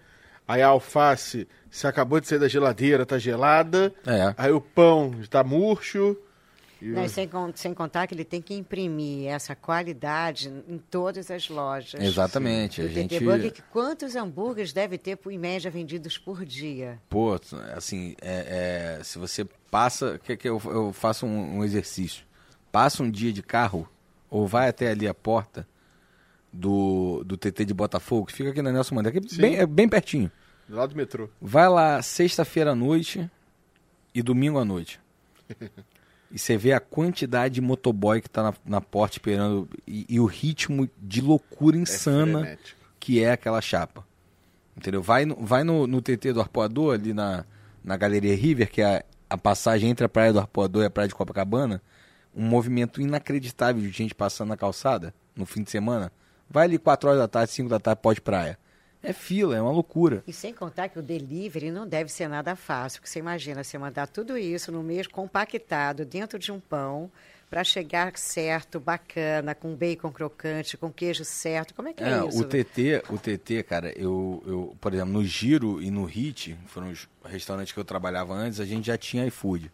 aí 0.48 0.62
a 0.62 0.68
alface, 0.68 1.48
você 1.70 1.88
acabou 1.88 2.20
de 2.20 2.28
sair 2.28 2.40
da 2.40 2.48
geladeira, 2.48 3.06
tá 3.06 3.18
gelada, 3.18 3.94
É. 4.06 4.34
aí 4.38 4.52
o 4.52 4.62
pão 4.62 5.12
tá 5.30 5.44
murcho. 5.44 6.18
E 6.82 6.86
Não, 6.88 7.06
e 7.06 7.10
sem, 7.10 7.30
sem 7.54 7.74
contar 7.76 8.08
que 8.08 8.16
ele 8.16 8.26
tem 8.26 8.42
que 8.42 8.56
imprimir 8.56 9.30
essa 9.30 9.56
qualidade 9.56 10.52
em 10.68 10.80
todas 10.80 11.30
as 11.30 11.48
lojas. 11.48 12.02
Exatamente. 12.02 12.82
O 12.82 12.86
A 12.86 12.88
TT 12.88 12.96
gente. 12.96 13.20
Burger, 13.24 13.52
que 13.54 13.62
quantos 13.62 14.16
hambúrgueres 14.16 14.74
deve 14.74 14.98
ter, 14.98 15.16
por, 15.16 15.32
em 15.32 15.38
média, 15.38 15.70
vendidos 15.70 16.18
por 16.18 16.44
dia? 16.44 17.00
Pô, 17.08 17.40
assim, 17.76 18.16
é, 18.20 18.98
é, 19.00 19.04
se 19.04 19.20
você 19.20 19.46
passa. 19.70 20.20
Quer 20.24 20.38
que 20.38 20.50
eu, 20.50 20.60
eu 20.66 20.92
faça 20.92 21.24
um, 21.24 21.60
um 21.60 21.64
exercício? 21.64 22.26
Passa 22.72 23.04
um 23.04 23.12
dia 23.12 23.32
de 23.32 23.44
carro, 23.44 23.88
ou 24.28 24.48
vai 24.48 24.68
até 24.68 24.90
ali 24.90 25.08
a 25.08 25.14
porta 25.14 25.68
do, 26.52 27.24
do 27.26 27.38
TT 27.38 27.66
de 27.66 27.74
Botafogo, 27.74 28.28
que 28.28 28.34
fica 28.34 28.50
aqui 28.50 28.62
na 28.62 28.72
Nelson 28.72 28.96
Mandela, 28.96 29.20
que 29.20 29.36
é 29.36 29.38
bem, 29.38 29.56
é 29.58 29.66
bem 29.66 29.88
pertinho. 29.88 30.32
Do 30.68 30.76
lado 30.76 30.92
do 30.92 30.96
metrô. 30.96 31.30
Vai 31.42 31.68
lá 31.70 32.02
sexta-feira 32.02 32.72
à 32.72 32.76
noite 32.76 33.30
e 34.14 34.22
domingo 34.22 34.60
à 34.60 34.66
noite. 34.66 35.00
E 36.34 36.40
você 36.40 36.56
vê 36.56 36.72
a 36.72 36.80
quantidade 36.80 37.56
de 37.56 37.60
motoboy 37.60 38.22
que 38.22 38.30
tá 38.30 38.42
na, 38.42 38.54
na 38.66 38.80
porta 38.80 39.18
esperando 39.18 39.68
e, 39.86 40.06
e 40.08 40.18
o 40.18 40.26
ritmo 40.26 40.90
de 40.98 41.20
loucura 41.20 41.76
insana 41.76 42.48
É 42.48 42.58
que 43.02 43.22
é 43.22 43.32
aquela 43.32 43.60
chapa. 43.60 44.06
Entendeu? 44.78 45.02
Vai 45.02 45.26
no, 45.26 45.36
vai 45.36 45.64
no, 45.64 45.86
no 45.86 46.02
TT 46.02 46.32
do 46.32 46.40
Arpoador, 46.40 46.94
ali 46.94 47.14
na, 47.14 47.44
na 47.84 47.98
Galeria 47.98 48.36
River, 48.36 48.72
que 48.72 48.82
é 48.82 49.04
a 49.30 49.38
passagem 49.38 49.90
entre 49.90 50.06
a 50.06 50.10
Praia 50.10 50.32
do 50.32 50.40
Arpoador 50.40 50.84
e 50.84 50.86
a 50.86 50.90
Praia 50.90 51.10
de 51.10 51.16
Copacabana, 51.16 51.82
um 52.34 52.44
movimento 52.44 53.02
inacreditável 53.02 53.82
de 53.82 53.90
gente 53.90 54.16
passando 54.16 54.50
na 54.50 54.58
calçada 54.58 55.14
no 55.36 55.46
fim 55.46 55.64
de 55.64 55.72
semana. 55.72 56.12
Vai 56.52 56.66
ali 56.66 56.78
4 56.78 57.10
horas 57.10 57.20
da 57.22 57.28
tarde, 57.28 57.52
5 57.52 57.70
da 57.70 57.80
tarde, 57.80 58.02
pode 58.02 58.22
praia. 58.22 58.58
É 59.04 59.14
fila, 59.14 59.56
é 59.56 59.62
uma 59.62 59.72
loucura. 59.72 60.24
E 60.28 60.34
sem 60.34 60.54
contar 60.54 60.90
que 60.90 61.00
o 61.00 61.02
delivery 61.02 61.72
não 61.72 61.88
deve 61.88 62.12
ser 62.12 62.28
nada 62.28 62.56
fácil, 62.56 63.00
porque 63.02 63.10
você 63.12 63.18
imagina 63.18 63.64
você 63.64 63.78
mandar 63.78 64.06
tudo 64.08 64.38
isso 64.38 64.72
no 64.72 64.84
mês 64.84 65.08
compactado 65.08 66.06
dentro 66.06 66.38
de 66.38 66.52
um 66.52 66.60
pão 66.60 67.10
para 67.50 67.64
chegar 67.64 68.16
certo, 68.16 68.80
bacana, 68.80 69.56
com 69.56 69.76
bacon 69.76 70.12
crocante, 70.12 70.78
com 70.78 70.92
queijo 70.92 71.26
certo. 71.26 71.74
Como 71.74 71.90
é 71.90 71.94
que 71.94 72.04
é, 72.04 72.10
É, 72.20 72.28
isso? 72.28 72.40
o 72.42 72.44
TT, 72.46 73.04
o 73.10 73.18
TT, 73.18 73.64
cara, 73.64 73.92
eu, 73.98 74.44
eu, 74.46 74.78
por 74.80 74.94
exemplo, 74.94 75.12
no 75.14 75.26
Giro 75.26 75.82
e 75.82 75.90
no 75.90 76.06
Hit, 76.06 76.56
foram 76.68 76.92
os 76.92 77.10
restaurantes 77.26 77.74
que 77.74 77.80
eu 77.80 77.84
trabalhava 77.84 78.34
antes, 78.36 78.60
a 78.60 78.66
gente 78.66 78.86
já 78.86 78.98
tinha 78.98 79.26
iFood. 79.26 79.72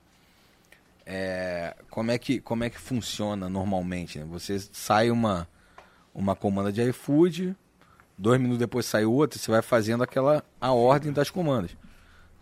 é, 1.06 1.76
como, 1.90 2.12
é 2.12 2.18
que, 2.18 2.40
como 2.40 2.64
é 2.64 2.70
que 2.70 2.80
funciona 2.80 3.50
normalmente? 3.50 4.20
Né? 4.20 4.26
Você 4.30 4.58
sai 4.60 5.10
uma, 5.12 5.48
uma 6.18 6.36
comanda 6.36 6.72
de 6.72 6.82
iFood, 6.82 7.56
dois 8.18 8.40
minutos 8.40 8.58
depois 8.58 8.88
sai 8.88 9.06
outra, 9.06 9.38
você 9.40 9.52
vai 9.52 9.62
fazendo 9.62 10.04
aquela 10.04 10.44
a 10.60 10.74
ordem 10.74 11.14
das 11.14 11.30
comandas. 11.30 11.78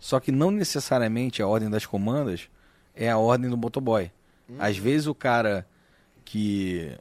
Só 0.00 0.18
que 0.18 0.32
não 0.32 0.50
necessariamente 0.50 1.42
a 1.42 1.46
ordem 1.46 1.68
das 1.68 1.84
comandas 1.84 2.48
é 2.94 3.10
a 3.10 3.18
ordem 3.18 3.50
do 3.50 3.56
motoboy. 3.56 4.10
Às 4.58 4.78
vezes 4.78 5.06
o 5.06 5.14
cara 5.14 5.66
que, 6.24 6.96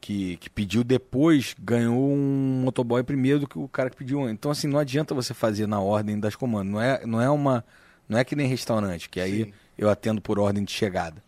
que, 0.00 0.36
que 0.36 0.48
pediu 0.50 0.84
depois 0.84 1.56
ganhou 1.58 2.12
um 2.12 2.62
motoboy 2.64 3.02
primeiro 3.02 3.40
do 3.40 3.48
que 3.48 3.58
o 3.58 3.66
cara 3.66 3.90
que 3.90 3.96
pediu 3.96 4.22
antes. 4.22 4.34
Então, 4.34 4.50
assim, 4.50 4.68
não 4.68 4.78
adianta 4.78 5.14
você 5.14 5.34
fazer 5.34 5.66
na 5.66 5.80
ordem 5.80 6.20
das 6.20 6.36
comandas. 6.36 6.72
Não 6.72 6.80
é, 6.80 7.06
não 7.06 7.20
é 7.20 7.30
uma. 7.30 7.64
Não 8.08 8.18
é 8.18 8.24
que 8.24 8.36
nem 8.36 8.46
restaurante, 8.46 9.08
que 9.08 9.18
aí 9.18 9.44
Sim. 9.46 9.52
eu 9.78 9.88
atendo 9.88 10.20
por 10.20 10.38
ordem 10.38 10.62
de 10.62 10.70
chegada. 10.70 11.22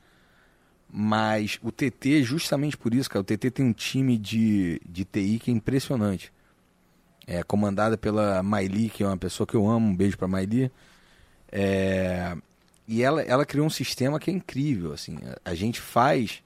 Mas 0.98 1.58
o 1.62 1.70
TT, 1.70 2.22
justamente 2.22 2.74
por 2.74 2.94
isso, 2.94 3.10
cara, 3.10 3.20
o 3.20 3.24
TT 3.24 3.50
tem 3.50 3.66
um 3.66 3.72
time 3.74 4.16
de, 4.16 4.80
de 4.88 5.04
TI 5.04 5.38
que 5.38 5.50
é 5.50 5.54
impressionante. 5.54 6.32
É 7.26 7.42
comandada 7.42 7.98
pela 7.98 8.42
Maili, 8.42 8.88
que 8.88 9.02
é 9.02 9.06
uma 9.06 9.18
pessoa 9.18 9.46
que 9.46 9.54
eu 9.54 9.68
amo, 9.68 9.90
um 9.90 9.94
beijo 9.94 10.16
pra 10.16 10.26
Maili. 10.26 10.72
É, 11.52 12.34
e 12.88 13.02
ela, 13.02 13.20
ela 13.20 13.44
criou 13.44 13.66
um 13.66 13.70
sistema 13.70 14.18
que 14.18 14.30
é 14.30 14.32
incrível, 14.32 14.94
assim. 14.94 15.18
A, 15.44 15.50
a 15.50 15.54
gente 15.54 15.82
faz 15.82 16.42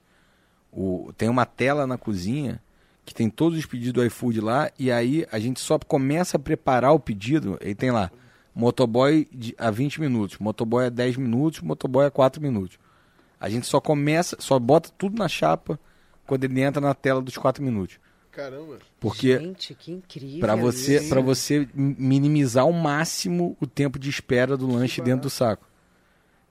o, 0.69 1.13
tem 1.17 1.29
uma 1.29 1.45
tela 1.45 1.87
na 1.87 1.97
cozinha 1.97 2.61
que 3.05 3.13
tem 3.13 3.29
todos 3.29 3.57
os 3.57 3.65
pedidos 3.65 3.93
do 3.93 4.05
iFood 4.05 4.41
lá 4.41 4.69
e 4.77 4.91
aí 4.91 5.25
a 5.31 5.39
gente 5.39 5.61
só 5.61 5.79
começa 5.79 6.35
a 6.35 6.39
preparar 6.39 6.91
o 6.91 6.99
pedido 6.99 7.57
e 7.61 7.73
tem 7.73 7.89
lá 7.89 8.11
motoboy 8.53 9.29
de, 9.31 9.55
a 9.57 9.71
20 9.71 10.01
minutos, 10.01 10.37
motoboy 10.39 10.87
a 10.87 10.89
10 10.89 11.15
minutos, 11.15 11.61
motoboy 11.61 12.05
a 12.05 12.11
4 12.11 12.41
minutos. 12.41 12.77
A 13.41 13.49
gente 13.49 13.65
só 13.67 13.81
começa, 13.81 14.37
só 14.39 14.57
bota 14.59 14.89
tudo 14.97 15.17
na 15.17 15.27
chapa 15.27 15.77
quando 16.27 16.43
ele 16.45 16.61
entra 16.61 16.79
na 16.79 16.93
tela 16.93 17.21
dos 17.21 17.35
4 17.37 17.61
minutos. 17.63 17.99
Caramba. 18.31 18.77
Porque 18.99 19.37
Gente, 19.37 19.73
que 19.75 19.91
incrível. 19.91 20.39
para 20.39 20.55
você, 20.55 21.01
para 21.09 21.19
você 21.19 21.67
mi- 21.73 21.95
minimizar 21.99 22.63
ao 22.63 22.71
máximo 22.71 23.57
o 23.59 23.67
tempo 23.67 23.99
de 23.99 24.09
espera 24.09 24.55
do 24.55 24.71
lanche 24.71 25.01
dentro 25.01 25.23
do 25.23 25.29
saco. 25.29 25.67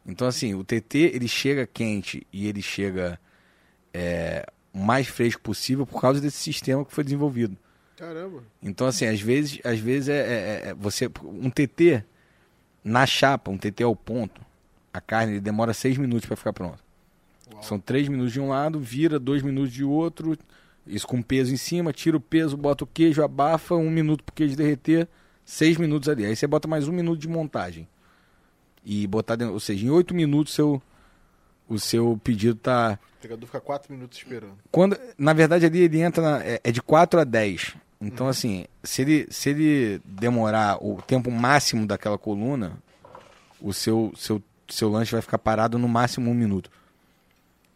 Então 0.04 0.26
assim, 0.28 0.54
o 0.54 0.62
TT 0.64 1.12
ele 1.14 1.28
chega 1.28 1.66
quente 1.66 2.26
e 2.32 2.46
ele 2.48 2.60
chega 2.60 3.18
é, 3.94 4.44
o 4.74 4.78
mais 4.78 5.06
fresco 5.06 5.40
possível 5.40 5.86
por 5.86 6.00
causa 6.00 6.20
desse 6.20 6.36
sistema 6.38 6.84
que 6.84 6.92
foi 6.92 7.04
desenvolvido. 7.04 7.56
Caramba. 7.96 8.42
Então 8.62 8.86
assim, 8.86 9.06
às 9.06 9.20
vezes, 9.20 9.60
às 9.64 9.78
vezes 9.78 10.08
é, 10.08 10.18
é- 10.18 10.68
é- 10.70 10.74
você 10.74 11.08
um 11.24 11.48
TT 11.48 12.02
na 12.84 13.06
chapa, 13.06 13.50
um 13.50 13.56
TT 13.58 13.82
ao 13.84 13.94
ponto, 13.96 14.40
a 14.92 15.00
carne 15.00 15.40
demora 15.40 15.72
seis 15.72 15.96
minutos 15.98 16.26
para 16.26 16.36
ficar 16.36 16.52
pronta. 16.52 16.78
São 17.62 17.78
três 17.78 18.08
minutos 18.08 18.32
de 18.32 18.40
um 18.40 18.48
lado, 18.48 18.78
vira 18.80 19.18
dois 19.18 19.42
minutos 19.42 19.72
de 19.72 19.84
outro, 19.84 20.36
isso 20.86 21.06
com 21.06 21.20
peso 21.20 21.52
em 21.52 21.56
cima, 21.56 21.92
tira 21.92 22.16
o 22.16 22.20
peso, 22.20 22.56
bota 22.56 22.84
o 22.84 22.86
queijo, 22.86 23.22
abafa, 23.22 23.74
um 23.74 23.90
minuto 23.90 24.24
pro 24.24 24.34
queijo 24.34 24.56
derreter, 24.56 25.06
seis 25.44 25.76
minutos 25.76 26.08
ali. 26.08 26.24
Aí 26.24 26.34
você 26.34 26.46
bota 26.46 26.66
mais 26.68 26.88
um 26.88 26.92
minuto 26.92 27.18
de 27.20 27.28
montagem. 27.28 27.86
E 28.84 29.06
botar 29.06 29.36
dentro, 29.36 29.52
ou 29.54 29.60
seja, 29.60 29.84
em 29.84 29.90
oito 29.90 30.14
minutos 30.14 30.54
seu, 30.54 30.80
o 31.68 31.78
seu 31.78 32.18
pedido 32.24 32.54
tá. 32.54 32.98
O 33.18 33.22
pegador 33.22 33.46
fica 33.46 33.60
quatro 33.60 33.92
minutos 33.92 34.16
esperando. 34.16 34.56
Quando, 34.70 34.96
na 35.18 35.32
verdade, 35.34 35.66
ali 35.66 35.80
ele 35.80 36.00
entra 36.00 36.22
na- 36.22 36.44
é, 36.44 36.60
é 36.64 36.72
de 36.72 36.80
4 36.80 37.20
a 37.20 37.24
10. 37.24 37.74
Então, 38.00 38.26
assim, 38.28 38.64
se 38.82 39.02
ele, 39.02 39.26
se 39.30 39.50
ele 39.50 40.00
demorar 40.04 40.78
o 40.82 41.02
tempo 41.02 41.30
máximo 41.30 41.86
daquela 41.86 42.16
coluna, 42.16 42.78
o 43.60 43.74
seu, 43.74 44.10
seu, 44.16 44.42
seu 44.74 44.88
lanche 44.88 45.12
vai 45.12 45.20
ficar 45.22 45.38
parado 45.38 45.78
no 45.78 45.88
máximo 45.88 46.30
um 46.30 46.34
minuto. 46.34 46.70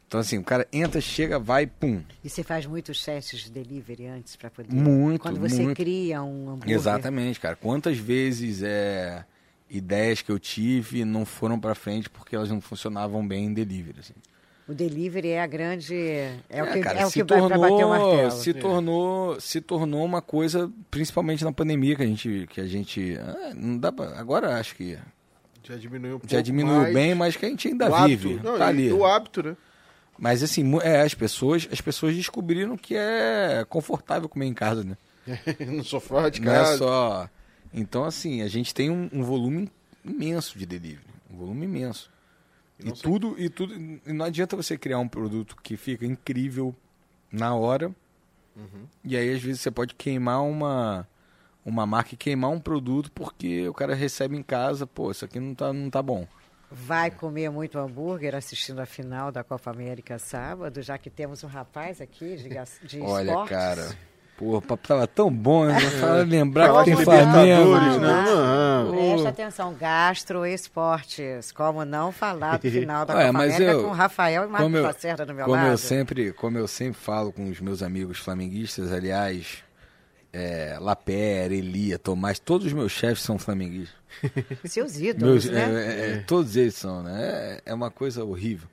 Então, 0.06 0.20
assim, 0.20 0.38
o 0.38 0.44
cara 0.44 0.66
entra, 0.72 1.00
chega, 1.00 1.38
vai, 1.38 1.66
pum. 1.66 2.00
E 2.22 2.28
você 2.30 2.42
faz 2.44 2.66
muitos 2.66 3.02
testes 3.04 3.40
de 3.40 3.50
delivery 3.50 4.06
antes 4.06 4.36
para 4.36 4.48
poder. 4.50 4.72
Muito, 4.72 5.20
Quando 5.22 5.40
você 5.40 5.62
muito. 5.62 5.76
cria 5.76 6.22
um 6.22 6.50
hambúrguer. 6.50 6.74
Exatamente, 6.74 7.40
cara. 7.40 7.56
Quantas 7.56 7.98
vezes 7.98 8.62
é, 8.62 9.24
ideias 9.68 10.22
que 10.22 10.30
eu 10.30 10.38
tive 10.38 11.04
não 11.04 11.24
foram 11.24 11.58
pra 11.58 11.74
frente 11.74 12.08
porque 12.08 12.36
elas 12.36 12.48
não 12.48 12.60
funcionavam 12.60 13.26
bem 13.26 13.46
em 13.46 13.52
delivery. 13.54 13.98
Assim. 14.00 14.14
O 14.68 14.72
delivery 14.72 15.30
é 15.30 15.42
a 15.42 15.46
grande. 15.48 15.94
É, 15.96 16.62
o 16.62 16.66
É, 16.66 16.72
que, 16.74 16.80
cara, 16.80 17.00
é 17.00 17.06
o 17.06 17.10
se 17.10 17.14
que 17.14 17.24
vai 17.24 17.38
pra 17.48 17.58
bater 17.58 17.72
o 17.74 17.78
tornou, 17.78 17.88
martelo. 17.88 18.30
se 18.30 18.54
tornou, 18.54 19.40
se 19.40 19.60
tornou 19.60 20.04
uma 20.04 20.22
coisa, 20.22 20.70
principalmente 20.92 21.42
na 21.42 21.50
pandemia 21.52 21.96
que 21.96 22.02
a 22.02 22.06
gente, 22.06 22.46
que 22.50 22.60
a 22.60 22.66
gente, 22.66 23.16
ah, 23.18 23.52
não 23.56 23.78
dá 23.78 23.90
pra, 23.90 24.16
agora 24.18 24.58
acho 24.60 24.76
que 24.76 24.96
Já 25.64 25.76
diminuiu 25.76 26.16
um 26.16 26.18
pouco 26.18 26.32
já 26.32 26.40
diminuiu 26.40 26.80
mais. 26.82 26.94
bem, 26.94 27.14
mas 27.14 27.36
que 27.36 27.46
a 27.46 27.48
gente 27.48 27.68
ainda 27.68 27.90
o 27.90 28.06
vive, 28.06 28.28
hábito. 28.34 28.44
Não, 28.48 28.58
tá 28.58 28.66
ali. 28.68 28.92
O 28.92 29.04
hábito, 29.04 29.42
né? 29.42 29.56
Mas 30.18 30.42
assim, 30.42 30.78
é, 30.82 31.00
as 31.00 31.14
pessoas, 31.14 31.66
as 31.72 31.80
pessoas 31.80 32.14
descobriram 32.14 32.76
que 32.76 32.94
é 32.96 33.64
confortável 33.68 34.28
comer 34.28 34.46
em 34.46 34.54
casa, 34.54 34.84
né? 34.84 34.96
no 35.66 35.82
sofá 35.82 36.28
de 36.28 36.40
Não 36.40 36.52
é 36.52 36.56
casa. 36.58 36.78
só. 36.78 37.30
Então 37.72 38.04
assim, 38.04 38.42
a 38.42 38.48
gente 38.48 38.72
tem 38.74 38.90
um, 38.90 39.08
um 39.12 39.22
volume 39.24 39.70
imenso 40.04 40.58
de 40.58 40.66
delivery, 40.66 41.06
um 41.32 41.36
volume 41.36 41.64
imenso. 41.64 42.10
E 42.78 42.82
E, 42.84 42.86
não 42.88 42.92
tudo, 42.94 43.34
e 43.38 43.48
tudo. 43.48 43.74
E 43.74 44.12
não 44.12 44.24
adianta 44.26 44.54
você 44.56 44.76
criar 44.76 44.98
um 44.98 45.08
produto 45.08 45.56
que 45.62 45.76
fica 45.76 46.04
incrível 46.04 46.74
na 47.32 47.54
hora. 47.54 47.90
Uhum. 48.56 48.86
E 49.04 49.16
aí, 49.16 49.32
às 49.34 49.42
vezes, 49.42 49.60
você 49.60 49.70
pode 49.70 49.94
queimar 49.94 50.42
uma, 50.44 51.08
uma 51.64 51.86
marca 51.86 52.14
e 52.14 52.16
queimar 52.16 52.50
um 52.50 52.60
produto 52.60 53.10
porque 53.12 53.68
o 53.68 53.72
cara 53.74 53.94
recebe 53.94 54.36
em 54.36 54.42
casa, 54.42 54.86
pô, 54.86 55.10
isso 55.10 55.24
aqui 55.24 55.38
não 55.40 55.54
tá, 55.54 55.72
não 55.72 55.88
tá 55.90 56.02
bom. 56.02 56.26
Vai 56.70 57.10
comer 57.10 57.50
muito 57.50 57.78
hambúrguer 57.78 58.34
assistindo 58.34 58.80
a 58.80 58.86
final 58.86 59.30
da 59.30 59.44
Copa 59.44 59.70
América 59.70 60.18
sábado, 60.18 60.82
já 60.82 60.98
que 60.98 61.08
temos 61.08 61.44
um 61.44 61.46
rapaz 61.46 62.00
aqui 62.00 62.36
de, 62.36 62.48
de 62.86 63.00
Olha, 63.04 63.28
esportes. 63.30 63.50
cara. 63.56 63.96
Pô, 64.36 64.56
o 64.56 64.60
papo 64.60 64.88
tava 64.88 65.06
tão 65.06 65.30
bom, 65.30 65.64
né? 65.66 65.78
Fala, 66.00 66.24
lembrar 66.24 66.66
Falar 66.66 66.84
que 66.84 66.96
tem 66.96 67.04
Flamengo. 67.04 67.78
Né? 67.78 67.94
Falar. 67.94 68.84
Não. 68.84 68.90
Presta 68.90 69.28
atenção, 69.28 69.74
gastroesportes. 69.74 71.52
Como 71.52 71.84
não 71.84 72.10
falar 72.10 72.58
do 72.58 72.68
final 72.70 73.06
da 73.06 73.14
Ué, 73.14 73.26
Copa 73.26 73.38
América 73.44 73.62
eu- 73.70 73.82
com 73.84 73.88
o 73.90 73.92
Rafael 73.92 74.44
e 74.44 74.48
Marcos 74.48 74.72
Lacerda 74.80 75.24
no 75.26 75.34
meu 75.34 75.44
Como 75.44 75.56
lado? 75.56 75.68
eu, 75.70 75.78
sempre, 75.78 76.32
como 76.32 76.58
eu 76.58 76.66
sempre 76.66 77.00
falo 77.00 77.32
com 77.32 77.48
os 77.48 77.60
meus 77.60 77.82
amigos 77.82 78.18
flamenguistas, 78.18 78.90
aliás, 78.92 79.62
é, 80.34 80.76
Lapé, 80.80 81.46
Elia, 81.46 81.98
Tomás, 81.98 82.38
todos 82.40 82.66
os 82.66 82.72
meus 82.72 82.90
chefes 82.92 83.22
são 83.22 83.38
flamenguistas. 83.38 83.94
Seus 84.66 84.96
ídolos, 84.98 85.44
Meus, 85.46 85.54
né? 85.54 85.62
é, 85.62 86.10
é, 86.12 86.16
Todos 86.26 86.56
eles 86.56 86.74
são, 86.74 87.02
né? 87.02 87.20
É, 87.22 87.62
é 87.66 87.74
uma 87.74 87.90
coisa 87.90 88.24
horrível. 88.24 88.68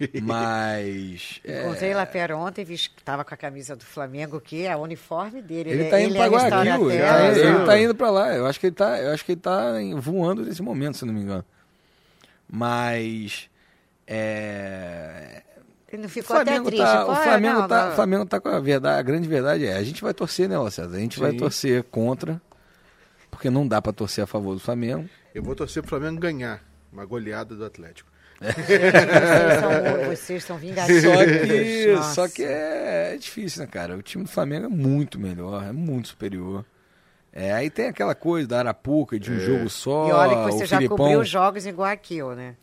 Mas. 0.22 1.40
é, 1.44 1.62
Encontrei 1.64 1.94
Lapera 1.94 2.36
ontem, 2.36 2.64
vi 2.64 2.74
estava 2.74 3.24
com 3.24 3.32
a 3.32 3.36
camisa 3.36 3.76
do 3.76 3.84
Flamengo, 3.84 4.40
que 4.40 4.66
é 4.66 4.74
o 4.76 4.80
uniforme 4.80 5.40
dele. 5.42 5.70
ele 5.70 5.82
é- 5.84 5.90
tá 5.90 6.00
indo 6.00 6.16
é 6.16 6.28
Guayaquil. 6.28 6.90
Ele, 6.90 7.00
restaurateur, 7.02 7.66
tá- 7.66 7.80
indo 7.80 7.94
pra 7.94 8.10
lá. 8.10 8.34
Eu 8.34 8.46
acho 8.46 8.58
que 8.60 8.66
ele 8.66 8.74
tá, 8.74 9.00
eu 9.00 9.12
acho 9.12 9.24
que 9.24 9.32
ele 9.32 9.40
tá 9.40 9.72
voando 9.98 10.44
nesse 10.44 10.62
momento, 10.62 10.96
se 10.96 11.04
não 11.04 11.14
me 11.14 11.20
engano. 11.20 11.44
Mas. 12.48 13.48
É, 14.06 15.42
não 15.96 16.06
o 16.06 16.08
ficou 16.08 16.36
até 16.36 16.44
Flamengo, 16.44 16.66
triste. 16.66 16.84
tá, 16.84 17.04
Pô, 17.04 17.12
o, 17.12 17.14
é, 17.14 17.22
Flamengo 17.22 17.60
não, 17.60 17.68
tá, 17.68 17.84
não. 17.84 17.92
o 17.92 17.94
Flamengo 17.94 18.26
tá 18.26 18.40
com 18.40 18.48
a 18.48 18.60
verdade. 18.60 18.98
A 18.98 19.02
grande 19.02 19.28
verdade 19.28 19.66
é: 19.66 19.76
a 19.76 19.82
gente 19.82 20.02
vai 20.02 20.14
torcer, 20.14 20.48
né, 20.48 20.58
Lacerda? 20.58 20.96
A 20.96 21.00
gente 21.00 21.18
vai 21.18 21.32
Sim. 21.32 21.36
torcer 21.38 21.82
contra. 21.84 22.40
Porque 23.30 23.50
não 23.50 23.66
dá 23.66 23.82
pra 23.82 23.92
torcer 23.92 24.22
a 24.22 24.26
favor 24.26 24.54
do 24.54 24.60
Flamengo. 24.60 25.08
Eu 25.34 25.42
vou 25.42 25.54
torcer 25.54 25.82
pro 25.82 25.90
Flamengo 25.90 26.20
ganhar. 26.20 26.62
Uma 26.92 27.04
goleada 27.04 27.56
do 27.56 27.64
Atlético. 27.64 28.08
Vocês 28.40 29.60
são, 29.60 30.10
vocês 30.10 30.44
são 30.44 30.56
vingativos. 30.56 31.02
Só 31.02 31.24
que, 31.24 32.14
só 32.14 32.28
que 32.28 32.42
é, 32.44 33.14
é 33.14 33.16
difícil, 33.16 33.62
né, 33.62 33.66
cara? 33.66 33.96
O 33.96 34.02
time 34.02 34.24
do 34.24 34.30
Flamengo 34.30 34.66
é 34.66 34.68
muito 34.68 35.18
melhor, 35.18 35.64
é 35.64 35.72
muito 35.72 36.08
superior. 36.08 36.64
É, 37.32 37.52
aí 37.52 37.68
tem 37.68 37.88
aquela 37.88 38.14
coisa 38.14 38.46
da 38.46 38.58
Arapuca, 38.60 39.18
de 39.18 39.32
um 39.32 39.40
jogo 39.40 39.68
só. 39.68 40.08
E 40.08 40.12
olha 40.12 40.36
que 40.44 40.52
você 40.52 40.64
o 40.64 40.66
já 40.66 40.76
Filipão, 40.76 40.96
cobriu 40.96 41.20
os 41.20 41.28
jogos 41.28 41.66
em 41.66 41.72
Guayaquil, 41.72 42.34
né? 42.36 42.54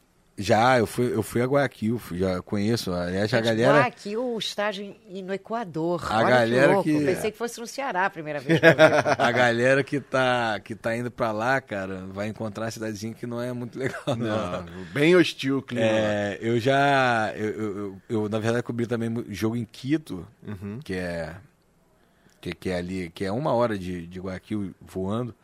Já, 0.42 0.78
eu 0.80 0.88
fui, 0.88 1.14
eu 1.14 1.22
fui 1.24 1.42
a 1.42 1.46
Guayaquil, 1.46 2.02
já 2.14 2.42
conheço. 2.42 2.92
Aliás, 2.94 3.34
a 3.34 3.38
Gente, 3.38 3.46
galera. 3.46 3.80
Guayaquil, 3.80 4.34
o 4.34 4.38
estágio 4.40 4.96
em- 5.10 5.22
no 5.22 5.34
Equador. 5.34 6.06
A 6.12 6.18
olha 6.20 6.30
galera 6.30 6.68
que 6.68 6.74
louco. 6.74 6.84
que- 6.90 7.06
Pensei 7.06 7.32
que 7.32 7.38
fosse 7.38 7.60
no 7.60 7.68
Ceará 7.68 8.06
a 8.06 8.10
primeira 8.10 8.40
vez 8.40 8.60
que 8.60 8.66
eu 8.66 8.70
vi. 8.72 8.76
A 9.22 9.32
galera 9.32 9.84
que 9.84 10.00
tá, 10.00 10.60
que 10.64 10.76
tá 10.76 10.96
indo 10.96 11.12
pra 11.12 11.32
lá, 11.32 11.62
cara, 11.62 12.06
vai 12.12 12.28
encontrar 12.28 12.66
uma 12.66 12.72
cidadezinha 12.72 13.14
que 13.14 13.26
não 13.28 13.42
é 13.42 13.54
muito 13.54 13.78
legal, 13.78 14.02
não. 14.08 14.18
Não, 14.18 14.66
bem 14.94 15.16
hostil 15.16 15.60
o 15.60 15.62
clima. 15.62 15.86
É, 15.86 16.38
eu 16.42 16.60
já. 16.60 17.32
Eu, 17.36 17.50
eu, 17.50 17.78
eu- 17.78 18.02
eu, 18.10 18.30
na 18.30 18.40
verdade, 18.40 18.64
cobri 18.64 18.88
também 18.88 19.26
jogo 19.30 19.56
em 19.56 19.66
Quito, 19.66 20.26
Uhum. 20.48 20.80
que 20.84 20.94
é. 20.96 21.36
Que, 22.40 22.54
que 22.56 22.70
é 22.72 22.78
ali, 22.78 23.12
que 23.14 23.24
é 23.24 23.32
uma 23.32 23.54
hora 23.54 23.78
de, 23.78 24.08
de 24.08 24.20
Guayaquil 24.20 24.74
voando. 24.82 25.36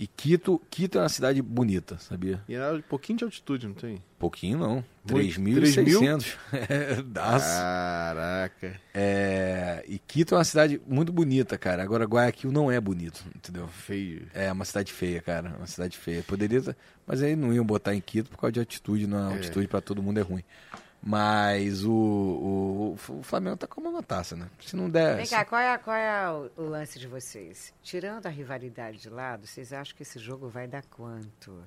E 0.00 0.06
Quito, 0.06 0.58
Quito 0.70 0.96
é 0.96 1.02
uma 1.02 1.10
cidade 1.10 1.42
bonita, 1.42 1.98
sabia? 1.98 2.42
E 2.48 2.54
é 2.54 2.72
um 2.72 2.80
pouquinho 2.80 3.18
de 3.18 3.24
altitude, 3.24 3.66
não 3.66 3.74
tem? 3.74 4.02
Pouquinho 4.18 4.58
não. 4.58 4.84
Muito. 5.10 5.38
3.600. 5.38 6.36
É, 6.70 7.02
daço. 7.02 7.46
Caraca. 7.46 8.80
É, 8.94 9.84
e 9.86 9.98
Quito 9.98 10.34
é 10.34 10.38
uma 10.38 10.44
cidade 10.44 10.80
muito 10.86 11.12
bonita, 11.12 11.58
cara. 11.58 11.82
Agora 11.82 12.06
Guayaquil 12.06 12.50
não 12.50 12.72
é 12.72 12.80
bonito, 12.80 13.22
entendeu? 13.36 13.68
Feio. 13.68 14.26
É 14.32 14.50
uma 14.50 14.64
cidade 14.64 14.90
feia, 14.90 15.20
cara. 15.20 15.54
Uma 15.58 15.66
cidade 15.66 15.98
feia. 15.98 16.22
Poderia, 16.22 16.74
mas 17.06 17.22
aí 17.22 17.36
não 17.36 17.52
iam 17.52 17.64
botar 17.64 17.94
em 17.94 18.00
Quito 18.00 18.30
por 18.30 18.38
causa 18.38 18.52
de 18.52 18.60
altitude, 18.60 19.06
não. 19.06 19.32
É. 19.32 19.34
Altitude 19.34 19.68
pra 19.68 19.82
todo 19.82 20.02
mundo 20.02 20.18
é 20.18 20.22
ruim. 20.22 20.44
Mas 21.02 21.82
o, 21.84 21.90
o, 21.90 22.98
o 23.08 23.22
Flamengo 23.22 23.56
tá 23.56 23.66
com 23.66 23.80
a 23.80 23.84
mão 23.84 23.92
na 23.92 24.02
taça, 24.02 24.36
né? 24.36 24.48
Se 24.60 24.76
não 24.76 24.90
der. 24.90 25.16
Vem 25.16 25.26
cá, 25.26 25.44
qual 25.44 25.60
é, 25.60 25.78
qual 25.78 25.96
é 25.96 26.30
o, 26.30 26.50
o 26.56 26.68
lance 26.68 26.98
de 26.98 27.06
vocês? 27.06 27.72
Tirando 27.82 28.26
a 28.26 28.28
rivalidade 28.28 28.98
de 28.98 29.08
lado, 29.08 29.46
vocês 29.46 29.72
acham 29.72 29.96
que 29.96 30.02
esse 30.02 30.18
jogo 30.18 30.48
vai 30.48 30.66
dar 30.68 30.84
quanto? 30.84 31.64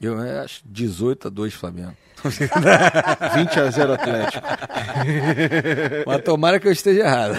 Eu 0.00 0.18
acho 0.42 0.60
18 0.64 1.26
a 1.28 1.30
2 1.30 1.54
Flamengo. 1.54 1.96
20 2.22 3.60
a 3.60 3.70
0 3.70 3.92
Atlético. 3.92 4.46
Mas 6.06 6.22
tomara 6.22 6.58
que 6.58 6.66
eu 6.66 6.72
esteja 6.72 7.00
errado. 7.02 7.34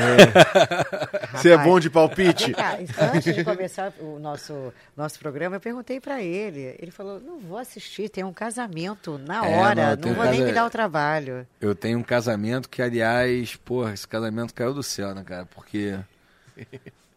Você 1.36 1.52
é 1.52 1.58
bom 1.58 1.80
de 1.80 1.90
palpite? 1.90 2.54
Cá, 2.54 2.78
antes 3.14 3.36
de 3.36 3.44
começar 3.44 3.92
o 4.00 4.20
nosso, 4.20 4.74
nosso 4.96 5.20
programa, 5.20 5.58
eu 5.58 5.60
perguntei 5.60 6.00
pra 6.00 6.22
ele. 6.22 6.76
Ele 6.80 6.92
falou: 6.92 7.20
não 7.20 7.40
vou 7.40 7.58
assistir, 7.58 8.08
tem 8.10 8.24
um 8.24 8.32
casamento 8.34 9.18
na 9.18 9.46
É, 9.46 9.58
hora, 9.58 9.76
não, 9.84 9.90
não, 9.92 9.98
tem 9.98 10.14
vou 10.14 10.24
nem 10.26 10.34
casa- 10.36 10.46
me 10.46 10.52
dar 10.54 10.66
o 10.66 10.70
trabalho. 10.70 11.48
Eu 11.60 11.76
tenho 11.76 12.00
um 12.00 12.04
casamento 12.04 12.70
que, 12.70 12.82
aliás, 12.82 13.56
porra, 13.58 13.94
esse 13.94 14.08
casamento 14.08 14.54
caiu 14.54 14.74
do 14.74 14.84
céu, 14.84 15.14
né, 15.14 15.24
cara? 15.26 15.46
Porque. 15.46 15.98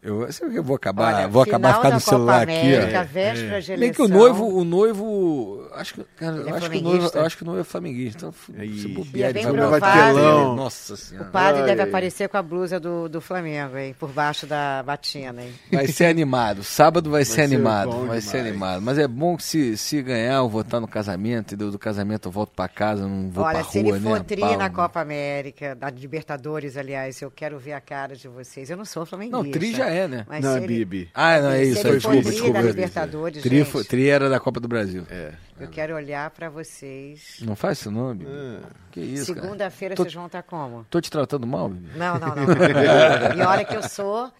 Eu, 0.03 0.17
o 0.27 0.27
eu 0.53 0.61
vou 0.63 0.75
acabar, 0.75 1.15
Olha, 1.15 1.27
vou 1.29 1.41
acabar 1.43 1.75
ficando 1.75 1.89
da 1.91 1.95
no 1.95 1.99
celular 2.01 2.39
Copa 2.45 2.51
aqui, 2.51 2.75
América, 2.75 2.99
ó. 2.99 3.03
véspera 3.13 3.61
de 3.61 3.77
Nem 3.77 3.93
que 3.93 4.01
o 4.01 4.07
noivo, 4.09 4.45
o 4.47 4.63
noivo, 4.65 5.65
acho 5.75 5.93
que, 5.93 6.03
cara, 6.17 6.35
Ele 6.37 6.49
é 6.49 6.51
eu 6.51 6.55
acho 6.57 6.69
que 6.69 6.77
o 6.77 6.81
noivo, 6.81 7.19
acho 7.19 7.37
que 7.37 7.43
o 7.43 7.45
noivo 7.45 7.61
é 7.61 7.63
flamenguista. 7.63 8.17
Então, 8.17 8.33
Aí. 8.59 8.79
se 8.79 8.87
E 8.87 8.93
bobear, 8.93 9.27
é 9.27 9.29
ele 9.29 9.33
bem 9.33 9.43
vai 9.43 9.53
provável. 9.53 9.79
botar 9.79 10.09
ele. 10.09 10.19
Telão. 10.19 10.55
Nossa 10.57 10.93
O 10.93 10.97
senhora. 10.97 11.29
padre 11.29 11.61
Ai, 11.61 11.67
deve 11.67 11.81
aparecer 11.83 12.27
com 12.27 12.35
a 12.35 12.41
blusa 12.43 12.79
do, 12.81 13.07
do 13.07 13.21
Flamengo, 13.21 13.77
hein? 13.77 13.95
Por 13.97 14.09
baixo 14.09 14.45
da 14.45 14.83
batina, 14.83 15.41
hein? 15.41 15.53
Vai 15.71 15.87
ser 15.87 16.05
animado. 16.07 16.63
Sábado 16.63 17.09
vai, 17.09 17.23
ser 17.23 17.35
ser 17.35 17.41
animado. 17.43 18.05
Vai 18.05 18.19
ser 18.19 18.43
demais. 18.43 18.47
animado. 18.49 18.81
Mas 18.81 18.97
é 18.97 19.07
bom 19.07 19.37
que 19.37 19.43
se, 19.43 19.77
se 19.77 20.01
ganhar, 20.01 20.35
eu 20.35 20.49
vou 20.49 20.61
estar 20.61 20.81
no 20.81 20.87
casamento, 20.87 21.53
entendeu? 21.53 21.71
Do 21.71 21.79
casamento 21.79 22.27
eu 22.27 22.31
volto 22.31 22.51
pra 22.53 22.67
casa, 22.67 23.07
não 23.07 23.29
vou 23.31 23.45
Olha, 23.45 23.63
se 23.63 23.79
rua, 23.81 23.95
ele 23.95 23.99
né? 24.05 24.09
for 24.17 24.23
tri 24.25 24.41
Pau, 24.41 24.51
na 24.57 24.57
né? 24.57 24.69
Copa 24.69 24.99
América, 24.99 25.73
da 25.75 25.89
Libertadores, 25.89 26.75
aliás, 26.75 27.21
eu 27.21 27.31
quero 27.31 27.57
ver 27.57 27.71
a 27.71 27.79
cara 27.79 28.17
de 28.17 28.27
vocês. 28.27 28.69
Eu 28.69 28.75
não 28.75 28.83
sou 28.85 29.05
flamenguista. 29.05 29.43
Não, 29.43 29.49
tri 29.49 29.73
já 29.73 29.92
é, 29.93 30.07
né? 30.07 30.25
Mas 30.27 30.43
Não, 30.43 30.51
se 30.53 30.57
é 30.59 30.63
ele- 30.63 30.67
Bibi. 30.85 31.09
Ah, 31.13 31.39
não, 31.39 31.49
é 31.51 31.63
se 31.63 31.71
isso. 31.71 31.79
ele 31.87 31.97
é, 31.97 31.99
for 32.01 32.11
Desculpa, 32.13 32.29
desculpa. 32.31 32.53
da 32.53 32.61
Libertadores, 32.61 33.41
Tri, 33.43 33.57
gente, 33.59 33.69
foi- 33.69 33.83
tri 33.83 34.09
era 34.09 34.29
da 34.29 34.39
Copa 34.39 34.59
do 34.59 34.67
Brasil. 34.67 35.05
É. 35.09 35.31
eu 35.59 35.67
quero 35.69 35.95
olhar 35.95 36.29
pra 36.31 36.49
vocês. 36.49 37.37
Não 37.41 37.55
faz 37.55 37.79
isso 37.79 37.91
não, 37.91 38.15
Bibi. 38.15 38.29
Ah. 38.31 38.59
Que 38.91 38.99
isso, 39.01 39.33
cara. 39.33 39.41
Segunda-feira 39.45 39.95
vocês 39.95 40.13
vão 40.13 40.25
estar 40.25 40.43
como? 40.43 40.85
Tô 40.89 40.99
te 41.01 41.09
tratando 41.09 41.47
mal, 41.47 41.69
Bibi? 41.69 41.97
Não, 41.97 42.19
não, 42.19 42.27
não. 42.35 42.35
não. 42.35 42.53
e 43.37 43.41
olha 43.45 43.63
que 43.65 43.75
eu 43.75 43.83
sou 43.83 44.31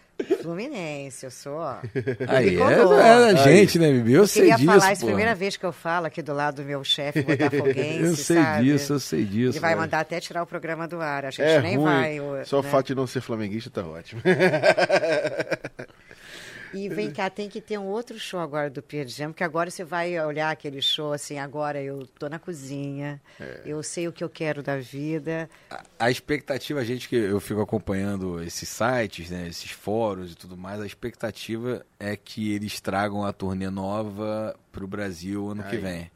fluminense, 0.42 1.26
eu 1.26 1.30
sou... 1.30 1.54
ó, 1.56 1.76
Aí, 2.28 2.56
é, 2.60 3.32
é 3.32 3.36
gente, 3.36 3.78
né, 3.78 3.90
Bibi? 3.92 4.12
Eu, 4.12 4.20
Eu 4.22 4.26
sei 4.26 4.42
queria 4.42 4.56
disso, 4.56 4.66
falar 4.72 4.92
isso, 4.92 5.00
pô. 5.02 5.06
primeira 5.08 5.34
vez 5.34 5.56
que 5.56 5.64
eu 5.64 5.72
falo 5.72 6.06
aqui 6.06 6.22
do 6.22 6.32
lado 6.32 6.56
do 6.56 6.64
meu 6.64 6.82
chefe 6.84 7.22
botafoguense, 7.26 8.00
Eu 8.04 8.16
sei 8.16 8.36
sabe? 8.42 8.64
disso, 8.64 8.92
eu 8.92 9.00
sei 9.00 9.24
disso. 9.24 9.52
Ele 9.52 9.60
vai 9.60 9.74
né? 9.74 9.80
mandar 9.80 10.00
até 10.00 10.20
tirar 10.20 10.42
o 10.42 10.46
programa 10.46 10.86
do 10.86 11.00
ar, 11.00 11.24
a 11.26 11.30
gente 11.30 11.42
É 11.42 11.60
nem 11.60 11.76
ruim. 11.76 11.84
vai... 11.84 12.20
o- 12.20 12.44
Só 12.44 12.60
o 12.60 12.62
né? 12.62 12.70
fato 12.70 12.86
de 12.88 12.94
não 12.94 13.06
ser 13.06 13.20
flamenguista 13.20 13.70
tá 13.70 13.82
ótimo. 13.86 14.20
E 16.74 16.88
vem 16.88 17.10
cá, 17.10 17.30
tem 17.30 17.48
que 17.48 17.60
ter 17.60 17.78
um 17.78 17.86
outro 17.86 18.18
show 18.18 18.40
agora 18.40 18.68
do 18.68 18.82
Pearl 18.82 19.08
Jam, 19.08 19.30
porque 19.32 19.44
agora 19.44 19.70
você 19.70 19.84
vai 19.84 20.18
olhar 20.24 20.50
aquele 20.50 20.82
show 20.82 21.12
assim, 21.12 21.38
agora 21.38 21.80
eu 21.82 22.06
tô 22.18 22.28
na 22.28 22.38
cozinha, 22.38 23.20
É. 23.40 23.62
eu 23.64 23.82
sei 23.82 24.08
o 24.08 24.12
que 24.12 24.22
eu 24.24 24.28
quero 24.28 24.62
da 24.62 24.76
vida. 24.78 25.48
A- 25.70 25.82
A 25.98 26.10
expectativa, 26.10 26.80
a 26.80 26.84
gente 26.84 27.08
que 27.08 27.16
eu 27.16 27.40
fico 27.40 27.60
acompanhando 27.60 28.42
esses 28.42 28.68
sites, 28.68 29.30
né, 29.30 29.48
esses 29.48 29.70
fóruns 29.70 30.32
e 30.32 30.34
tudo 30.34 30.56
mais, 30.56 30.80
a 30.80 30.86
expectativa 30.86 31.84
é 31.98 32.16
que 32.16 32.52
eles 32.52 32.80
tragam 32.80 33.24
a 33.24 33.32
turnê 33.32 33.70
nova 33.70 34.54
pro 34.72 34.86
Brasil 34.86 35.48
ano 35.50 35.62
que 35.64 35.76
vem. 35.76 36.10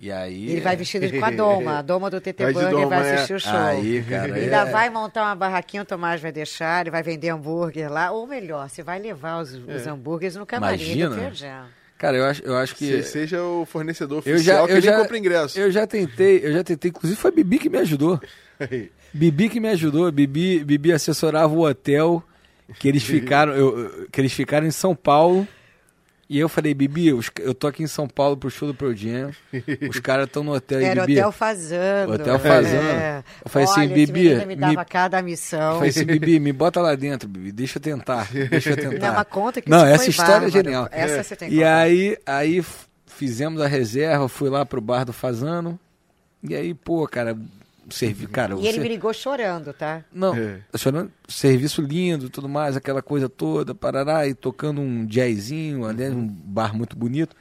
E 0.00 0.12
aí. 0.12 0.50
Ele 0.52 0.60
vai 0.60 0.76
vestido 0.76 1.08
de- 1.10 1.18
com 1.18 1.24
a 1.24 1.30
Doma, 1.30 1.78
a 1.78 1.82
Doma 1.82 2.08
do 2.08 2.20
de 2.20 2.32
Burger 2.32 2.70
Doma, 2.70 2.86
vai 2.86 3.08
é. 3.10 3.14
assistir 3.14 3.34
o 3.34 3.40
show. 3.40 3.52
Aí, 3.52 4.02
cara. 4.08 4.32
Ainda 4.34 4.56
é- 4.58 4.64
vai 4.70 4.90
montar 4.90 5.24
uma 5.24 5.34
barraquinha, 5.34 5.82
o 5.82 5.84
Tomás 5.84 6.20
vai 6.20 6.30
deixar, 6.30 6.82
ele 6.82 6.90
vai 6.90 7.02
vender 7.02 7.30
hambúrguer 7.30 7.90
lá, 7.90 8.10
ou 8.12 8.26
melhor, 8.26 8.68
você 8.68 8.82
vai 8.82 9.00
levar 9.00 9.40
os, 9.42 9.52
os 9.54 9.86
hambúrgueres 9.86 10.36
no 10.36 10.46
camarim 10.46 10.82
Imagina. 11.00 11.30
do 11.30 11.34
Jam. 11.34 11.66
Cara, 11.98 12.16
eu 12.16 12.24
acho, 12.26 12.42
eu 12.44 12.56
acho 12.56 12.76
que. 12.76 13.02
Se 13.02 13.10
seja 13.10 13.42
o 13.42 13.66
fornecedor 13.66 14.22
Eu 14.24 14.34
oficial 14.36 14.58
já, 14.60 14.66
que 14.66 14.70
eu 14.70 14.74
nem 14.74 14.82
já, 14.84 14.98
compra 15.00 15.18
ingresso. 15.18 15.58
eu 15.58 15.68
já 15.72 15.84
tentei, 15.84 16.40
eu 16.44 16.52
já 16.52 16.62
tentei, 16.62 16.90
inclusive 16.90 17.20
foi 17.20 17.30
a 17.32 17.34
Bibi 17.34 17.58
que 17.58 17.68
me 17.68 17.78
ajudou. 17.78 18.20
Bibi 19.12 19.48
que 19.48 19.58
me 19.58 19.68
ajudou, 19.70 20.12
Bibi, 20.12 20.62
Bibi 20.64 20.92
assessorava 20.92 21.52
o 21.52 21.66
hotel 21.66 22.22
que 22.78 22.86
eles 22.88 23.02
ficaram, 23.02 23.52
eu- 23.52 23.78
eu- 23.78 24.08
que 24.12 24.20
eles 24.20 24.32
ficaram 24.32 24.64
em 24.66 24.70
São 24.70 24.94
Paulo. 24.94 25.46
E 26.30 26.38
eu 26.38 26.46
falei, 26.48 26.74
Bibi, 26.74 27.10
os- 27.14 27.30
eu 27.40 27.54
tô 27.54 27.66
aqui 27.66 27.82
em 27.82 27.86
São 27.86 28.06
Paulo 28.06 28.36
pro 28.36 28.50
show 28.50 28.68
do 28.68 28.74
Pro 28.74 28.94
Jam. 28.94 29.30
Os 29.88 29.98
caras 29.98 30.26
estão 30.26 30.44
no 30.44 30.52
hotel 30.52 30.78
Era 30.80 31.06
Bibi. 31.06 31.18
Hotel 31.20 31.32
Fazano. 31.32 32.12
Hotel 32.12 32.38
Fazano. 32.38 32.88
É. 32.88 33.24
Eu 33.44 33.50
falei 33.50 33.66
assim, 33.68 33.80
Olha, 33.80 33.86
esse 34.02 34.12
Bibi, 34.12 34.46
me 34.46 34.56
dava 34.56 34.72
me- 34.80 34.84
cada 34.84 35.18
Eu 35.20 35.24
missão. 35.24 35.74
falei 35.76 35.88
assim, 35.88 36.04
Bibi, 36.04 36.38
me 36.38 36.52
bota 36.52 36.82
lá 36.82 36.94
dentro, 36.94 37.26
Bibi, 37.28 37.50
deixa 37.50 37.78
eu 37.78 37.82
tentar, 37.82 38.28
deixa 38.50 38.70
eu 38.70 38.76
tentar. 38.76 39.12
Não, 39.14 39.24
conta 39.24 39.62
que 39.62 39.70
Não, 39.70 39.84
essa 39.86 40.10
história 40.10 40.32
é 40.32 40.40
bárbaro. 40.40 40.52
genial. 40.52 40.88
Essa 40.92 41.22
você 41.22 41.34
tem 41.34 41.48
E 41.48 41.56
contar. 41.56 41.76
aí, 41.78 42.18
aí 42.26 42.64
fizemos 43.06 43.62
a 43.62 43.66
reserva, 43.66 44.28
fui 44.28 44.50
lá 44.50 44.66
pro 44.66 44.82
bar 44.82 45.04
do 45.04 45.14
Fazano. 45.14 45.80
E 46.42 46.54
aí, 46.54 46.74
pô, 46.74 47.08
cara, 47.08 47.36
servi, 47.90 48.26
cara, 48.26 48.54
E 48.58 48.66
ele 48.66 48.80
me 48.80 48.88
ligou 48.88 49.12
chorando, 49.12 49.72
tá? 49.72 50.04
Não, 50.12 50.34
É. 50.36 50.60
chorando, 50.76 51.10
serviço 51.28 51.80
lindo, 51.82 52.28
tudo 52.30 52.48
mais, 52.48 52.76
aquela 52.76 53.02
coisa 53.02 53.28
toda, 53.28 53.74
parará, 53.74 54.26
e 54.26 54.34
tocando 54.34 54.80
um 54.80 55.06
jazzinho, 55.06 55.84
aliás, 55.84 56.12
um 56.14 56.26
bar 56.26 56.74
muito 56.76 56.96
bonito. 56.96 57.34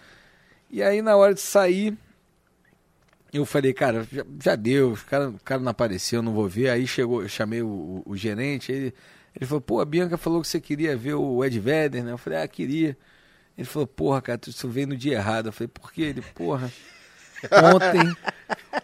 E 0.70 0.82
aí, 0.84 1.02
na 1.02 1.16
hora 1.16 1.34
de 1.34 1.42
sair, 1.42 1.98
eu 3.34 3.46
falei, 3.46 3.74
cara, 3.74 4.08
já, 4.12 4.26
já 4.44 4.56
deu, 4.56 4.94
o 4.94 4.98
cara, 4.98 5.30
o 5.30 5.40
cara 5.44 5.62
não 5.62 5.70
apareceu, 5.72 6.22
não 6.22 6.34
vou 6.34 6.48
ver. 6.48 6.70
Aí 6.70 6.88
chegou, 6.88 7.22
eu 7.22 7.30
chamei 7.30 7.62
o, 7.62 7.68
o- 7.68 8.04
o 8.06 8.16
gerente, 8.18 8.72
ele, 8.72 8.94
ele 9.36 9.46
falou, 9.46 9.62
pô, 9.62 9.80
a 9.82 9.86
Bianca 9.86 10.18
falou 10.18 10.42
que 10.42 10.48
você 10.48 10.60
queria 10.62 10.96
ver 10.96 11.14
o 11.16 11.44
Ed 11.44 11.60
Vedder, 11.60 12.04
né? 12.04 12.12
Eu 12.12 12.18
falei, 12.18 12.40
ah, 12.42 12.48
queria. 12.48 12.98
Ele 13.58 13.66
falou, 13.66 13.88
porra, 13.88 14.22
cara, 14.22 14.38
tu- 14.38 14.50
isso 14.50 14.68
veio 14.70 14.88
no 14.88 14.96
dia 14.98 15.14
errado. 15.16 15.48
Eu 15.48 15.52
falei, 15.52 15.68
por 15.68 15.92
quê? 15.92 16.04
Ele, 16.04 16.22
porra. 16.22 16.72
Ontem, 17.74 18.16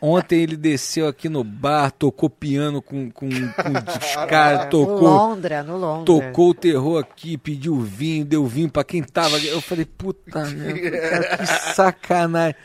ontem 0.01 0.41
ele 0.41 0.55
desceu 0.55 1.07
aqui 1.07 1.27
no 1.27 1.43
bar, 1.43 1.91
tocou 1.91 2.29
piano 2.29 2.81
com, 2.81 3.09
com, 3.09 3.29
com 3.29 3.33
os 3.99 4.15
caras, 4.27 4.65
no 4.65 4.69
tocou, 4.69 5.01
Londra, 5.01 5.63
no 5.63 5.77
Londra. 5.77 6.05
tocou 6.05 6.49
o 6.49 6.53
terror 6.53 6.99
aqui, 6.99 7.37
pediu 7.37 7.79
vinho, 7.79 8.25
deu 8.25 8.45
vinho 8.45 8.69
pra 8.69 8.83
quem 8.83 9.01
tava. 9.01 9.37
Eu 9.39 9.61
falei, 9.61 9.85
puta 9.85 10.45
merda, 10.45 11.09
cara, 11.09 11.37
que 11.37 11.45
sacanagem. 11.73 12.55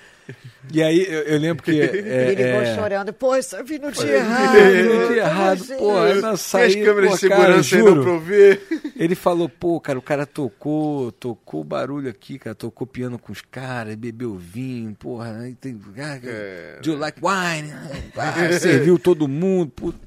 E 0.73 0.83
aí 0.83 1.07
eu, 1.09 1.21
eu 1.23 1.39
lembro 1.39 1.63
que. 1.63 1.71
É, 1.81 2.33
Ele 2.33 2.35
ligou 2.43 2.61
é, 2.63 2.75
chorando. 2.75 3.13
Pô, 3.13 3.35
eu 3.37 3.65
vi 3.65 3.79
no 3.79 3.91
dia 3.93 4.17
errado. 4.17 4.53
no 4.55 5.09
dia 5.09 5.17
errado, 5.23 5.63
assim? 5.63 5.77
pô. 5.77 5.99
Aí 5.99 6.21
nós 6.21 6.51
Tem 6.51 6.63
as 6.65 6.75
câmeras 6.75 7.11
pô, 7.11 7.17
de 7.17 7.29
cara, 7.29 7.63
segurança 7.63 7.77
não 7.79 7.87
juro. 7.87 8.03
pra 8.03 8.11
eu 8.13 8.21
ver. 8.21 8.63
Ele 8.97 9.15
falou, 9.15 9.49
pô, 9.49 9.81
cara, 9.81 9.99
o 9.99 10.03
cara 10.03 10.27
tocou, 10.27 11.13
tocou 11.13 11.63
barulho 11.65 12.09
aqui, 12.11 12.39
cara, 12.39 12.55
tocou 12.55 12.87
piano 12.87 13.19
com 13.19 13.33
os 13.33 13.41
caras, 13.41 13.95
bebeu 13.95 14.35
vinho, 14.37 14.95
porra, 14.99 15.39
aí 15.41 15.55
tem. 15.55 15.79
Ah, 15.99 16.19
É. 16.25 16.79
Do 16.83 16.91
you 16.93 16.99
like 16.99 17.19
wine? 17.23 17.73
Ah, 18.17 18.53
serviu 18.59 18.99
todo 18.99 19.29
mundo, 19.29 19.71
puta. 19.75 19.99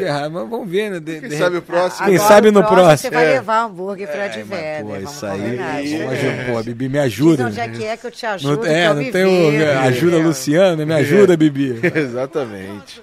Errado, 0.00 0.32
mas 0.32 0.48
vamos 0.48 0.68
ver, 0.70 0.90
né? 0.90 1.00
De, 1.00 1.20
Quem 1.20 1.28
de- 1.28 1.36
sabe 1.36 1.56
o 1.58 1.62
próximo. 1.62 2.06
Quem 2.06 2.16
Agora, 2.16 2.28
sabe 2.34 2.48
o 2.48 2.52
no 2.52 2.64
próximo. 2.66 2.96
Você 2.98 3.10
vai 3.10 3.26
É. 3.26 3.32
levar 3.34 3.64
hambúrguer 3.64 4.08
pra 4.08 4.24
É, 4.24 4.28
mas, 4.28 4.36
Vedder. 4.36 4.82
pô, 4.82 4.88
vamos 4.90 5.10
isso 5.12 5.26
aí. 5.26 5.58
é. 5.58 6.52
pô, 6.52 6.62
Bibi, 6.62 6.88
me 6.88 6.94
Diz 6.98 7.04
ajuda. 7.06 7.46
onde 7.46 7.60
é 7.60 7.68
que 7.68 7.84
é 7.84 7.96
que 7.96 8.06
eu 8.06 8.10
te 8.10 8.26
ajudo, 8.26 8.56
Não, 8.64 8.66
é, 8.66 8.88
não 8.88 8.96
me 8.96 9.10
tem 9.12 9.24
o, 9.24 9.28
viro, 9.30 9.39
ajuda? 9.82 10.18
Luciana, 10.18 10.86
me 10.86 10.94
ajuda, 10.94 11.36
Bibi. 11.36 11.80
Exatamente. 11.94 13.02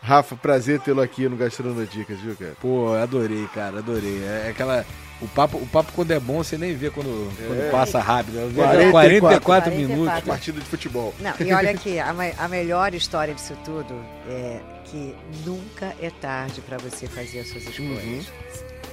Rafa, 0.00 0.36
prazer 0.36 0.80
tê-lo 0.80 1.00
aqui 1.00 1.28
no 1.28 1.36
Gastronodicas, 1.36 2.18
viu, 2.20 2.34
cara? 2.36 2.54
Pô, 2.60 2.94
adorei, 2.94 3.46
cara, 3.54 3.78
adorei. 3.78 4.22
É 4.24 4.48
aquela. 4.50 4.86
O 5.20 5.26
papo, 5.26 5.56
o 5.58 5.66
papo 5.66 5.92
quando 5.92 6.12
é 6.12 6.20
bom, 6.20 6.44
você 6.44 6.56
nem 6.56 6.76
vê 6.76 6.90
quando, 6.90 7.28
quando 7.46 7.70
passa 7.72 7.98
rápido. 7.98 8.38
Eu 8.38 8.48
vejo 8.48 8.90
44 8.92 9.20
44 9.20 9.72
minutos. 9.72 10.04
44. 10.04 10.26
Partida 10.28 10.60
de 10.60 10.66
futebol. 10.66 11.12
Não, 11.18 11.34
e 11.44 11.52
olha 11.52 11.70
aqui, 11.72 11.98
a, 11.98 12.14
a 12.38 12.48
melhor 12.48 12.94
história 12.94 13.34
disso 13.34 13.56
tudo 13.64 13.94
é 14.28 14.60
que 14.84 15.14
nunca 15.44 15.92
é 16.00 16.10
tarde 16.10 16.60
para 16.60 16.78
você 16.78 17.06
fazer 17.08 17.40
as 17.40 17.48
suas 17.48 17.64
escolhas. 17.64 18.04
Uhum. 18.04 18.22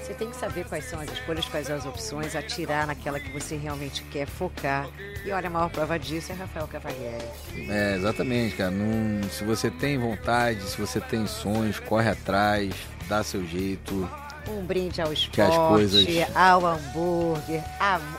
Você 0.06 0.14
tem 0.14 0.30
que 0.30 0.36
saber 0.36 0.66
quais 0.66 0.86
são 0.86 1.00
as 1.00 1.12
escolhas, 1.12 1.46
quais 1.46 1.66
são 1.66 1.76
as 1.76 1.86
opções, 1.86 2.36
atirar 2.36 2.86
naquela 2.86 3.20
que 3.20 3.32
você 3.32 3.56
realmente 3.56 4.04
quer 4.04 4.28
focar. 4.28 4.88
E 5.26 5.32
olha, 5.32 5.48
a 5.48 5.50
maior 5.50 5.70
prova 5.72 5.98
disso 5.98 6.32
é 6.32 6.36
Rafael 6.36 6.68
Cavalieri. 6.68 7.26
É, 7.68 7.96
exatamente, 7.96 8.56
cara. 8.56 8.70
Não- 8.70 9.28
se 9.30 9.44
você 9.44 9.72
tem 9.72 9.98
vontade, 9.98 10.62
se 10.62 10.78
você 10.80 11.02
tem 11.02 11.26
sonhos, 11.26 11.80
corre 11.80 12.10
atrás, 12.10 12.72
dá 13.08 13.24
seu 13.24 13.44
jeito. 13.48 14.08
Um 14.48 14.64
brinde 14.64 15.02
ao 15.02 15.08
as 15.08 15.18
esporte, 15.18 15.58
coisas- 15.58 16.36
ao 16.36 16.64
hambúrguer, 16.64 17.64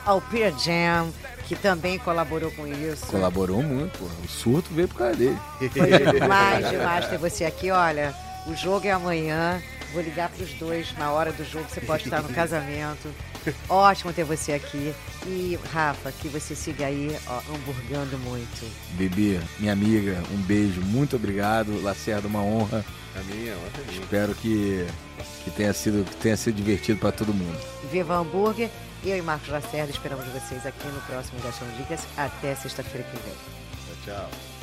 ao 0.05 0.21
Peer 0.23 0.53
Jam, 0.59 1.13
que 1.47 1.55
também 1.55 2.01
colaborou 2.01 2.51
com 2.51 2.67
isso. 2.67 3.07
Colaborou 3.07 3.63
muito, 3.63 3.97
pô. 3.97 4.07
O 4.25 4.29
surto 4.29 4.75
veio 4.75 4.89
por 4.89 4.99
causa 4.99 5.15
dele. 5.15 5.39
Foi 5.71 6.21
demais, 6.21 6.69
demais 6.69 7.07
ter 7.09 7.17
você 7.19 7.45
aqui. 7.45 7.71
Olha, 7.71 8.13
o 8.49 8.57
jogo 8.57 8.89
é 8.89 8.91
amanhã. 8.91 9.63
Vou 9.93 10.03
ligar 10.03 10.29
para 10.29 10.43
os 10.43 10.53
dois 10.55 10.97
na 10.99 11.11
hora 11.13 11.33
do 11.33 11.45
jogo. 11.45 11.67
Você 11.69 11.81
pode 11.81 12.05
estar 12.05 12.23
no 12.23 12.29
casamento. 12.35 13.13
Ótimo 13.69 14.13
ter 14.13 14.25
você 14.25 14.53
aqui. 14.53 14.95
E, 15.27 15.59
Rafa, 15.73 16.13
que 16.13 16.29
você 16.29 16.55
siga 16.55 16.87
aí, 16.87 17.17
ó, 17.27 17.41
hamburgando 17.53 18.19
muito. 18.19 18.71
Bibi, 18.93 19.41
minha 19.59 19.73
amiga, 19.73 20.23
um 20.33 20.43
beijo, 20.43 20.81
muito 20.81 21.17
obrigado. 21.17 21.83
Lacerda, 21.83 22.29
uma 22.29 22.43
honra. 22.43 22.85
A 23.15 23.23
minha, 23.23 23.55
minha. 23.55 24.01
Espero 24.03 24.35
que, 24.35 24.87
que, 25.45 25.51
tenha, 25.51 25.73
sido, 25.73 26.05
que 26.05 26.17
tenha 26.17 26.37
sido 26.37 26.57
divertido 26.57 26.99
para 26.99 27.13
todo 27.13 27.33
mundo. 27.33 27.59
Viva 27.91 28.17
Hambúrguer. 28.17 28.71
Eu 29.05 29.17
e 29.17 29.23
Marcos 29.23 29.49
Lacerda 29.49 29.91
esperamos 29.91 30.25
vocês 30.27 30.67
aqui 30.67 30.89
no 30.89 31.01
próximo 31.03 31.41
Gastão 31.41 31.69
Dicas. 31.77 32.01
Até 32.17 32.55
sexta-feira 32.55 33.07
que 33.09 33.17
vem. 33.23 33.35
Tchau, 34.05 34.15
tchau. 34.17 34.46